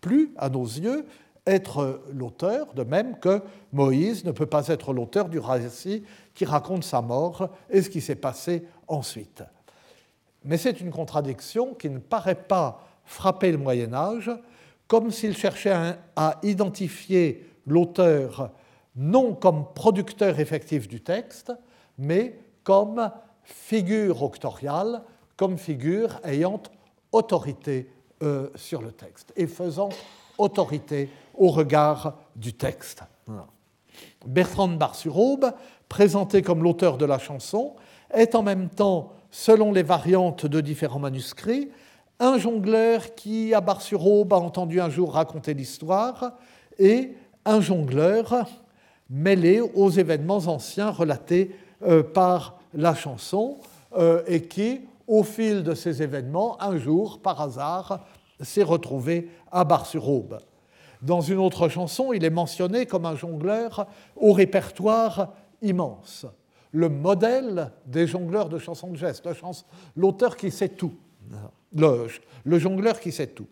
plus, 0.00 0.32
à 0.36 0.48
nos 0.48 0.64
yeux, 0.64 1.04
être 1.46 2.02
l'auteur, 2.12 2.72
de 2.74 2.84
même 2.84 3.18
que 3.18 3.42
Moïse 3.72 4.24
ne 4.24 4.32
peut 4.32 4.46
pas 4.46 4.68
être 4.68 4.92
l'auteur 4.92 5.28
du 5.28 5.38
récit 5.38 6.04
qui 6.34 6.44
raconte 6.44 6.84
sa 6.84 7.02
mort 7.02 7.50
et 7.70 7.82
ce 7.82 7.90
qui 7.90 8.00
s'est 8.00 8.14
passé 8.14 8.66
ensuite. 8.88 9.42
Mais 10.44 10.56
c'est 10.56 10.80
une 10.80 10.90
contradiction 10.90 11.74
qui 11.74 11.90
ne 11.90 11.98
paraît 11.98 12.34
pas 12.34 12.82
frapper 13.04 13.52
le 13.52 13.58
Moyen 13.58 13.92
Âge, 13.92 14.30
comme 14.86 15.10
s'il 15.10 15.36
cherchait 15.36 15.96
à 16.16 16.38
identifier 16.42 17.46
l'auteur 17.66 18.50
non 18.96 19.34
comme 19.34 19.66
producteur 19.74 20.38
effectif 20.38 20.88
du 20.88 21.00
texte, 21.00 21.52
mais 21.98 22.38
comme 22.62 23.10
figure 23.42 24.22
octoriale, 24.22 25.02
comme 25.36 25.58
figure 25.58 26.20
ayant 26.24 26.62
autorité 27.12 27.90
euh, 28.22 28.48
sur 28.54 28.82
le 28.82 28.92
texte 28.92 29.32
et 29.36 29.46
faisant 29.46 29.90
autorité 30.38 31.08
au 31.36 31.48
regard 31.48 32.14
du 32.36 32.52
texte. 32.52 33.02
Bertrand 34.26 34.68
Bar-sur-Aube, 34.68 35.52
présenté 35.88 36.42
comme 36.42 36.62
l'auteur 36.62 36.96
de 36.96 37.04
la 37.04 37.18
chanson, 37.18 37.74
est 38.12 38.34
en 38.34 38.42
même 38.42 38.68
temps, 38.68 39.12
selon 39.30 39.72
les 39.72 39.82
variantes 39.82 40.46
de 40.46 40.60
différents 40.60 40.98
manuscrits, 40.98 41.70
un 42.20 42.38
jongleur 42.38 43.14
qui, 43.14 43.54
à 43.54 43.60
Bar-sur-Aube, 43.60 44.32
a 44.32 44.36
entendu 44.36 44.80
un 44.80 44.88
jour 44.88 45.14
raconter 45.14 45.54
l'histoire, 45.54 46.34
et 46.78 47.14
un 47.44 47.60
jongleur 47.60 48.46
mêlé 49.10 49.60
aux 49.60 49.90
événements 49.90 50.46
anciens 50.46 50.90
relatés 50.90 51.54
euh, 51.82 52.02
par 52.02 52.58
la 52.72 52.94
chanson 52.94 53.58
euh, 53.96 54.22
et 54.26 54.42
qui, 54.42 54.80
au 55.06 55.22
fil 55.22 55.62
de 55.62 55.74
ces 55.74 56.02
événements, 56.02 56.60
un 56.62 56.78
jour, 56.78 57.20
par 57.20 57.40
hasard, 57.40 58.04
s'est 58.40 58.62
retrouvé 58.62 59.30
à 59.52 59.64
Bar-sur-Aube. 59.64 60.38
Dans 61.04 61.20
une 61.20 61.36
autre 61.36 61.68
chanson, 61.68 62.14
il 62.14 62.24
est 62.24 62.30
mentionné 62.30 62.86
comme 62.86 63.04
un 63.04 63.14
jongleur 63.14 63.86
au 64.16 64.32
répertoire 64.32 65.34
immense, 65.60 66.24
le 66.72 66.88
modèle 66.88 67.72
des 67.84 68.06
jongleurs 68.06 68.48
de 68.48 68.58
chansons 68.58 68.90
de 68.90 68.96
geste, 68.96 69.28
l'auteur 69.96 70.38
qui 70.38 70.50
sait 70.50 70.70
tout, 70.70 70.94
le, 71.76 72.06
le, 72.44 72.58
jongleur 72.58 73.00
qui 73.00 73.12
sait 73.12 73.26
tout. 73.26 73.46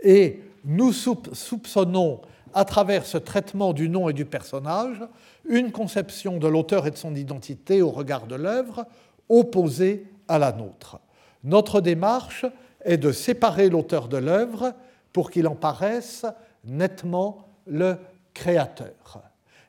Et 0.00 0.40
nous 0.64 0.92
soupçonnons 0.92 2.20
à 2.52 2.64
travers 2.64 3.04
ce 3.04 3.18
traitement 3.18 3.72
du 3.72 3.88
nom 3.88 4.08
et 4.08 4.12
du 4.12 4.24
personnage, 4.24 5.02
une 5.44 5.72
conception 5.72 6.38
de 6.38 6.46
l'auteur 6.46 6.86
et 6.86 6.92
de 6.92 6.96
son 6.96 7.16
identité 7.16 7.82
au 7.82 7.90
regard 7.90 8.28
de 8.28 8.36
l'œuvre 8.36 8.86
opposée 9.28 10.06
à 10.28 10.38
la 10.38 10.52
nôtre. 10.52 11.00
Notre 11.42 11.80
démarche 11.80 12.46
est 12.84 12.96
de 12.96 13.10
séparer 13.10 13.70
l'auteur 13.70 14.06
de 14.06 14.18
l'œuvre 14.18 14.72
pour 15.14 15.30
qu'il 15.30 15.46
en 15.46 15.54
paraisse 15.54 16.26
nettement 16.64 17.48
le 17.66 17.96
créateur. 18.34 19.22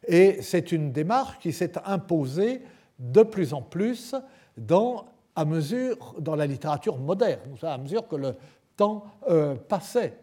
Et 0.07 0.41
c'est 0.41 0.71
une 0.71 0.91
démarche 0.91 1.37
qui 1.39 1.53
s'est 1.53 1.73
imposée 1.85 2.61
de 2.99 3.21
plus 3.21 3.53
en 3.53 3.61
plus 3.61 4.15
dans, 4.57 5.05
à 5.35 5.45
mesure, 5.45 6.15
dans 6.19 6.35
la 6.35 6.47
littérature 6.47 6.97
moderne, 6.97 7.55
à 7.61 7.77
mesure 7.77 8.07
que 8.07 8.15
le 8.15 8.35
temps 8.75 9.05
euh, 9.29 9.55
passait. 9.55 10.17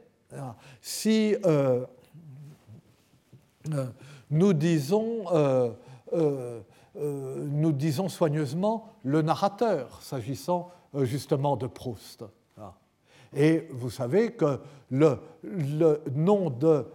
Si 0.80 1.36
euh, 1.44 1.84
euh, 3.72 3.86
nous 4.30 4.52
disons, 4.52 5.24
nous 6.96 7.72
disons 7.72 8.08
soigneusement 8.08 8.88
le 9.04 9.22
narrateur, 9.22 10.02
s'agissant 10.02 10.70
justement 10.94 11.56
de 11.56 11.68
Proust. 11.68 12.24
Et 13.34 13.68
vous 13.72 13.90
savez 13.90 14.32
que 14.32 14.60
le, 14.90 15.18
nom 16.14 16.50
de 16.50 16.86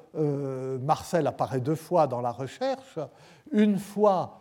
Marcel 0.82 1.28
apparaît 1.28 1.60
deux 1.60 1.76
fois 1.76 2.08
dans 2.08 2.22
la 2.22 2.32
recherche. 2.32 3.00
Une 3.52 3.78
fois 3.78 4.40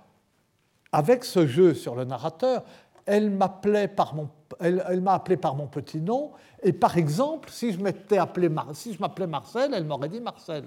avec 0.92 1.24
ce 1.24 1.46
jeu 1.46 1.74
sur 1.74 1.94
le 1.94 2.04
narrateur, 2.04 2.62
elle 3.06 3.30
m'appelait 3.30 3.88
par 3.88 4.14
mon, 4.14 4.28
elle, 4.60 5.00
m'a 5.00 5.14
appelé 5.14 5.36
par 5.36 5.54
mon 5.54 5.66
petit 5.66 6.00
nom, 6.00 6.32
et 6.62 6.72
par 6.72 6.96
exemple, 6.96 7.50
si 7.50 7.72
je 7.72 7.80
m'étais 7.80 8.18
appelé, 8.18 8.50
si 8.72 8.92
je 8.92 9.00
m'appelais 9.00 9.26
Marcel, 9.26 9.72
elle 9.74 9.84
m'aurait 9.84 10.08
dit 10.08 10.20
Marcel. 10.20 10.64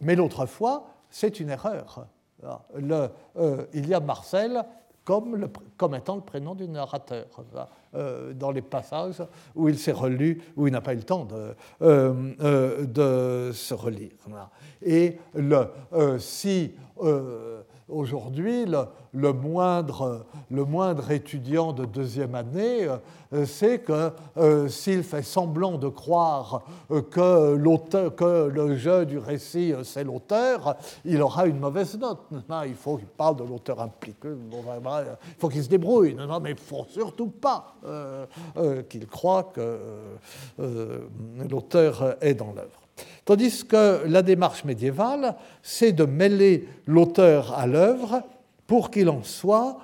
Mais 0.00 0.14
l'autre 0.14 0.46
fois, 0.46 0.86
c'est 1.10 1.40
une 1.40 1.50
erreur. 1.50 2.06
Euh, 2.44 3.66
il 3.72 3.88
y 3.88 3.94
a 3.94 4.00
Marcel 4.00 4.64
comme, 5.04 5.94
étant 5.94 6.16
le 6.16 6.22
prénom 6.22 6.54
du 6.54 6.68
narrateur, 6.68 7.26
euh, 7.94 8.32
dans 8.32 8.50
les 8.50 8.62
passages 8.62 9.22
où 9.54 9.68
il 9.68 9.78
s'est 9.78 9.92
relu, 9.92 10.40
où 10.56 10.66
il 10.66 10.72
n'a 10.72 10.80
pas 10.80 10.94
eu 10.94 10.98
le 10.98 11.02
temps 11.02 11.24
de, 11.24 11.54
euh, 11.82 12.84
de 12.84 13.52
se 13.52 13.74
relire. 13.74 14.12
Et 14.82 15.18
le, 15.34 15.68
si 16.18 16.72
aujourd'hui, 17.92 18.66
le, 19.12 19.32
moindre, 19.32 20.24
étudiant 21.10 21.72
de 21.72 21.84
deuxième 21.84 22.34
année 22.34 22.88
euh, 23.32 23.46
sait 23.46 23.78
que 23.78 24.10
euh, 24.36 24.68
s'il 24.68 25.02
fait 25.02 25.22
semblant 25.22 25.78
de 25.78 25.88
croire 25.88 26.62
euh, 26.90 27.02
que, 27.02 28.08
que 28.08 28.48
le 28.48 28.76
jeu 28.76 29.06
du 29.06 29.18
récit, 29.18 29.74
c'est 29.84 30.04
l'auteur, 30.04 30.76
il 31.04 31.20
aura 31.22 31.46
une 31.46 31.58
mauvaise 31.58 31.98
note. 31.98 32.20
Il 32.66 32.74
faut 32.74 32.96
qu'il 32.96 33.06
parle 33.06 33.36
de 33.36 33.44
l'auteur 33.44 33.80
impliqué, 33.80 34.28
il 34.28 35.36
faut 35.38 35.48
qu'il 35.48 35.62
se 35.62 35.68
débrouille, 35.68 36.14
non, 36.14 36.40
mais 36.40 36.50
il 36.50 36.54
ne 36.54 36.58
faut 36.58 36.84
surtout 36.88 37.28
pas 37.28 37.74
qu'il 38.88 39.06
croit 39.06 39.52
que 39.54 39.78
l'auteur 41.48 42.16
est 42.20 42.34
dans 42.34 42.52
l'œuvre. 42.52 42.81
Tandis 43.24 43.64
que 43.64 44.02
la 44.06 44.22
démarche 44.22 44.64
médiévale, 44.64 45.36
c'est 45.62 45.92
de 45.92 46.04
mêler 46.04 46.68
l'auteur 46.86 47.56
à 47.56 47.66
l'œuvre 47.66 48.22
pour 48.66 48.90
qu'il 48.90 49.08
en 49.08 49.22
soit 49.22 49.78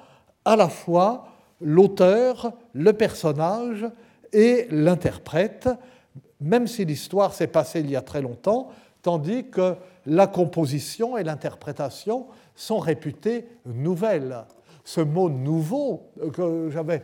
à 0.45 0.57
la 0.57 0.69
fois 0.69 1.29
l'auteur, 1.61 2.53
le 2.73 2.93
personnage 2.93 3.87
et 4.33 4.67
l'interprète, 4.71 5.69
même 6.41 6.67
si 6.67 6.85
l'histoire 6.85 7.35
s'est 7.35 7.49
passée 7.49 7.81
il 7.81 7.91
y 7.91 7.97
a 7.97 8.03
très 8.03 8.23
longtemps, 8.23 8.71
tandis 9.03 9.49
que 9.51 9.75
la 10.07 10.27
composition 10.27 11.17
et 11.17 11.25
l'interprétation 11.25 12.27
sont 12.55 12.79
réputées 12.79 13.49
nouvelles. 13.67 14.45
Ce 14.85 15.01
mot 15.01 15.29
nouveau 15.29 16.11
que 16.33 16.71
j'avais 16.71 17.03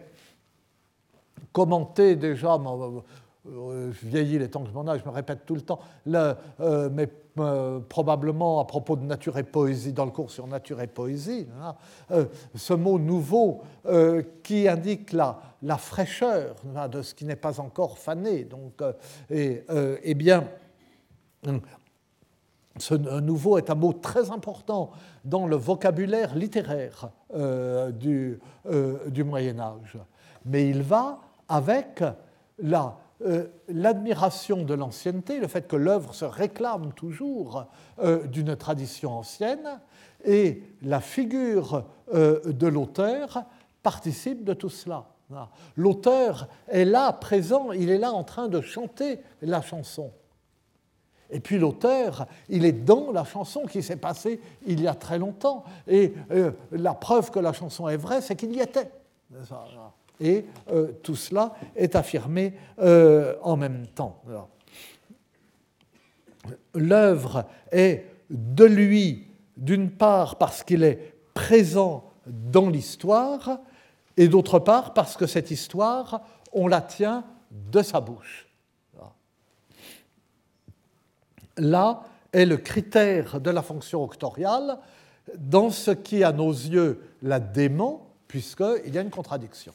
commenté 1.53 2.17
déjà 2.17 2.59
je 3.45 4.07
vieillis 4.07 4.38
les 4.38 4.49
temps 4.49 4.62
que 4.62 4.68
je 4.68 4.74
m'en 4.74 4.92
ai, 4.92 4.99
je 4.99 5.05
me 5.05 5.11
répète 5.11 5.45
tout 5.45 5.55
le 5.55 5.61
temps, 5.61 5.80
euh, 6.09 6.34
mais 6.92 7.09
euh, 7.38 7.80
probablement 7.80 8.61
à 8.61 8.64
propos 8.64 8.97
de 8.97 9.05
nature 9.05 9.36
et 9.38 9.42
poésie, 9.42 9.92
dans 9.92 10.05
le 10.05 10.11
cours 10.11 10.30
sur 10.30 10.47
nature 10.47 10.80
et 10.80 10.86
poésie, 10.86 11.47
hein, 11.61 11.74
ce 12.55 12.74
mot 12.74 12.99
nouveau 12.99 13.62
qui 14.42 14.68
indique 14.68 15.12
la, 15.12 15.38
fraîcheur 15.78 16.57
hein, 16.74 16.88
de 16.88 17.03
ce 17.03 17.14
qui 17.14 17.24
n'est 17.24 17.36
pas 17.36 17.61
encore 17.61 17.99
fané. 17.99 18.45
Donc, 18.45 18.82
et, 19.30 19.64
eh 20.03 20.14
bien, 20.14 20.49
ce 22.78 22.95
nouveau 22.95 23.59
est 23.59 23.68
un 23.68 23.74
mot 23.74 23.92
très 23.92 24.30
important 24.30 24.90
dans 25.24 25.47
le 25.47 25.57
vocabulaire 25.57 26.34
littéraire 26.34 27.11
du, 27.92 28.40
du 29.09 29.24
Moyen 29.24 29.59
Âge. 29.59 29.99
Mais 30.47 30.68
il 30.68 30.82
va 30.82 31.18
avec 31.49 32.03
la 32.59 32.97
euh, 33.23 33.47
l'admiration 33.69 34.65
de 34.65 34.75
l'ancienneté, 34.75 35.39
le 35.39 35.47
fait 35.47 35.69
que 35.69 35.77
l'œuvre 35.77 36.15
se 36.15 36.25
réclame 36.25 36.93
toujours 36.95 37.67
euh, 38.01 38.27
d'une 38.27 38.57
tradition 38.57 39.12
ancienne, 39.12 39.81
et 40.25 40.62
la 40.83 41.01
figure 41.01 41.85
euh, 42.12 42.41
de 42.45 42.67
l'auteur 42.67 43.45
participe 43.83 44.45
de 44.45 44.53
tout 44.53 44.69
cela. 44.69 45.07
L'auteur 45.77 46.49
est 46.69 46.85
là, 46.85 47.12
présent, 47.12 47.73
il 47.73 47.91
est 47.91 47.99
là 47.99 48.12
en 48.12 48.25
train 48.25 48.49
de 48.49 48.61
chanter 48.61 49.21
la 49.43 49.62
chanson. 49.62 50.12
Et 51.31 51.41
puis 51.41 51.59
l'auteur, 51.59 52.27
il 52.49 52.65
est 52.65 52.73
dans 52.73 53.11
la 53.11 53.25
chanson 53.25 53.62
qui 53.62 53.83
s'est 53.83 53.97
passée 53.97 54.41
il 54.67 54.81
y 54.81 54.87
a 54.87 54.95
très 54.95 55.19
longtemps. 55.19 55.65
Et 55.89 56.15
la 56.71 56.95
preuve 56.95 57.31
que 57.33 57.41
la 57.41 57.53
chanson 57.53 57.89
est 57.89 57.97
vraie, 57.97 58.21
c'est 58.21 58.37
qu'il 58.37 58.55
y 58.55 58.61
était. 58.61 58.91
Et 60.21 60.45
euh, 60.71 60.93
tout 61.03 61.17
cela 61.17 61.55
est 61.75 61.97
affirmé 61.97 62.55
euh, 62.79 63.35
en 63.43 63.57
même 63.57 63.87
temps. 63.87 64.23
L'œuvre 66.75 67.47
est 67.73 68.07
de 68.31 68.65
lui, 68.65 69.27
d'une 69.57 69.91
part 69.91 70.37
parce 70.37 70.62
qu'il 70.62 70.85
est 70.85 71.15
présent 71.35 72.11
dans 72.27 72.69
l'histoire, 72.69 73.61
et 74.17 74.29
d'autre 74.29 74.59
part 74.59 74.95
parce 74.95 75.17
que 75.17 75.27
cette 75.27 75.51
histoire, 75.51 76.23
on 76.53 76.69
la 76.69 76.81
tient 76.81 77.25
de 77.51 77.83
sa 77.83 78.01
bouche. 78.01 78.49
Là 81.57 82.03
est 82.33 82.47
le 82.47 82.57
critère 82.57 83.41
de 83.41 83.51
la 83.51 83.62
fonction 83.62 84.03
octoriale 84.03 84.79
dans 85.37 85.71
ce 85.71 85.93
qui, 85.93 86.25
à 86.25 86.33
nos 86.33 86.51
yeux, 86.51 87.01
la 87.23 87.41
dément, 87.41 88.11
puisqu'il 88.27 88.93
y 88.93 88.99
a 88.99 89.01
une 89.01 89.11
contradiction. 89.11 89.73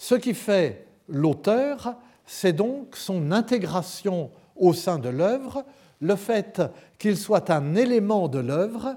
Ce 0.00 0.14
qui 0.14 0.32
fait 0.32 0.86
l'auteur, 1.10 1.94
c'est 2.24 2.54
donc 2.54 2.96
son 2.96 3.32
intégration 3.32 4.30
au 4.56 4.72
sein 4.72 4.98
de 4.98 5.10
l'œuvre, 5.10 5.62
le 6.00 6.16
fait 6.16 6.62
qu'il 6.98 7.18
soit 7.18 7.50
un 7.50 7.74
élément 7.74 8.26
de 8.26 8.38
l'œuvre, 8.38 8.96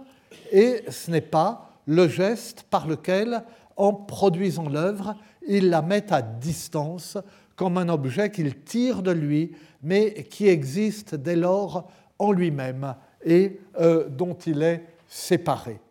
et 0.49 0.81
ce 0.87 1.11
n'est 1.11 1.19
pas 1.19 1.69
le 1.87 2.07
geste 2.07 2.63
par 2.69 2.87
lequel, 2.87 3.43
en 3.75 3.91
produisant 3.91 4.69
l'œuvre, 4.69 5.17
il 5.45 5.69
la 5.69 5.81
met 5.81 6.13
à 6.13 6.21
distance 6.21 7.17
comme 7.57 7.77
un 7.77 7.89
objet 7.89 8.31
qu'il 8.31 8.63
tire 8.63 9.03
de 9.03 9.11
lui, 9.11 9.57
mais 9.81 10.23
qui 10.23 10.47
existe 10.47 11.15
dès 11.15 11.35
lors 11.35 11.91
en 12.17 12.31
lui-même 12.31 12.95
et 13.25 13.59
euh, 13.77 14.07
dont 14.07 14.35
il 14.47 14.63
est 14.63 14.85
séparé. 15.09 15.81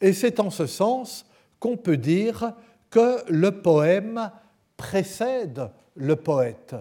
Et 0.00 0.12
c'est 0.12 0.40
en 0.40 0.50
ce 0.50 0.66
sens 0.66 1.24
qu'on 1.64 1.78
peut 1.78 1.96
dire 1.96 2.52
que 2.90 3.24
le 3.32 3.62
poème 3.62 4.30
précède 4.76 5.70
le 5.96 6.14
poète, 6.14 6.74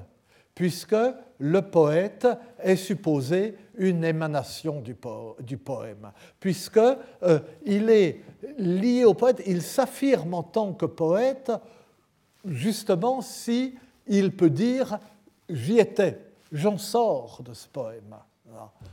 puisque 0.53 0.97
le 1.39 1.61
poète 1.61 2.27
est 2.59 2.75
supposé 2.75 3.57
une 3.77 4.03
émanation 4.03 4.81
du, 4.81 4.93
poème, 4.93 6.11
puisque 6.37 6.79
euh, 6.79 7.39
il 7.65 7.89
est 7.89 8.19
lié 8.57 9.05
au 9.05 9.13
poète, 9.13 9.41
il 9.45 9.61
s'affirme 9.61 10.33
en 10.33 10.43
tant 10.43 10.73
que 10.73 10.85
poète 10.85 11.53
justement 12.43 13.21
si 13.21 13.75
il 14.05 14.35
peut 14.35 14.49
dire 14.49 14.99
j'y 15.49 15.79
étais, 15.79 16.19
j'en 16.51 16.77
sors 16.77 17.41
de 17.41 17.53
ce 17.53 17.69
poème, 17.69 18.17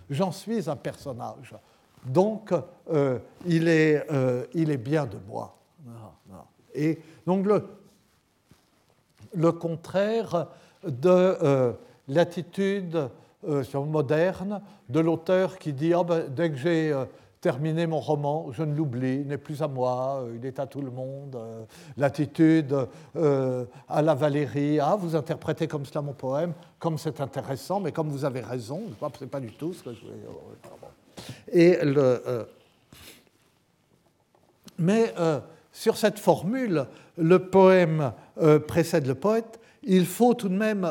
j'en 0.09 0.31
suis 0.31 0.71
un 0.71 0.77
personnage. 0.77 1.57
Donc, 2.05 2.55
euh, 2.93 3.19
il, 3.45 3.67
est, 3.67 4.07
euh, 4.13 4.47
il, 4.55 4.71
est, 4.71 4.79
bien 4.79 5.05
de 5.05 5.19
moi. 5.29 5.60
Et 6.75 6.99
donc, 7.27 7.47
le, 9.33 9.53
contraire 9.53 10.49
de 10.85 11.09
euh, 11.09 11.73
l'attitude 12.09 13.09
moderne 13.75 14.61
de 14.89 15.01
l'auteur 15.01 15.59
qui 15.59 15.73
dit 15.73 15.95
ah 15.95 16.05
ben, 16.05 16.27
dès 16.29 16.51
que 16.51 16.57
j'ai 16.57 16.95
terminé 17.41 17.87
mon 17.87 18.01
roman, 18.01 18.53
je 18.53 18.63
ne 18.63 18.75
l'oublie, 18.75 19.21
il 19.23 19.27
n'est 19.27 19.39
plus 19.39 19.63
à 19.63 19.69
moi, 19.69 20.27
il 20.35 20.45
est 20.45 20.59
à 20.59 20.67
tout 20.67 20.83
le 20.83 20.91
monde. 20.91 21.39
L'attitude 21.97 22.77
à 23.15 24.03
la 24.03 24.15
Valérie, 24.15 24.79
ah, 24.79 24.97
vous 24.99 25.17
interprétez 25.17 25.67
comme 25.67 25.87
cela 25.87 26.03
mon 26.03 26.13
poème, 26.13 26.53
comme 26.79 26.99
c'est 26.99 27.21
intéressant, 27.21 27.81
mais 27.81 27.93
comme 27.93 28.11
vous 28.11 28.25
avez 28.25 28.41
raison, 28.41 28.83
ce 29.01 29.25
n'est 29.25 29.31
pas 29.31 29.41
du 29.41 29.53
tout 29.53 29.73
ce 29.73 29.83
que 29.85 29.95
je 29.95 30.01
voulais. 30.01 30.17
Et 31.53 31.79
euh, 31.83 32.45
euh, 35.19 35.41
sur 35.73 35.97
cette 35.97 36.19
formule, 36.19 36.87
le 37.17 37.39
poème 37.39 38.13
euh, 38.41 38.59
précède 38.59 39.07
le 39.07 39.15
poète, 39.15 39.61
il 39.83 40.07
faut 40.07 40.35
tout 40.35 40.49
de 40.49 40.57
même 40.57 40.87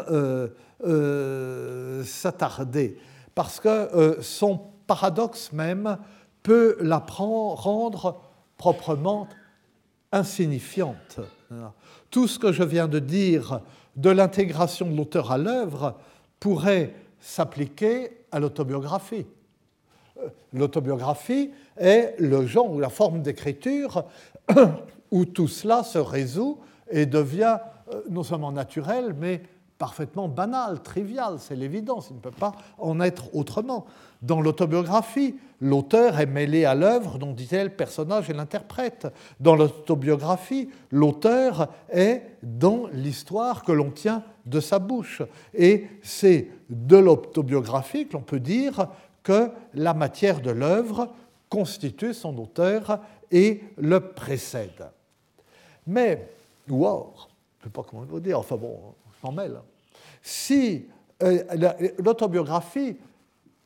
s'attarder, 2.05 2.97
parce 3.35 3.59
que 3.59 4.17
son 4.21 4.59
paradoxe 4.87 5.51
même 5.51 5.97
peut 6.41 6.75
la 6.79 7.05
rendre 7.07 8.19
proprement 8.57 9.27
insignifiante. 10.11 11.19
Tout 12.09 12.27
ce 12.27 12.39
que 12.39 12.51
je 12.51 12.63
viens 12.63 12.87
de 12.87 12.97
dire 12.97 13.61
de 13.95 14.09
l'intégration 14.09 14.89
de 14.89 14.97
l'auteur 14.97 15.31
à 15.31 15.37
l'œuvre 15.37 15.99
pourrait 16.39 16.95
s'appliquer 17.19 18.23
à 18.31 18.39
l'autobiographie 18.39 19.27
l'autobiographie 20.53 21.51
est 21.77 22.15
le 22.19 22.45
genre 22.45 22.71
ou 22.71 22.79
la 22.79 22.89
forme 22.89 23.21
d'écriture 23.21 24.05
où 25.11 25.25
tout 25.25 25.47
cela 25.47 25.83
se 25.83 25.97
résout 25.97 26.59
et 26.89 27.05
devient 27.05 27.57
euh, 27.93 28.01
non 28.09 28.23
seulement 28.23 28.51
naturel, 28.51 29.15
mais 29.19 29.41
parfaitement 29.79 30.27
banal, 30.27 30.81
trivial, 30.81 31.35
c'est 31.39 31.55
l'évidence, 31.55 32.07
il 32.11 32.17
ne 32.17 32.21
peut 32.21 32.31
pas 32.31 32.51
en 32.77 32.99
être 32.99 33.33
autrement. 33.33 33.85
Dans 34.21 34.41
l'autobiographie, 34.41 35.35
l'auteur 35.61 36.19
est 36.19 36.25
mêlé 36.25 36.65
à 36.65 36.75
l'œuvre 36.75 37.17
dont 37.17 37.31
dit-elle 37.31 37.67
le 37.67 37.73
personnage 37.73 38.29
et 38.29 38.33
l'interprète. 38.33 39.07
Dans 39.39 39.55
l'autobiographie, 39.55 40.69
l'auteur 40.91 41.69
est 41.89 42.23
dans 42.43 42.87
l'histoire 42.91 43.63
que 43.63 43.71
l'on 43.71 43.89
tient 43.89 44.23
de 44.45 44.59
sa 44.59 44.79
bouche. 44.79 45.21
Et 45.53 45.87
c'est 46.03 46.49
de 46.69 46.97
l'autobiographie 46.97 48.07
que 48.07 48.13
l'on 48.13 48.21
peut 48.21 48.41
dire 48.41 48.89
que 49.23 49.49
la 49.73 49.93
matière 49.93 50.41
de 50.41 50.51
l'œuvre 50.51 51.13
constitue 51.49 52.13
son 52.13 52.37
auteur 52.37 52.99
et 53.31 53.61
le 53.77 53.99
précède. 53.99 54.89
Mais, 55.87 56.29
ou 56.69 56.85
or, 56.85 57.29
je 57.59 57.65
ne 57.65 57.69
sais 57.69 57.73
pas 57.73 57.83
comment 57.83 58.03
vous 58.03 58.19
dire, 58.19 58.39
enfin 58.39 58.55
bon, 58.55 58.93
je 59.21 59.27
m'en 59.27 59.33
mêle. 59.33 59.59
Si 60.21 60.85
euh, 61.23 61.43
l'autobiographie 61.99 62.97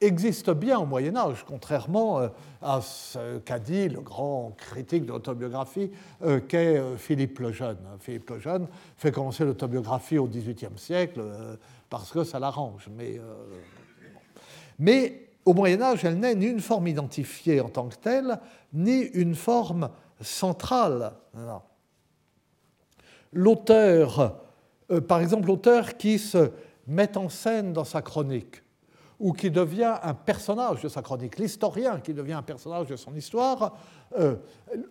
existe 0.02 0.50
bien 0.52 0.80
au 0.80 0.86
Moyen 0.86 1.16
Âge, 1.16 1.46
contrairement 1.48 2.20
euh, 2.20 2.28
à 2.62 2.82
ce 2.82 3.38
qu'a 3.40 3.60
dit 3.60 3.90
le 3.90 4.02
grand 4.02 4.54
critique 4.58 5.06
de 5.06 5.12
l'autobiographie 5.12 5.92
euh, 6.24 6.40
qu'est 6.40 6.82
Philippe 6.98 7.40
le 7.40 7.52
Jeune. 7.52 7.78
Philippe 8.00 8.30
le 8.32 8.40
Jeune 8.40 8.68
fait 8.98 9.12
commencer 9.12 9.46
l'autobiographie 9.46 10.18
au 10.18 10.28
XVIIIe 10.28 10.78
siècle 10.78 11.22
parce 11.90 12.12
que 12.12 12.24
ça 12.24 12.40
l'arrange. 12.40 12.90
Mais, 12.98 13.20
mais 14.80 15.33
au 15.46 15.54
Moyen 15.54 15.82
Âge, 15.82 16.06
elle 16.06 16.20
n'est 16.20 16.36
ni 16.36 16.48
une 16.48 16.62
forme 16.62 16.88
identifiée 16.88 17.62
en 17.62 17.70
tant 17.70 17.88
que 17.88 17.96
telle, 17.96 18.40
ni 18.74 19.02
une 19.02 19.36
forme 19.36 19.90
centrale. 20.22 21.14
L'auteur, 23.32 24.42
euh, 24.92 25.02
par 25.02 25.20
exemple 25.20 25.48
l'auteur 25.48 25.98
qui 25.98 26.20
se 26.20 26.52
met 26.88 27.18
en 27.18 27.30
scène 27.30 27.74
dans 27.74 27.84
sa 27.84 28.02
chronique, 28.02 28.62
ou 29.20 29.32
qui 29.32 29.50
devient 29.50 29.96
un 30.04 30.14
personnage 30.14 30.82
de 30.82 30.90
sa 30.90 31.02
chronique, 31.02 31.38
l'historien 31.38 32.00
qui 32.00 32.14
devient 32.14 32.34
un 32.34 32.42
personnage 32.42 32.88
de 32.88 32.96
son 32.96 33.16
histoire, 33.16 33.78
euh, 34.20 34.36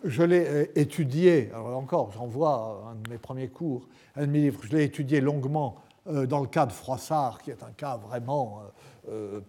je 0.03 0.23
l'ai 0.23 0.45
euh, 0.47 0.65
étudié, 0.75 1.51
alors 1.53 1.77
encore, 1.77 2.11
j'en 2.11 2.25
vois 2.25 2.83
un 2.91 2.95
de 2.95 3.09
mes 3.09 3.17
premiers 3.17 3.49
cours, 3.49 3.87
un 4.15 4.25
de 4.25 4.31
mes 4.31 4.51
je 4.51 4.75
l'ai 4.75 4.83
étudié 4.83 5.21
longuement 5.21 5.75
dans 6.05 6.41
le 6.41 6.47
cas 6.47 6.65
de 6.65 6.71
Froissart, 6.71 7.41
qui 7.41 7.51
est 7.51 7.63
un 7.63 7.71
cas 7.71 7.97
vraiment 7.97 8.61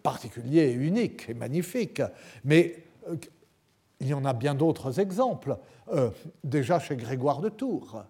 particulier, 0.03 0.71
unique 0.71 1.29
et 1.29 1.35
magnifique, 1.35 2.01
mais 2.45 2.85
il 4.01 4.07
y 4.07 4.15
en 4.15 4.25
a 4.25 4.33
bien 4.33 4.55
d'autres 4.55 5.01
exemples, 5.01 5.57
déjà 6.45 6.79
chez 6.79 6.97
Grégoire 6.97 7.41
de 7.41 7.49
Tours. 7.49 8.05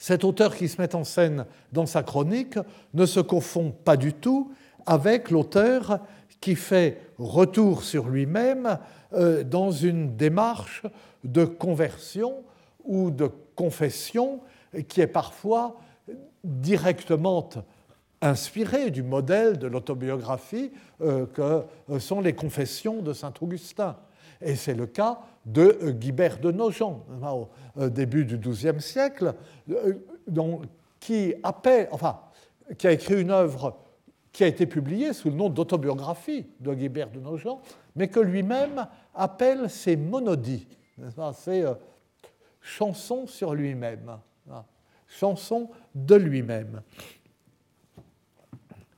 Cet 0.00 0.24
auteur 0.24 0.56
qui 0.56 0.66
se 0.66 0.80
met 0.80 0.94
en 0.94 1.04
scène 1.04 1.44
dans 1.72 1.84
sa 1.84 2.02
chronique 2.02 2.58
ne 2.94 3.04
se 3.04 3.20
confond 3.20 3.70
pas 3.70 3.98
du 3.98 4.14
tout 4.14 4.50
avec 4.86 5.30
l'auteur 5.30 6.00
qui 6.40 6.56
fait 6.56 7.02
retour 7.18 7.82
sur 7.82 8.08
lui-même 8.08 8.78
euh, 9.12 9.44
dans 9.44 9.70
une 9.70 10.16
démarche 10.16 10.84
de 11.22 11.44
conversion 11.44 12.42
ou 12.84 13.10
de 13.10 13.30
confession 13.54 14.40
qui 14.88 15.02
est 15.02 15.06
parfois 15.06 15.76
directement 16.44 17.48
inspirée 18.22 18.90
du 18.90 19.02
modèle 19.02 19.58
de 19.58 19.66
l'autobiographie 19.66 20.70
euh, 21.00 21.26
que 21.26 21.98
sont 21.98 22.20
les 22.20 22.34
confessions 22.34 23.02
de 23.02 23.12
Saint 23.12 23.32
Augustin. 23.40 23.96
Et 24.42 24.56
c'est 24.56 24.74
le 24.74 24.86
cas 24.86 25.20
de 25.44 25.78
euh, 25.82 25.90
Guibert 25.92 26.38
de 26.38 26.50
Nogent, 26.50 27.04
au 27.22 27.48
euh, 27.78 27.88
début 27.88 28.24
du 28.24 28.38
XIIe 28.38 28.80
siècle, 28.80 29.34
euh, 29.70 29.94
qui 30.98 31.34
a 31.44 32.92
écrit 32.92 33.20
une 33.20 33.30
œuvre 33.30 33.76
qui 34.32 34.44
a 34.44 34.46
été 34.46 34.66
publiée 34.66 35.12
sous 35.12 35.28
le 35.28 35.34
nom 35.34 35.48
d'autobiographie 35.48 36.46
de 36.60 36.72
Guibert 36.72 37.10
de 37.10 37.20
Nogent, 37.20 37.58
mais 37.96 38.08
que 38.08 38.20
lui-même 38.20 38.86
appelle 39.14 39.68
ses 39.68 39.96
monodies, 39.96 40.68
ses 41.34 41.64
chansons 42.60 43.26
sur 43.26 43.54
lui-même, 43.54 44.18
chansons 45.10 45.68
de 45.94 46.14
lui-même. 46.14 46.82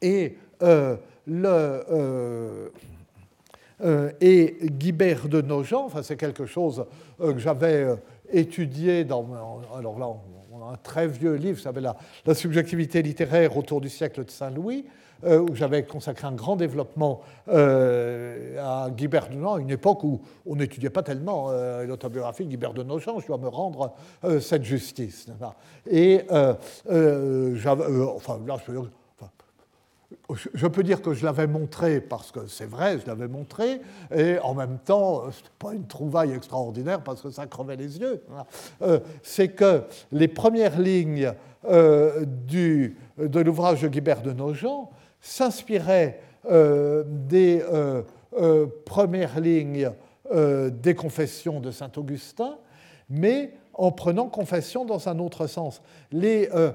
Et 0.01 0.37
le, 1.27 2.71
euh, 3.85 4.13
et 4.21 4.57
Guibert 4.63 5.29
de 5.29 5.41
Nogent, 5.41 5.85
enfin, 5.87 6.03
c'est 6.03 6.17
quelque 6.17 6.47
chose 6.47 6.85
euh, 7.21 7.33
que 7.33 7.39
j'avais 7.39 7.85
euh, 7.85 7.97
étudié 8.31 9.05
dans. 9.05 9.27
Un 10.65 10.77
très 10.77 11.09
vieux 11.09 11.35
livre, 11.35 11.59
ça 11.59 11.65
s'appelle 11.65 11.93
la, 12.25 12.35
subjectivité 12.35 13.03
littéraire 13.03 13.57
autour 13.57 13.81
du 13.81 13.89
siècle 13.89 14.25
de 14.25 14.31
Saint-Louis, 14.31 14.87
où 15.25 15.55
j'avais 15.55 15.85
consacré 15.85 16.27
un 16.27 16.33
grand 16.33 16.57
développement 16.57 17.21
à 17.49 18.89
Guibert 18.91 19.29
de 19.29 19.35
Nogent, 19.37 19.57
à 19.57 19.61
une 19.61 19.71
époque 19.71 20.05
où 20.05 20.21
on 20.47 20.57
n'étudiait 20.57 20.91
pas 20.91 21.03
tellement 21.03 21.51
l'autobiographie 21.87 22.45
de 22.45 22.51
Guibert 22.51 22.75
de 22.75 22.83
Nogent, 22.83 23.21
je 23.21 23.27
dois 23.27 23.39
me 23.39 23.49
rendre 23.49 23.93
cette 24.41 24.65
justice. 24.65 25.27
Et 25.91 26.23
enfin, 26.29 26.57
là, 28.47 28.57
je 30.55 30.67
peux 30.67 30.83
dire 30.83 31.03
que 31.03 31.15
je 31.15 31.25
l'avais 31.25 31.47
montré 31.47 32.01
parce 32.01 32.31
que 32.31 32.47
c'est 32.47 32.67
vrai, 32.67 32.99
je 32.99 33.07
l'avais 33.07 33.29
montré, 33.29 33.81
et 34.15 34.39
en 34.41 34.55
même 34.55 34.79
temps, 34.85 35.31
ce 35.31 35.43
pas 35.59 35.75
une 35.75 35.87
trouvaille 35.87 36.33
extraordinaire 36.33 37.03
parce 37.03 37.23
que 37.23 37.31
ça 37.31 37.47
crevait 37.47 37.77
les 37.77 37.99
yeux. 37.99 38.23
Euh, 38.83 39.01
c'est 39.23 39.49
que 39.49 39.83
les 40.11 40.29
premières 40.29 40.81
lignes 40.81 41.33
euh, 41.69 42.25
de 42.25 43.41
l'ouvrage 43.41 43.83
de 43.83 43.89
Guibert 43.89 44.23
de 44.23 44.33
Nogent 44.33 44.89
s'inspiraient 45.23 46.21
euh, 46.51 47.05
des 47.07 47.65
premières 48.85 49.41
lignes 49.41 49.91
des 50.31 50.95
confessions 50.95 51.61
de 51.61 51.71
saint 51.71 51.91
Augustin, 51.97 52.57
mais 53.09 53.53
en 53.75 53.91
prenant 53.91 54.29
confession 54.29 54.85
dans 54.85 55.09
un 55.09 55.19
autre 55.19 55.47
sens. 55.47 55.83
Les, 56.11 56.49
euh, 56.53 56.73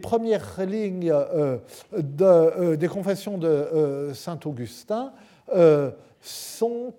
premières 0.00 0.60
lignes 0.64 1.10
euh, 1.10 1.58
de, 1.96 2.24
euh, 2.24 2.76
des 2.76 2.88
confessions 2.88 3.38
de 3.38 4.10
Saint 4.14 4.38
Augustin 4.44 5.12
sont 6.20 6.94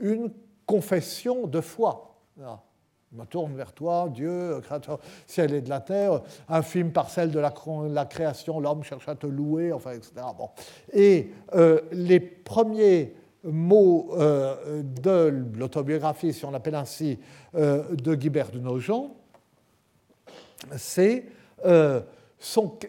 une 0.00 0.30
confession 0.66 1.46
de 1.46 1.60
foi. 1.60 2.16
Je 3.14 3.20
me 3.20 3.26
tourne 3.26 3.54
vers 3.54 3.72
toi, 3.72 4.08
Dieu, 4.12 4.60
créateur 4.62 4.98
ciel 5.26 5.54
et 5.54 5.60
de 5.60 5.68
la 5.68 5.80
terre, 5.80 6.20
infime 6.48 6.90
parcelle 6.90 7.30
de 7.30 7.38
la, 7.38 8.04
création, 8.06 8.58
l'homme 8.58 8.82
cherche 8.82 9.08
à 9.08 9.14
te 9.14 9.28
louer, 9.28 9.72
enfin, 9.72 9.92
etc. 9.92 10.10
Bon. 10.36 10.50
Et 10.92 11.30
les 11.92 12.18
premiers 12.18 13.14
mot 13.44 14.10
euh, 14.12 14.82
de 14.82 15.44
l'autobiographie, 15.54 16.32
si 16.32 16.44
on 16.44 16.50
l'appelle 16.50 16.74
ainsi, 16.74 17.18
euh, 17.54 17.94
de 17.94 18.14
Guibert 18.14 18.50
de 18.50 18.58
Nogent, 18.58 19.10
c'est 20.76 21.26
euh, 21.66 22.00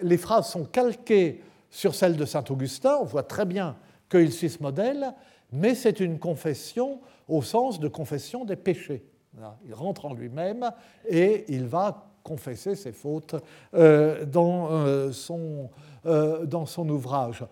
les 0.01 0.17
phrases 0.17 0.49
sont 0.49 0.65
calquées 0.65 1.43
sur 1.69 1.93
celles 1.93 2.15
de 2.15 2.26
saint 2.26 2.43
Augustin, 2.49 2.97
on 3.01 3.05
voit 3.05 3.23
très 3.23 3.45
bien 3.45 3.76
qu'il 4.09 4.32
suit 4.32 4.49
ce 4.49 4.63
modèle, 4.63 5.13
mais 5.51 5.76
c'est 5.76 5.99
une 5.99 6.19
confession 6.19 7.01
au 7.28 7.41
sens 7.41 7.80
de 7.80 7.88
confession 7.88 8.45
des 8.45 8.55
péchés. 8.55 9.03
Il 9.65 9.73
rentre 9.73 10.05
en 10.05 10.13
lui-même 10.13 10.69
et 11.07 11.45
il 11.49 11.65
va 11.65 12.07
confesser 12.23 12.75
ses 12.75 12.91
fautes 12.91 13.36
dans, 13.73 15.11
son, 15.11 15.69
dans 16.03 16.65
son 16.65 16.89
ouvrage. 16.89 17.45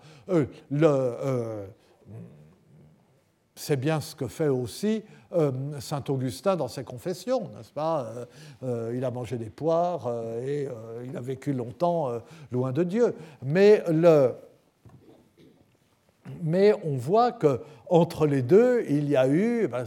c'est 3.54 3.76
bien 3.76 4.00
ce 4.00 4.14
que 4.16 4.26
fait 4.26 4.48
aussi 4.48 5.04
euh, 5.34 5.50
Saint 5.80 6.04
Augustin 6.08 6.54
dans 6.54 6.68
ses 6.68 6.84
confessions, 6.84 7.48
n'est-ce 7.56 7.72
pas? 7.72 8.04
Euh, 8.04 8.24
euh, 8.62 8.92
Il 8.94 9.04
a 9.04 9.10
mangé 9.10 9.36
des 9.36 9.50
poires 9.50 10.08
et 10.44 10.68
il 11.04 11.16
a 11.16 11.20
vécu 11.20 11.52
longtemps 11.52 12.12
loin 12.52 12.70
de 12.72 12.84
Dieu. 12.84 13.14
Mais, 13.42 13.82
on 16.84 16.96
voit 16.96 17.32
que 17.32 17.60
entre 17.88 18.26
les 18.26 18.42
deux, 18.42 18.84
il 18.88 19.08
y 19.08 19.16
a 19.16 19.28
eu 19.28 19.66
ben, 19.66 19.84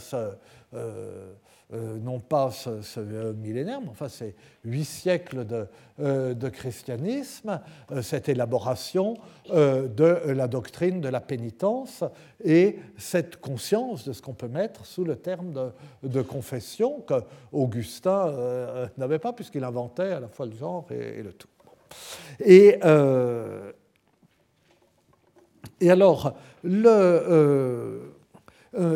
euh, 1.74 1.98
non 1.98 2.22
pas 2.22 2.50
ce, 2.50 3.02
millénaire, 3.34 3.82
mais 3.82 3.90
enfin 3.90 4.08
c'est 4.08 4.36
huit 4.64 4.86
siècles 4.86 5.46
de, 5.46 5.68
euh, 6.00 6.50
christianisme, 6.50 7.60
euh, 7.92 8.02
cette 8.02 8.30
élaboration 8.30 9.16
de 9.50 10.32
la 10.32 10.48
doctrine 10.48 11.02
de 11.02 11.10
la 11.10 11.20
pénitence 11.20 12.06
et 12.42 12.80
cette 12.98 13.42
conscience 13.42 14.08
de 14.08 14.14
ce 14.14 14.22
qu'on 14.22 14.34
peut 14.34 14.48
mettre 14.48 14.86
sous 14.86 15.04
le 15.04 15.18
terme 15.18 15.74
de, 16.04 16.22
confession 16.22 17.02
que 17.02 17.16
Augustin 17.52 18.90
n'avait 18.98 19.20
pas 19.20 19.34
puisqu'il 19.34 19.66
inventait 19.66 20.14
à 20.14 20.22
la 20.22 20.30
fois 20.30 20.46
le 20.46 20.56
genre 20.56 20.86
et, 20.90 21.22
le 21.22 21.34
tout. 21.34 21.50
Et, 22.40 22.80
et 25.82 25.92
alors, 25.92 26.34
le, 26.64 28.14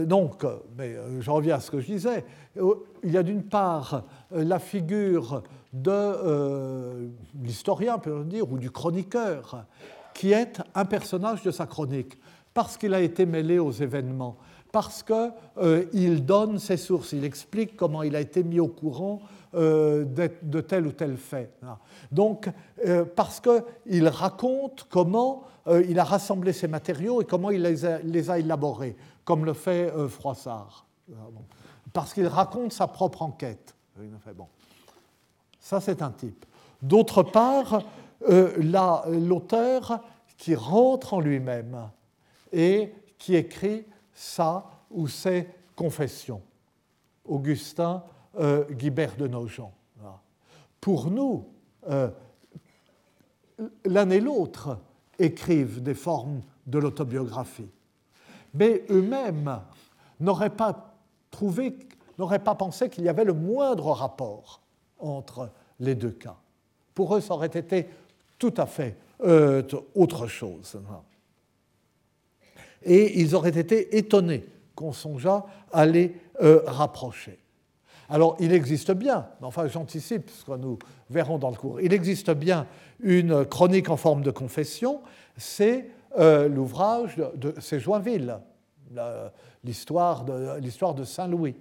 donc, 0.05 0.45
mais 0.77 0.95
je 1.19 1.31
reviens 1.31 1.55
à 1.55 1.59
ce 1.59 1.71
que 1.71 1.79
je 1.81 1.87
disais, 1.87 2.23
il 2.55 3.11
y 3.11 3.17
a 3.17 3.23
d'une 3.23 3.43
part 3.43 4.03
la 4.31 4.59
figure 4.59 5.43
de 5.73 5.91
euh, 5.91 7.07
l'historien, 7.41 7.97
peut 7.97 8.23
dire, 8.25 8.51
ou 8.51 8.57
du 8.57 8.71
chroniqueur, 8.71 9.65
qui 10.13 10.33
est 10.33 10.61
un 10.75 10.85
personnage 10.85 11.43
de 11.43 11.51
sa 11.51 11.65
chronique, 11.65 12.17
parce 12.53 12.77
qu'il 12.77 12.93
a 12.93 13.01
été 13.01 13.25
mêlé 13.25 13.59
aux 13.59 13.71
événements, 13.71 14.37
parce 14.71 15.03
qu'il 15.03 15.31
euh, 15.57 16.19
donne 16.19 16.59
ses 16.59 16.77
sources, 16.77 17.13
il 17.13 17.23
explique 17.23 17.75
comment 17.77 18.03
il 18.03 18.15
a 18.15 18.21
été 18.21 18.43
mis 18.43 18.59
au 18.59 18.67
courant 18.67 19.21
euh, 19.53 20.05
de, 20.05 20.61
tel 20.61 20.87
ou 20.87 20.93
tel 20.93 21.17
fait. 21.17 21.51
Donc, 22.09 22.49
euh, 22.87 23.03
parce 23.03 23.41
qu'il 23.41 24.07
raconte 24.07 24.87
comment 24.89 25.43
euh, 25.67 25.83
il 25.89 25.99
a 25.99 26.05
rassemblé 26.05 26.53
ses 26.53 26.69
matériaux 26.69 27.21
et 27.21 27.25
comment 27.25 27.51
il 27.51 27.61
les 27.61 28.29
a, 28.29 28.39
élaborés, 28.39 28.95
comme 29.25 29.43
le 29.43 29.51
fait 29.51 29.91
Froissart. 30.07 30.85
Parce 31.93 32.13
qu'il 32.13 32.27
raconte 32.27 32.73
sa 32.73 32.87
propre 32.87 33.21
enquête. 33.21 33.75
Bon. 34.35 34.47
Ça, 35.59 35.81
c'est 35.81 36.01
un 36.01 36.11
type. 36.11 36.45
D'autre 36.81 37.23
part, 37.23 37.83
l'auteur 38.27 40.01
qui 40.37 40.55
rentre 40.55 41.13
en 41.13 41.19
lui-même 41.19 41.89
et 42.51 42.93
qui 43.17 43.35
écrit 43.35 43.85
sa 44.13 44.65
ou 44.89 45.07
ses 45.07 45.47
confessions. 45.75 46.41
Augustin 47.25 48.03
euh, 48.39 48.65
Guibert 48.71 49.15
de 49.17 49.27
Nogent. 49.27 49.71
Pour 50.79 51.11
nous, 51.11 51.45
euh, 51.89 52.09
l'un 53.85 54.09
et 54.09 54.19
l'autre 54.19 54.79
écrivent 55.19 55.83
des 55.83 55.93
formes 55.93 56.41
de 56.65 56.79
l'autobiographie, 56.79 57.69
mais 58.53 58.83
eux-mêmes 58.89 59.61
n'auraient 60.19 60.49
pas 60.49 60.90
trouvé, 61.31 61.75
n'auraient 62.19 62.39
pas 62.39 62.55
pensé 62.55 62.89
qu'il 62.89 63.03
y 63.03 63.09
avait 63.09 63.23
le 63.23 63.33
moindre 63.33 63.87
rapport 63.91 64.61
entre 64.99 65.49
les 65.79 65.95
deux 65.95 66.11
cas. 66.11 66.35
Pour 66.93 67.15
eux, 67.15 67.21
ça 67.21 67.33
aurait 67.33 67.47
été 67.47 67.87
tout 68.37 68.53
à 68.57 68.65
fait 68.65 68.95
euh, 69.23 69.63
autre 69.95 70.27
chose. 70.27 70.77
Et 72.83 73.19
ils 73.19 73.35
auraient 73.35 73.57
été 73.57 73.97
étonnés 73.97 74.45
qu'on 74.75 74.93
songeât 74.93 75.45
à 75.71 75.85
les 75.85 76.15
rapprocher. 76.65 77.41
Alors, 78.11 78.35
il 78.41 78.51
existe 78.51 78.91
bien, 78.91 79.25
enfin 79.41 79.67
j'anticipe 79.67 80.29
ce 80.29 80.43
que 80.43 80.57
nous 80.57 80.77
verrons 81.09 81.37
dans 81.37 81.49
le 81.49 81.55
cours, 81.55 81.79
il 81.79 81.93
existe 81.93 82.29
bien 82.31 82.67
une 82.99 83.45
chronique 83.45 83.89
en 83.89 83.95
forme 83.95 84.21
de 84.21 84.31
confession, 84.31 84.99
c'est 85.37 85.87
euh, 86.19 86.49
l'ouvrage 86.49 87.15
de, 87.35 87.55
c'est 87.59 87.79
Joinville, 87.79 88.37
l'histoire 89.63 90.23
de, 90.23 90.59
de 90.59 91.03
Saint-Louis, 91.03 91.55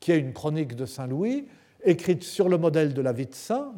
qui 0.00 0.12
est 0.12 0.18
une 0.18 0.32
chronique 0.32 0.76
de 0.76 0.86
Saint-Louis, 0.86 1.46
écrite 1.84 2.24
sur 2.24 2.48
le 2.48 2.58
modèle 2.58 2.92
de 2.92 3.00
la 3.00 3.12
vie 3.12 3.26
de 3.26 3.34
saint, 3.34 3.72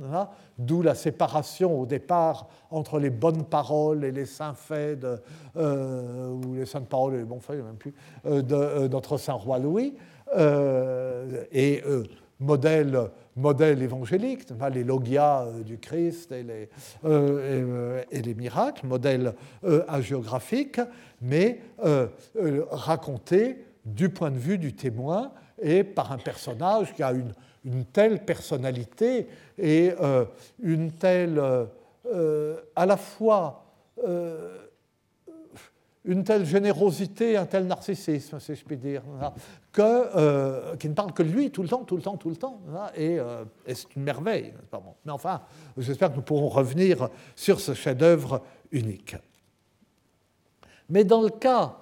d'où 0.58 0.80
la 0.80 0.94
séparation 0.94 1.78
au 1.78 1.84
départ 1.84 2.48
entre 2.70 2.98
les 2.98 3.10
bonnes 3.10 3.44
paroles 3.44 4.04
et 4.04 4.10
les 4.10 4.24
saints 4.24 4.54
faits, 4.54 5.06
euh, 5.56 6.30
ou 6.30 6.54
les 6.54 6.64
saintes 6.64 6.88
paroles 6.88 7.14
et 7.14 7.18
les 7.18 7.24
bons 7.24 7.40
faits, 7.40 7.62
même 7.62 7.76
plus, 7.76 7.94
euh, 8.24 8.40
de 8.40 8.88
notre 8.88 9.18
saint 9.18 9.34
roi 9.34 9.58
Louis. 9.58 9.94
Euh, 10.36 11.44
et 11.50 11.82
euh, 11.86 12.04
modèle, 12.38 13.10
modèle 13.36 13.82
évangélique, 13.82 14.46
les 14.72 14.84
logias 14.84 15.44
euh, 15.44 15.62
du 15.62 15.78
Christ 15.78 16.30
et 16.32 16.42
les, 16.42 16.68
et, 18.10 18.22
les 18.22 18.34
miracles, 18.34 18.86
modèle 18.86 19.34
hagiographique, 19.88 20.80
mais 21.20 21.60
raconté 22.70 23.64
du 23.84 24.08
point 24.08 24.30
de 24.30 24.38
vue 24.38 24.58
du 24.58 24.74
témoin 24.74 25.32
et 25.60 25.84
par 25.84 26.12
un 26.12 26.18
personnage 26.18 26.94
qui 26.94 27.02
a 27.02 27.12
une, 27.12 27.84
telle 27.86 28.24
personnalité 28.24 29.28
et 29.58 29.92
une 30.62 30.92
telle, 30.92 31.40
à 32.76 32.86
la 32.86 32.96
fois 32.96 33.64
une 36.04 36.24
telle 36.24 36.46
générosité, 36.46 37.36
un 37.36 37.46
tel 37.46 37.66
narcissisme, 37.66 38.40
si 38.40 38.54
je 38.54 38.64
puis 38.64 38.76
dire, 38.76 39.02
que, 39.72 39.82
euh, 39.82 40.76
qui 40.76 40.88
ne 40.88 40.94
parle 40.94 41.12
que 41.12 41.22
de 41.22 41.28
lui 41.28 41.50
tout 41.50 41.62
le 41.62 41.68
temps, 41.68 41.84
tout 41.84 41.96
le 41.96 42.02
temps, 42.02 42.16
tout 42.16 42.30
le 42.30 42.36
temps. 42.36 42.60
Euh, 42.98 43.44
et, 43.66 43.74
c'est 43.74 43.94
une 43.96 44.02
merveille. 44.02 44.54
Mais 45.04 45.12
enfin, 45.12 45.42
j'espère 45.76 46.10
que 46.10 46.16
nous 46.16 46.22
pourrons 46.22 46.48
revenir 46.48 47.08
sur 47.36 47.60
ce 47.60 47.74
chef-d'œuvre 47.74 48.42
unique. 48.72 49.16
Mais 50.90 51.04
dans 51.04 51.22
le 51.22 51.30
cas, 51.30 51.76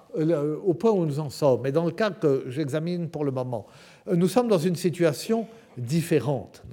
au 0.65 0.73
point 0.73 0.91
où 0.91 1.05
nous 1.05 1.19
en 1.19 1.29
sommes, 1.29 1.61
mais 1.63 1.71
dans 1.71 1.85
le 1.85 1.91
cas 1.91 2.09
que 2.11 2.45
j'examine 2.47 3.09
pour 3.09 3.25
le 3.25 3.31
moment, 3.31 3.67
nous 4.11 4.27
sommes 4.27 4.47
dans 4.47 4.57
une 4.57 4.75
situation 4.75 5.47
différente. 5.77 6.63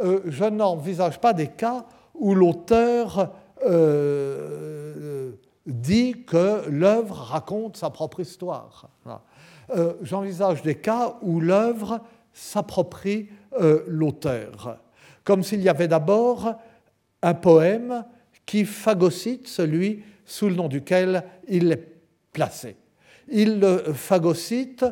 Euh, 0.00 0.20
je 0.26 0.44
n'envisage 0.44 1.20
pas 1.20 1.32
des 1.32 1.48
cas 1.48 1.84
où 2.14 2.34
l'auteur 2.34 3.32
dit 5.68 6.24
que 6.26 6.68
l'œuvre 6.68 7.14
raconte 7.14 7.76
sa 7.76 7.90
propre 7.90 8.20
histoire. 8.20 8.88
Euh, 9.70 9.94
j'envisage 10.02 10.62
des 10.62 10.76
cas 10.76 11.18
où 11.20 11.40
l'œuvre 11.40 12.00
s'approprie 12.32 13.28
euh, 13.60 13.82
l'auteur, 13.86 14.78
comme 15.24 15.42
s'il 15.42 15.60
y 15.60 15.68
avait 15.68 15.88
d'abord 15.88 16.54
un 17.22 17.34
poème 17.34 18.04
qui 18.46 18.64
phagocyte 18.64 19.46
celui 19.46 20.02
sous 20.28 20.48
le 20.48 20.54
nom 20.54 20.68
duquel 20.68 21.24
il 21.48 21.72
est 21.72 21.88
placé. 22.32 22.76
Il 23.30 23.58
le 23.58 23.92
phagocyte, 23.92 24.84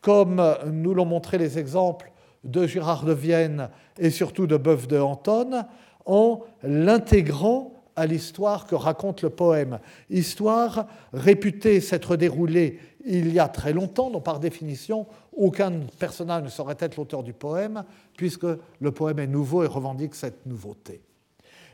comme 0.00 0.40
nous 0.70 0.94
l'ont 0.94 1.06
montré 1.06 1.38
les 1.38 1.58
exemples 1.58 2.12
de 2.44 2.66
Gérard 2.66 3.04
de 3.04 3.12
Vienne 3.12 3.70
et 3.98 4.10
surtout 4.10 4.46
de 4.46 4.56
Boeuf 4.56 4.86
de 4.86 4.98
Anton, 4.98 5.64
en 6.04 6.40
l'intégrant 6.62 7.72
à 7.96 8.06
l'histoire 8.06 8.66
que 8.66 8.74
raconte 8.74 9.22
le 9.22 9.30
poème. 9.30 9.78
Histoire 10.10 10.86
réputée 11.12 11.80
s'être 11.80 12.16
déroulée 12.16 12.78
il 13.04 13.32
y 13.32 13.38
a 13.38 13.48
très 13.48 13.72
longtemps, 13.72 14.10
dont 14.10 14.20
par 14.20 14.40
définition 14.40 15.06
aucun 15.36 15.72
personnage 15.98 16.42
ne 16.42 16.48
saurait 16.48 16.76
être 16.78 16.96
l'auteur 16.96 17.22
du 17.22 17.32
poème, 17.32 17.84
puisque 18.16 18.46
le 18.80 18.90
poème 18.92 19.18
est 19.20 19.26
nouveau 19.26 19.64
et 19.64 19.66
revendique 19.66 20.14
cette 20.14 20.44
nouveauté. 20.46 21.00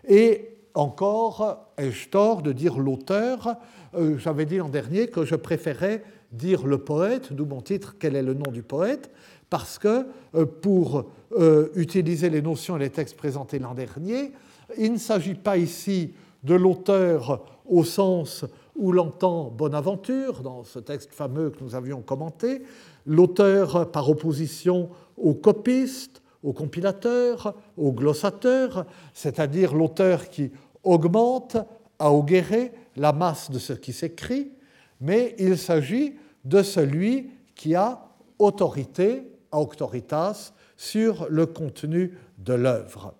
Et 0.06 0.57
encore, 0.74 1.72
ai-je 1.76 2.08
tort 2.08 2.42
de 2.42 2.52
dire 2.52 2.78
l'auteur. 2.78 3.56
Euh, 3.94 4.18
J'avais 4.18 4.46
dit 4.46 4.60
en 4.60 4.68
dernier 4.68 5.08
que 5.08 5.24
je 5.24 5.34
préférais 5.34 6.04
dire 6.32 6.66
le 6.66 6.78
poète, 6.78 7.32
d'où 7.32 7.46
mon 7.46 7.60
titre 7.60 7.96
Quel 7.98 8.16
est 8.16 8.22
le 8.22 8.34
nom 8.34 8.50
du 8.50 8.62
poète 8.62 9.10
parce 9.50 9.78
que 9.78 10.06
euh, 10.34 10.46
pour 10.46 11.06
euh, 11.32 11.68
utiliser 11.74 12.30
les 12.30 12.42
notions 12.42 12.76
et 12.76 12.80
les 12.80 12.90
textes 12.90 13.16
présentés 13.16 13.58
l'an 13.58 13.74
dernier, 13.74 14.32
il 14.76 14.92
ne 14.92 14.98
s'agit 14.98 15.34
pas 15.34 15.56
ici 15.56 16.12
de 16.42 16.54
l'auteur 16.54 17.44
au 17.66 17.84
sens 17.84 18.44
où 18.76 18.92
l'entend 18.92 19.50
Bonaventure, 19.50 20.42
dans 20.42 20.62
ce 20.64 20.78
texte 20.78 21.12
fameux 21.12 21.50
que 21.50 21.62
nous 21.64 21.74
avions 21.74 22.00
commenté, 22.00 22.62
l'auteur 23.06 23.90
par 23.90 24.08
opposition 24.08 24.90
au 25.16 25.34
copiste, 25.34 26.22
au 26.42 26.52
compilateur, 26.52 27.54
au 27.76 27.92
glossateur, 27.92 28.86
c'est-à-dire 29.12 29.74
l'auteur 29.74 30.28
qui 30.28 30.50
augmente 30.84 31.56
augérer 31.98 32.72
la 32.96 33.12
masse 33.12 33.50
de 33.50 33.58
ce 33.58 33.72
qui 33.72 33.92
s'écrit, 33.92 34.52
mais 35.00 35.34
il 35.38 35.58
s'agit 35.58 36.14
de 36.44 36.62
celui 36.62 37.30
qui 37.54 37.74
a 37.74 38.00
autorité, 38.38 39.22
auctoritas, 39.52 40.52
sur 40.76 41.26
le 41.28 41.46
contenu 41.46 42.16
de 42.38 42.54
l'œuvre. 42.54 43.14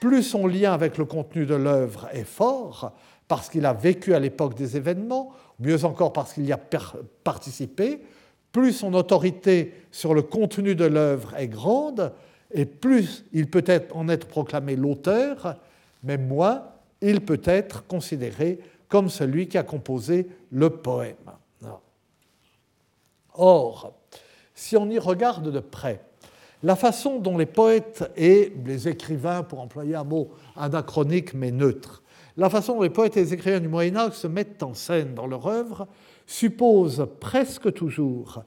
Plus 0.00 0.22
son 0.22 0.46
lien 0.46 0.72
avec 0.72 0.98
le 0.98 1.06
contenu 1.06 1.46
de 1.46 1.54
l'œuvre 1.54 2.08
est 2.12 2.24
fort, 2.24 2.92
parce 3.26 3.48
qu'il 3.48 3.64
a 3.64 3.72
vécu 3.72 4.14
à 4.14 4.20
l'époque 4.20 4.54
des 4.54 4.76
événements, 4.76 5.32
mieux 5.58 5.84
encore 5.84 6.12
parce 6.12 6.34
qu'il 6.34 6.44
y 6.44 6.52
a 6.52 6.60
participé, 7.24 8.02
plus 8.52 8.72
son 8.72 8.94
autorité 8.94 9.72
sur 9.90 10.14
le 10.14 10.22
contenu 10.22 10.74
de 10.74 10.84
l'œuvre 10.84 11.34
est 11.36 11.48
grande, 11.48 12.12
et 12.54 12.64
plus 12.64 13.26
il 13.32 13.50
peut 13.50 13.64
être, 13.66 13.94
en 13.94 14.08
être 14.08 14.26
proclamé 14.26 14.76
l'auteur, 14.76 15.56
mais 16.02 16.16
moins 16.16 16.68
il 17.02 17.20
peut 17.20 17.42
être 17.44 17.86
considéré 17.86 18.60
comme 18.88 19.10
celui 19.10 19.48
qui 19.48 19.58
a 19.58 19.64
composé 19.64 20.28
le 20.50 20.70
poème. 20.70 21.16
Or, 23.34 23.92
si 24.54 24.76
on 24.76 24.88
y 24.88 24.98
regarde 24.98 25.50
de 25.50 25.58
près, 25.58 26.00
la 26.62 26.76
façon 26.76 27.18
dont 27.18 27.36
les 27.36 27.46
poètes 27.46 28.10
et 28.16 28.54
les 28.64 28.88
écrivains, 28.88 29.42
pour 29.42 29.60
employer 29.60 29.96
un 29.96 30.04
mot 30.04 30.30
anachronique 30.56 31.34
mais 31.34 31.50
neutre, 31.50 32.02
la 32.36 32.48
façon 32.48 32.76
dont 32.76 32.82
les 32.82 32.90
poètes 32.90 33.16
et 33.16 33.20
les 33.20 33.34
écrivains 33.34 33.60
du 33.60 33.68
Moyen 33.68 33.96
Âge 33.96 34.12
se 34.12 34.28
mettent 34.28 34.62
en 34.62 34.74
scène 34.74 35.14
dans 35.14 35.26
leur 35.26 35.46
œuvre 35.46 35.88
suppose 36.26 37.06
presque 37.20 37.72
toujours, 37.72 38.44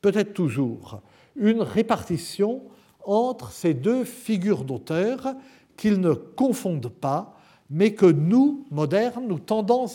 peut-être 0.00 0.34
toujours, 0.34 1.00
une 1.36 1.62
répartition 1.62 2.62
entre 3.04 3.50
ces 3.50 3.74
deux 3.74 4.04
figures 4.04 4.64
d'auteurs 4.64 5.34
qu'ils 5.76 6.00
ne 6.00 6.14
confondent 6.14 6.88
pas, 6.88 7.34
mais 7.70 7.94
que 7.94 8.06
nous, 8.06 8.64
modernes, 8.70 9.26
nous 9.26 9.38
tendons 9.38 9.86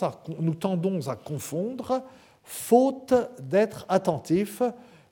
à, 1.08 1.16
confondre, 1.16 2.02
faute 2.42 3.14
d'être 3.40 3.86
attentifs 3.88 4.62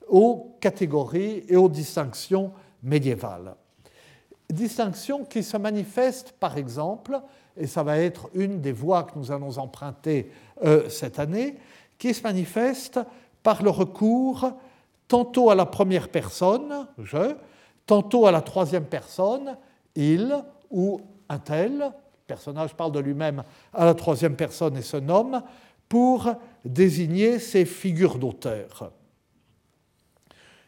aux 0.07 0.55
catégories 0.59 1.43
et 1.47 1.55
aux 1.55 1.69
distinctions 1.69 2.51
médiévales. 2.83 3.55
distinction 4.49 5.25
qui 5.25 5.43
se 5.43 5.57
manifeste, 5.57 6.33
par 6.39 6.57
exemple, 6.57 7.19
et 7.55 7.67
ça 7.67 7.83
va 7.83 7.97
être 7.97 8.29
une 8.33 8.61
des 8.61 8.71
voies 8.71 9.03
que 9.03 9.17
nous 9.17 9.31
allons 9.31 9.57
emprunter 9.57 10.31
euh, 10.63 10.89
cette 10.89 11.19
année, 11.19 11.57
qui 11.97 12.13
se 12.13 12.23
manifeste 12.23 12.99
par 13.43 13.63
le 13.63 13.69
recours 13.69 14.51
tantôt 15.07 15.49
à 15.49 15.55
la 15.55 15.65
première 15.65 16.09
personne, 16.09 16.87
je, 16.99 17.35
tantôt 17.89 18.27
à 18.27 18.31
la 18.31 18.41
troisième 18.41 18.85
personne, 18.85 19.57
il 19.95 20.31
ou 20.69 21.01
un 21.27 21.39
tel, 21.39 21.79
le 21.79 21.89
personnage 22.27 22.75
parle 22.75 22.91
de 22.91 22.99
lui-même 22.99 23.43
à 23.73 23.83
la 23.83 23.95
troisième 23.95 24.35
personne 24.35 24.77
et 24.77 24.83
se 24.83 24.97
nomme, 24.97 25.41
pour 25.89 26.31
désigner 26.63 27.39
ces 27.39 27.65
figures 27.65 28.19
d'auteur. 28.19 28.91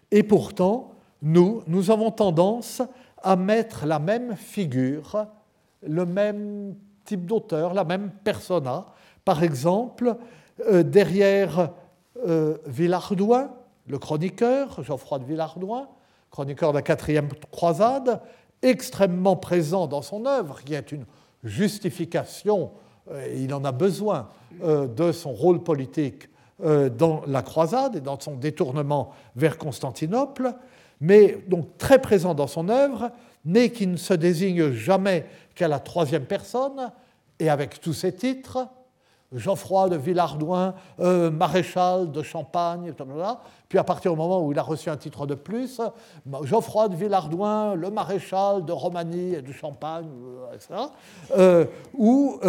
Et 0.09 0.23
pourtant, 0.23 0.93
nous, 1.21 1.61
nous 1.67 1.91
avons 1.91 2.09
tendance 2.09 2.81
à 3.21 3.35
mettre 3.35 3.85
la 3.85 3.99
même 3.99 4.35
figure, 4.35 5.27
le 5.83 6.07
même 6.07 6.75
type 7.05 7.27
d'auteur, 7.27 7.75
la 7.75 7.83
même 7.83 8.09
persona, 8.23 8.87
par 9.23 9.43
exemple, 9.43 10.15
euh, 10.67 10.81
derrière 10.81 11.69
euh, 12.25 12.57
Villardouin, 12.65 13.51
le 13.85 13.99
chroniqueur, 13.99 14.81
Geoffroy 14.81 15.19
de 15.19 15.25
Villardouin, 15.25 15.87
chroniqueur 16.31 16.71
de 16.71 16.77
la 16.77 16.81
quatrième 16.81 17.29
croisade, 17.51 18.21
extrêmement 18.61 19.35
présent 19.35 19.87
dans 19.87 20.01
son 20.01 20.25
œuvre, 20.25 20.61
qui 20.63 20.73
est 20.73 20.91
une 20.91 21.05
justification, 21.43 22.71
euh, 23.11 23.27
il 23.35 23.53
en 23.53 23.63
a 23.63 23.71
besoin, 23.71 24.29
de 24.61 25.13
son 25.13 25.31
rôle 25.31 25.63
politique 25.63 26.27
dans 26.59 27.21
la 27.25 27.41
croisade 27.41 27.95
et 27.95 28.01
dans 28.01 28.19
son 28.19 28.35
détournement 28.35 29.11
vers 29.37 29.57
Constantinople, 29.57 30.53
mais 30.99 31.37
donc 31.47 31.77
très 31.77 31.99
présent 31.99 32.33
dans 32.35 32.47
son 32.47 32.67
œuvre, 32.67 33.11
mais 33.45 33.69
qui 33.69 33.87
ne 33.87 33.95
se 33.95 34.13
désigne 34.13 34.71
jamais 34.71 35.25
qu'à 35.55 35.69
la 35.69 35.79
troisième 35.79 36.25
personne, 36.25 36.91
et 37.39 37.49
avec 37.49 37.79
tous 37.79 37.93
ses 37.93 38.13
titres, 38.13 38.67
Geoffroy 39.33 39.89
de 39.89 39.95
Villardouin, 39.95 40.73
euh, 40.99 41.31
maréchal 41.31 42.11
de 42.11 42.21
Champagne, 42.21 42.93
puis 43.69 43.79
à 43.79 43.83
partir 43.83 44.11
du 44.11 44.17
moment 44.17 44.45
où 44.45 44.51
il 44.51 44.59
a 44.59 44.63
reçu 44.63 44.89
un 44.89 44.97
titre 44.97 45.25
de 45.25 45.35
plus, 45.35 45.79
Geoffroy 46.43 46.89
de 46.89 46.95
Villardouin, 46.95 47.75
le 47.75 47.89
maréchal 47.89 48.65
de 48.65 48.71
Romanie 48.73 49.35
et 49.35 49.41
de 49.41 49.51
Champagne, 49.53 50.09
euh. 50.71 50.85
Euh, 51.37 51.65
ou 51.93 52.39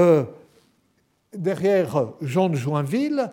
derrière 1.32 2.08
Jean 2.20 2.48
de 2.48 2.56
Joinville, 2.56 3.30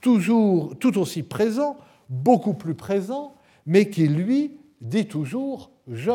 toujours 0.00 0.74
tout 0.78 0.98
aussi 0.98 1.22
présent, 1.22 1.76
beaucoup 2.08 2.54
plus 2.54 2.74
présent, 2.74 3.34
mais 3.66 3.90
qui 3.90 4.08
lui 4.08 4.58
dit 4.80 5.06
toujours 5.06 5.70
je. 5.86 6.12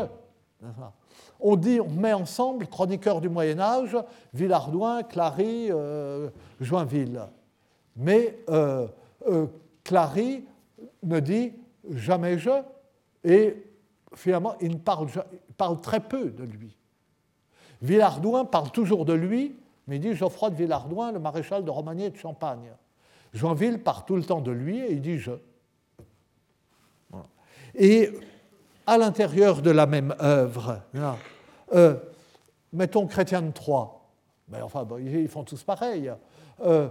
On 1.45 1.57
dit, 1.57 1.81
on 1.81 1.89
met 1.89 2.13
ensemble 2.13 2.67
chroniqueurs 2.67 3.19
du 3.19 3.27
Moyen 3.27 3.59
Âge, 3.59 3.97
Villardouin, 4.33 5.03
Clary, 5.03 5.67
euh, 5.69 6.29
Joinville. 6.61 7.21
Mais 7.97 8.39
euh, 8.49 8.87
euh, 9.27 9.47
Clary 9.83 10.45
ne 11.03 11.19
dit 11.19 11.51
jamais 11.89 12.39
je, 12.39 12.49
et 13.25 13.61
finalement, 14.15 14.55
il 14.61 14.79
parle, 14.79 15.07
parle 15.57 15.81
très 15.81 15.99
peu 15.99 16.29
de 16.29 16.43
lui. 16.43 16.77
Villardouin 17.81 18.45
parle 18.45 18.71
toujours 18.71 19.03
de 19.03 19.13
lui, 19.13 19.53
mais 19.87 19.97
il 19.97 19.99
dit 19.99 20.13
Geoffroy 20.15 20.49
de 20.49 20.55
Villardouin, 20.55 21.11
le 21.11 21.19
maréchal 21.19 21.65
de 21.65 21.69
Romagné 21.69 22.05
et 22.05 22.09
de 22.09 22.17
Champagne. 22.17 22.71
Joinville 23.33 23.79
parle 23.79 24.05
tout 24.05 24.15
le 24.15 24.23
temps 24.23 24.39
de 24.39 24.51
lui 24.51 24.79
et 24.79 24.93
il 24.93 25.01
dit 25.01 25.17
je. 25.17 25.33
Et 27.75 28.11
à 28.85 28.97
l'intérieur 28.97 29.61
de 29.61 29.71
la 29.71 29.87
même 29.87 30.15
œuvre, 30.21 30.81
euh, 31.73 31.95
mettons 32.71 33.07
Chrétien 33.07 33.41
de 33.41 33.51
Troyes, 33.51 33.99
mais 34.49 34.61
enfin, 34.61 34.85
ils 34.99 35.27
font 35.27 35.43
tous 35.43 35.63
pareil. 35.63 36.11
Euh, 36.63 36.89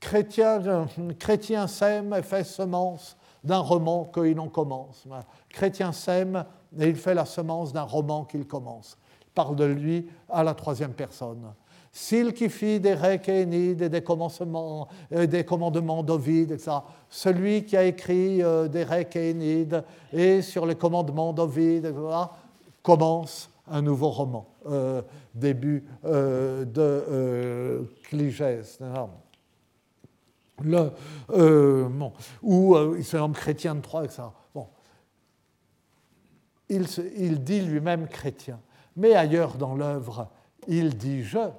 chrétien, 0.00 0.86
chrétien 1.18 1.66
sème 1.66 2.14
et 2.14 2.22
fait 2.22 2.44
semence 2.44 3.16
d'un 3.42 3.58
roman 3.58 4.10
qu'il 4.12 4.38
en 4.38 4.48
commence. 4.48 5.04
Chrétien 5.48 5.92
sème 5.92 6.44
et 6.78 6.88
il 6.88 6.96
fait 6.96 7.14
la 7.14 7.24
semence 7.24 7.72
d'un 7.72 7.82
roman 7.82 8.24
qu'il 8.24 8.46
commence. 8.46 8.96
Il 9.22 9.32
parle 9.32 9.56
de 9.56 9.64
lui 9.64 10.08
à 10.28 10.44
la 10.44 10.54
troisième 10.54 10.92
personne. 10.92 11.52
S'il 11.94 12.32
qui 12.32 12.48
fit 12.48 12.80
des 12.80 12.94
Rekénides 12.94 13.82
et 13.82 13.88
des, 13.88 14.02
commencements, 14.02 14.88
euh, 15.12 15.26
des 15.26 15.44
commandements 15.44 16.02
d'Ovide, 16.02 16.52
etc. 16.52 16.78
Celui 17.10 17.66
qui 17.66 17.76
a 17.76 17.84
écrit 17.84 18.38
des 18.70 18.84
Rekénides 18.84 19.84
et 20.12 20.40
sur 20.40 20.64
les 20.64 20.74
commandements 20.74 21.34
d'Ovide, 21.34 21.94
commence 22.82 23.51
un 23.68 23.82
nouveau 23.82 24.10
roman, 24.10 24.54
euh, 24.66 25.02
début 25.34 25.84
de 26.04 27.86
Cligès. 28.04 28.78
Le, 30.62 30.92
bon, 31.88 32.12
où 32.42 32.76
il 32.96 33.04
se 33.04 33.16
nomme 33.16 33.32
chrétien 33.32 33.74
de 33.74 33.80
Troyes, 33.80 34.04
etc. 34.04 34.22
Bon. 34.54 34.68
Il, 36.68 36.86
il 37.16 37.42
dit 37.42 37.62
lui-même 37.62 38.06
chrétien, 38.06 38.60
mais 38.96 39.14
ailleurs 39.14 39.56
dans 39.56 39.74
l'œuvre, 39.74 40.28
il 40.68 40.96
dit 40.96 41.22
je. 41.22 41.50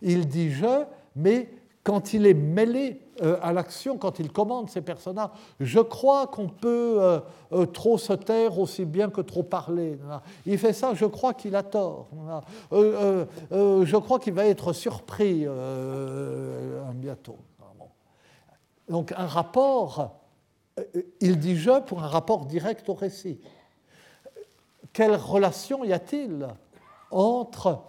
Il 0.00 0.26
dit 0.26 0.50
je, 0.52 0.84
mais 1.16 1.48
quand 1.84 2.12
il 2.12 2.26
est 2.26 2.34
mêlé 2.34 3.00
euh, 3.11 3.11
à 3.42 3.52
l'action, 3.52 3.98
quand 3.98 4.18
il 4.18 4.32
commande 4.32 4.70
ses 4.70 4.80
personnages, 4.80 5.30
je 5.60 5.80
crois 5.80 6.26
qu'on 6.26 6.48
peut 6.48 6.96
euh, 6.98 7.20
euh, 7.52 7.66
trop 7.66 7.98
se 7.98 8.12
taire 8.12 8.58
aussi 8.58 8.84
bien 8.84 9.10
que 9.10 9.20
trop 9.20 9.42
parler. 9.42 9.98
Il 10.46 10.58
fait 10.58 10.72
ça, 10.72 10.94
je 10.94 11.06
crois 11.06 11.34
qu'il 11.34 11.54
a 11.54 11.62
tort. 11.62 12.08
je 12.70 13.96
crois 13.96 14.18
qu'il 14.18 14.34
va 14.34 14.46
être 14.46 14.72
surpris 14.72 15.46
bientôt. 16.94 17.36
Donc 18.88 19.12
un 19.16 19.26
rapport, 19.26 20.18
il 21.20 21.38
dit 21.38 21.56
je 21.56 21.80
pour 21.80 22.02
un 22.02 22.08
rapport 22.08 22.46
direct 22.46 22.88
au 22.88 22.94
récit. 22.94 23.40
Quelle 24.92 25.14
relation 25.14 25.84
y 25.84 25.92
a-t-il 25.92 26.48
entre 27.10 27.82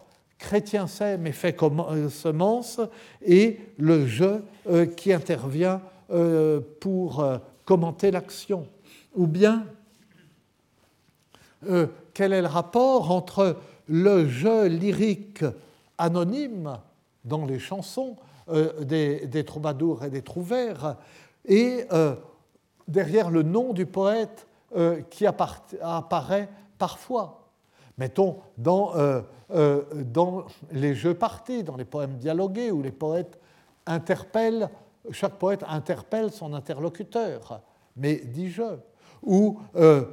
chrétien 0.43 0.87
sème 0.87 1.25
et 1.25 1.31
fait 1.31 1.55
euh, 1.63 2.09
semence, 2.09 2.81
et 3.25 3.59
le 3.77 4.05
je 4.05 4.41
euh, 4.69 4.85
qui 4.85 5.13
intervient 5.13 5.81
euh, 6.11 6.59
pour 6.81 7.25
commenter 7.65 8.11
l'action. 8.11 8.67
Ou 9.15 9.25
bien, 9.25 9.65
quel 12.13 12.33
est 12.33 12.41
le 12.41 12.47
rapport 12.47 13.11
entre 13.11 13.55
le 13.87 14.27
je 14.27 14.67
lyrique 14.67 15.45
anonyme 15.97 16.77
dans 17.23 17.45
les 17.45 17.59
chansons 17.59 18.17
des, 18.81 19.43
troubadours 19.45 20.03
et 20.03 20.09
des 20.09 20.23
trouvères 20.23 20.97
et 21.45 21.85
derrière 22.87 23.29
le 23.29 23.43
nom 23.43 23.71
du 23.71 23.85
poète 23.85 24.47
qui 25.09 25.25
apparaît 25.25 26.49
parfois? 26.77 27.42
Mettons, 27.97 28.37
dans 28.57 28.93
euh, 29.53 29.83
dans 29.93 30.45
les 30.71 30.95
jeux 30.95 31.13
partis, 31.13 31.63
dans 31.63 31.75
les 31.75 31.85
poèmes 31.85 32.15
dialogués, 32.15 32.71
où 32.71 32.81
les 32.81 32.91
poètes 32.91 33.39
interpellent, 33.85 34.67
chaque 35.11 35.33
poète 35.33 35.63
interpelle 35.67 36.31
son 36.31 36.53
interlocuteur, 36.53 37.61
mais 37.95 38.15
dit 38.15 38.49
je. 38.49 38.77
Ou, 39.21 39.59
euh, 39.75 40.05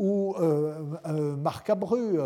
euh, 0.00 1.34
ou 1.34 1.36
Marc 1.36 1.70
Abru, 1.70 2.18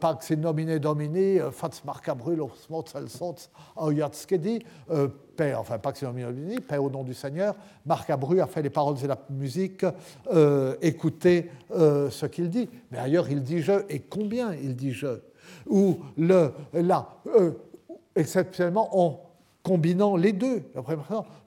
Pax 0.00 0.30
in 0.30 0.36
nomine 0.36 0.78
domini, 0.78 1.38
fats 1.50 1.82
Marc 1.84 2.08
Abru, 2.08 2.36
los 2.36 2.50
mots 2.70 2.84
sots, 3.06 3.50
auyatskedi, 3.76 4.64
enfin 5.56 5.78
Pax 5.78 6.02
in 6.02 6.06
nomine 6.06 6.26
domini, 6.26 6.60
paix 6.60 6.78
au 6.78 6.90
nom 6.90 7.04
du 7.04 7.14
Seigneur. 7.14 7.54
Marc 7.86 8.10
Abru 8.10 8.40
a 8.40 8.46
fait 8.46 8.62
les 8.62 8.70
paroles 8.70 8.96
et 9.04 9.06
la 9.06 9.18
musique, 9.30 9.84
écoutez 10.80 11.50
ce 11.70 12.26
qu'il 12.26 12.50
dit. 12.50 12.68
Mais 12.90 12.98
ailleurs, 12.98 13.28
il 13.30 13.42
dit 13.42 13.60
je, 13.60 13.84
et 13.88 14.00
combien 14.00 14.54
il 14.54 14.74
dit 14.74 14.92
je? 14.92 15.20
Ou 15.68 15.98
le, 16.16 16.52
là, 16.72 17.08
exceptionnellement, 18.14 18.88
en 18.98 19.21
combinant 19.62 20.16
les 20.16 20.32
deux. 20.32 20.62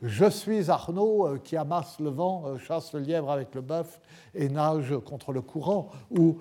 Je 0.02 0.30
suis 0.30 0.70
Arnaud 0.70 1.38
qui 1.44 1.58
amasse 1.58 2.00
le 2.00 2.10
vent, 2.10 2.58
chasse 2.58 2.94
le 2.94 3.00
lièvre 3.02 3.32
avec 3.32 3.54
le 3.56 3.62
bœuf 3.62 4.00
et 4.34 4.50
nage 4.50 4.94
contre 5.06 5.32
le 5.32 5.42
courant 5.42 5.90
ou 6.12 6.38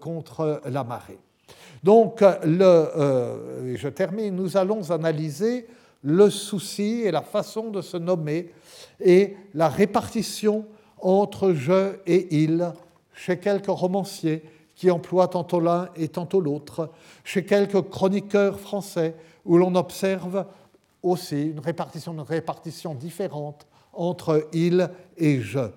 contre 0.00 0.60
la 0.66 0.84
marée. 0.84 1.18
Donc, 1.82 2.22
le, 2.44 3.74
je 3.76 3.88
termine, 3.88 4.34
nous 4.34 4.56
allons 4.56 4.90
analyser 4.90 5.66
le 6.02 6.30
souci 6.30 7.02
et 7.04 7.10
la 7.10 7.22
façon 7.22 7.70
de 7.70 7.80
se 7.80 7.96
nommer 7.96 8.52
et 9.00 9.36
la 9.54 9.68
répartition 9.68 10.66
entre 11.00 11.52
je 11.52 11.96
et 12.06 12.42
il 12.42 12.72
chez 13.12 13.38
quelques 13.38 13.66
romanciers 13.66 14.42
qui 14.74 14.90
emploient 14.90 15.28
tantôt 15.28 15.58
l'un 15.58 15.88
et 15.96 16.08
tantôt 16.08 16.40
l'autre, 16.40 16.90
chez 17.24 17.44
quelques 17.44 17.82
chroniqueurs 17.88 18.60
français 18.60 19.16
où 19.44 19.58
l'on 19.58 19.74
observe 19.74 20.46
aussi 21.02 21.42
une 21.42 21.60
répartition, 21.60 22.94
différente 22.94 23.66
entre 23.92 24.48
il 24.52 24.90
et 25.16 25.40
je. 25.40 25.70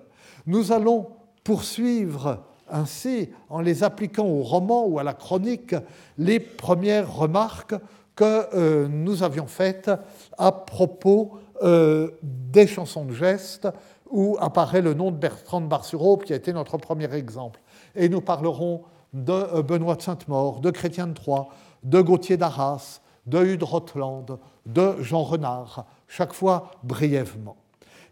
Nous 0.46 0.72
allons 0.72 1.08
poursuivre 1.44 2.44
ainsi, 2.70 3.30
en 3.50 3.62
les 3.62 3.84
appliquant 3.84 4.26
au 4.26 4.44
roman 4.44 4.86
ou 4.86 4.98
à 5.00 5.04
la 5.04 5.14
chronique, 5.14 5.76
les 6.18 6.40
premières 6.40 7.14
remarques 7.14 7.76
que 8.16 8.88
nous 8.88 9.24
avions 9.24 9.48
faites 9.48 9.92
à 10.38 10.52
propos 10.52 11.40
des 11.62 12.68
chansons 12.68 13.06
de 13.06 13.14
gestes 13.14 13.68
où 14.12 14.38
apparaît 14.40 14.82
le 14.82 14.94
nom 14.94 15.12
de 15.12 15.18
Bertrand 15.18 15.62
de 15.62 15.68
bar 15.68 15.84
qui 16.26 16.34
a 16.34 16.36
été 16.36 16.54
notre 16.54 16.78
premier 16.78 17.12
exemple. 17.14 17.62
Et 17.96 18.10
nous 18.10 18.22
parlerons 18.22 18.84
de 19.14 19.32
euh, 19.32 19.62
Benoît 19.64 19.96
de 19.96 20.02
Sainte-Maure, 20.02 20.60
de 20.60 20.70
Chrétien 20.72 21.08
de 21.08 21.14
Troyes, 21.14 21.48
de 21.84 22.02
Gauthier 22.02 22.38
d'Arras, 22.38 23.02
de 23.26 23.40
Hude 23.40 23.64
Rotland, 23.64 24.40
de 24.66 25.02
Jean 25.02 25.24
Renard, 25.24 25.86
chaque 26.08 26.34
fois 26.34 26.72
brièvement. 26.84 27.56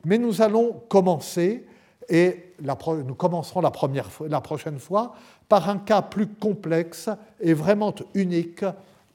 Mais 0.05 0.17
nous 0.17 0.41
allons 0.41 0.81
commencer, 0.87 1.65
et 2.07 2.53
nous 2.61 3.15
commencerons 3.15 3.61
la 3.61 4.41
prochaine 4.41 4.79
fois, 4.79 5.13
par 5.47 5.69
un 5.69 5.77
cas 5.77 6.01
plus 6.01 6.27
complexe 6.27 7.09
et 7.41 7.53
vraiment 7.53 7.93
unique, 8.13 8.63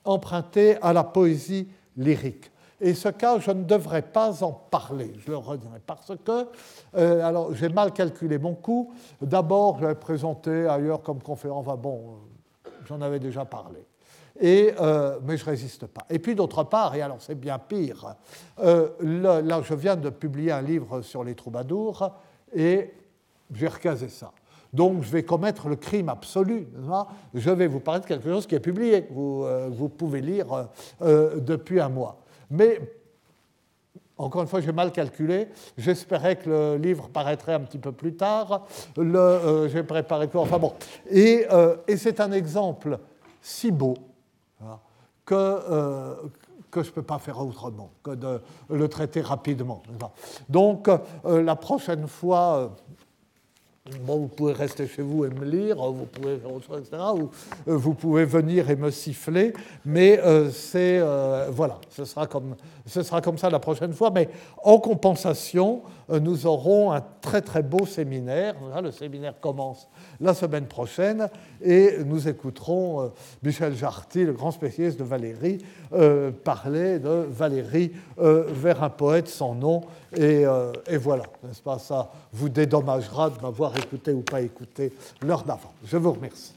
emprunté 0.05 0.77
à 0.83 0.93
la 0.93 1.05
poésie 1.05 1.69
lyrique. 1.97 2.51
Et 2.81 2.93
ce 2.93 3.09
cas, 3.09 3.39
je 3.39 3.51
ne 3.51 3.63
devrais 3.63 4.03
pas 4.03 4.43
en 4.45 4.53
parler, 4.53 5.13
je 5.25 5.31
le 5.31 5.37
redirai, 5.39 5.81
parce 5.87 6.13
que, 6.25 6.49
euh, 6.97 7.25
alors 7.25 7.55
j'ai 7.55 7.69
mal 7.69 7.93
calculé 7.93 8.37
mon 8.37 8.55
coût. 8.55 8.93
D'abord, 9.23 9.79
j'avais 9.81 9.95
présenté 9.95 10.67
ailleurs 10.67 11.01
comme 11.03 11.23
conférence, 11.23 11.67
enfin 11.67 11.77
bon, 11.77 12.19
euh, 12.67 12.71
j'en 12.87 13.01
avais 13.01 13.21
déjà 13.21 13.45
parlé. 13.45 13.79
Et, 14.41 14.75
euh, 14.81 15.19
mais 15.25 15.37
je 15.37 15.45
ne 15.45 15.51
résiste 15.51 15.87
pas. 15.87 16.05
Et 16.11 16.19
puis 16.19 16.35
d'autre 16.35 16.65
part, 16.65 16.95
et 16.95 17.03
alors 17.03 17.19
c'est 17.21 17.35
bien 17.35 17.59
pire, 17.59 18.17
là 18.59 19.63
je 19.63 19.75
viens 19.75 19.97
de 19.97 20.11
publier 20.11 20.53
un 20.53 20.63
livre 20.63 21.03
sur 21.03 21.23
les 21.23 21.35
troubadours 21.35 22.11
et 22.55 22.93
j'ai 23.53 23.69
recasé 23.69 24.09
ça. 24.09 24.33
Donc 24.73 25.03
je 25.05 25.11
vais 25.11 25.23
commettre 25.23 25.69
le 25.69 25.77
crime 25.77 26.09
absolu. 26.09 26.67
Je 27.33 27.51
vais 27.51 27.69
vous 27.69 27.81
parler 27.81 28.01
de 28.01 28.07
quelque 28.07 28.29
chose 28.29 28.47
qui 28.47 28.57
est 28.57 28.61
publié, 28.61 29.07
vous, 29.11 29.47
vous 29.71 29.89
pouvez 29.89 30.21
lire 30.21 30.69
depuis 31.01 31.79
un 31.79 31.89
mois. 31.89 32.19
Mais, 32.51 32.81
encore 34.17 34.43
une 34.43 34.49
fois, 34.49 34.61
j'ai 34.61 34.73
mal 34.73 34.93
calculé. 34.93 35.49
J'espérais 35.77 36.37
que 36.37 36.49
le 36.49 36.77
livre 36.77 37.09
paraîtrait 37.09 37.55
un 37.55 37.61
petit 37.61 37.79
peu 37.79 37.91
plus 37.91 38.15
tard. 38.15 38.67
Euh, 38.99 39.69
j'ai 39.69 39.83
préparé 39.83 40.29
quoi? 40.29 40.43
Enfin 40.43 40.59
bon. 40.59 40.73
Et, 41.11 41.47
euh, 41.51 41.77
et 41.89 41.97
c'est 41.97 42.21
un 42.21 42.31
exemple 42.31 42.99
si 43.41 43.73
beau 43.73 43.95
hein, 44.63 44.79
que, 45.25 45.35
euh, 45.35 46.15
que 46.71 46.83
je 46.83 46.89
ne 46.89 46.95
peux 46.95 47.03
pas 47.03 47.19
faire 47.19 47.41
autrement 47.41 47.91
que 48.03 48.11
de 48.11 48.41
le 48.71 48.89
traiter 48.89 49.21
rapidement. 49.21 49.83
Donc, 50.49 50.89
la 51.25 51.57
prochaine 51.57 52.07
fois 52.09 52.77
Bon, 54.01 54.17
vous 54.17 54.29
pouvez 54.29 54.55
rester 54.55 54.87
chez 54.87 55.03
vous 55.03 55.27
et 55.27 55.29
me 55.29 55.45
lire, 55.45 55.77
vous 55.77 56.07
pouvez 56.07 56.39
faire 56.39 56.55
autre 56.55 56.67
chose, 56.67 56.79
etc. 56.79 57.03
Ou 57.15 57.29
euh, 57.69 57.77
vous 57.77 57.93
pouvez 57.93 58.25
venir 58.25 58.71
et 58.71 58.77
me 58.77 58.91
siffler, 58.91 59.53
mais 59.85 60.19
euh, 60.25 60.51
euh, 60.75 61.49
voilà, 61.51 61.79
ce 61.91 62.07
sera 62.07 62.27
comme 62.27 62.57
ce 62.87 63.03
sera 63.03 63.21
comme 63.21 63.37
ça 63.37 63.51
la 63.51 63.59
prochaine 63.59 63.93
fois. 63.93 64.11
Mais 64.11 64.31
en 64.63 64.79
compensation, 64.79 65.83
nous 66.09 66.47
aurons 66.47 66.93
un 66.93 67.03
très 67.21 67.41
très 67.41 67.63
beau 67.63 67.87
séminaire. 67.87 68.55
Le 68.83 68.91
séminaire 68.91 69.35
commence 69.41 69.89
la 70.21 70.35
semaine 70.35 70.67
prochaine 70.67 71.29
et 71.63 71.99
nous 72.05 72.29
écouterons 72.29 73.13
Michel 73.43 73.75
Jarty, 73.75 74.25
le 74.25 74.33
grand 74.33 74.51
spécialiste 74.51 74.99
de 74.99 75.05
Valérie, 75.05 75.59
parler 76.45 76.99
de 76.99 77.27
Valérie 77.29 77.93
vers 78.17 78.83
un 78.83 78.91
poète 78.91 79.29
sans 79.29 79.55
nom. 79.55 79.83
Et, 80.17 80.45
et 80.89 80.97
voilà, 80.97 81.25
n'est-ce 81.43 81.63
pas? 81.63 81.79
Ça 81.79 82.11
vous 82.33 82.49
dédommagera 82.49 83.31
de 83.31 83.41
m'avoir 83.41 83.77
écouter 83.77 84.13
ou 84.13 84.21
pas 84.21 84.41
écouter 84.41 84.93
l'heure 85.23 85.43
d'avant. 85.43 85.73
Je 85.85 85.97
vous 85.97 86.13
remercie. 86.13 86.55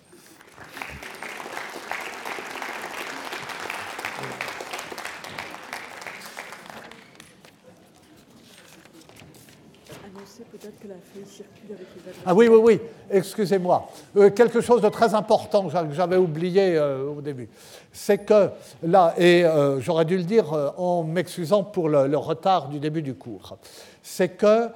Ah 12.25 12.33
oui, 12.33 12.47
oui, 12.47 12.59
oui, 12.61 12.81
excusez-moi. 13.09 13.89
Euh, 14.15 14.29
quelque 14.29 14.61
chose 14.61 14.81
de 14.81 14.89
très 14.89 15.13
important 15.13 15.67
que 15.67 15.93
j'avais 15.93 16.17
oublié 16.17 16.75
euh, 16.75 17.09
au 17.09 17.21
début. 17.21 17.49
C'est 17.91 18.19
que 18.19 18.49
là, 18.83 19.13
et 19.17 19.43
euh, 19.45 19.79
j'aurais 19.79 20.05
dû 20.05 20.17
le 20.17 20.23
dire 20.23 20.53
en 20.77 21.03
m'excusant 21.03 21.63
pour 21.63 21.89
le, 21.89 22.17
retard 22.17 22.69
du 22.69 22.79
début 22.79 23.01
du 23.01 23.15
cours, 23.15 23.57
c'est 24.01 24.29
que, 24.29 24.69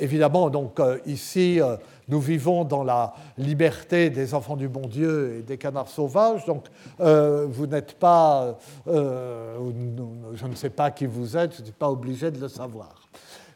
évidemment, 0.00 0.50
donc 0.50 0.80
ici, 1.06 1.60
nous 2.08 2.20
vivons 2.20 2.64
dans 2.64 2.84
la 2.84 3.14
liberté 3.38 4.10
des 4.10 4.34
enfants 4.34 4.56
du 4.56 4.68
bon 4.68 4.86
Dieu 4.86 5.38
et 5.38 5.42
des 5.42 5.56
canards 5.56 5.88
sauvages, 5.88 6.44
donc 6.44 6.66
vous 6.98 7.66
n'êtes 7.66 7.94
pas, 7.94 8.58
je 8.86 10.46
ne 10.46 10.54
sais 10.54 10.70
pas 10.70 10.90
qui 10.90 11.06
vous 11.06 11.36
êtes, 11.36 11.54
je 11.54 11.60
ne 11.60 11.64
suis 11.64 11.72
pas 11.72 11.90
obligé 11.90 12.30
de 12.30 12.40
le 12.40 12.48
savoir. 12.48 13.08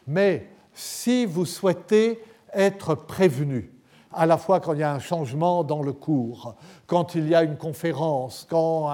Mais 0.07 0.47
si 0.73 1.25
vous 1.25 1.45
souhaitez 1.45 2.23
être 2.53 2.95
prévenu, 2.95 3.71
à 4.13 4.25
la 4.25 4.37
fois 4.37 4.59
quand 4.59 4.73
il 4.73 4.79
y 4.79 4.83
a 4.83 4.93
un 4.93 4.99
changement 4.99 5.63
dans 5.63 5.81
le 5.81 5.93
cours, 5.93 6.55
quand 6.85 7.15
il 7.15 7.27
y 7.29 7.35
a 7.35 7.43
une 7.43 7.57
conférence, 7.57 8.45
quand 8.49 8.89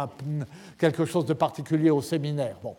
quelque 0.78 1.05
chose 1.05 1.25
de 1.25 1.34
particulier 1.34 1.89
au 1.89 2.01
séminaire, 2.01 2.57
bon, 2.61 2.75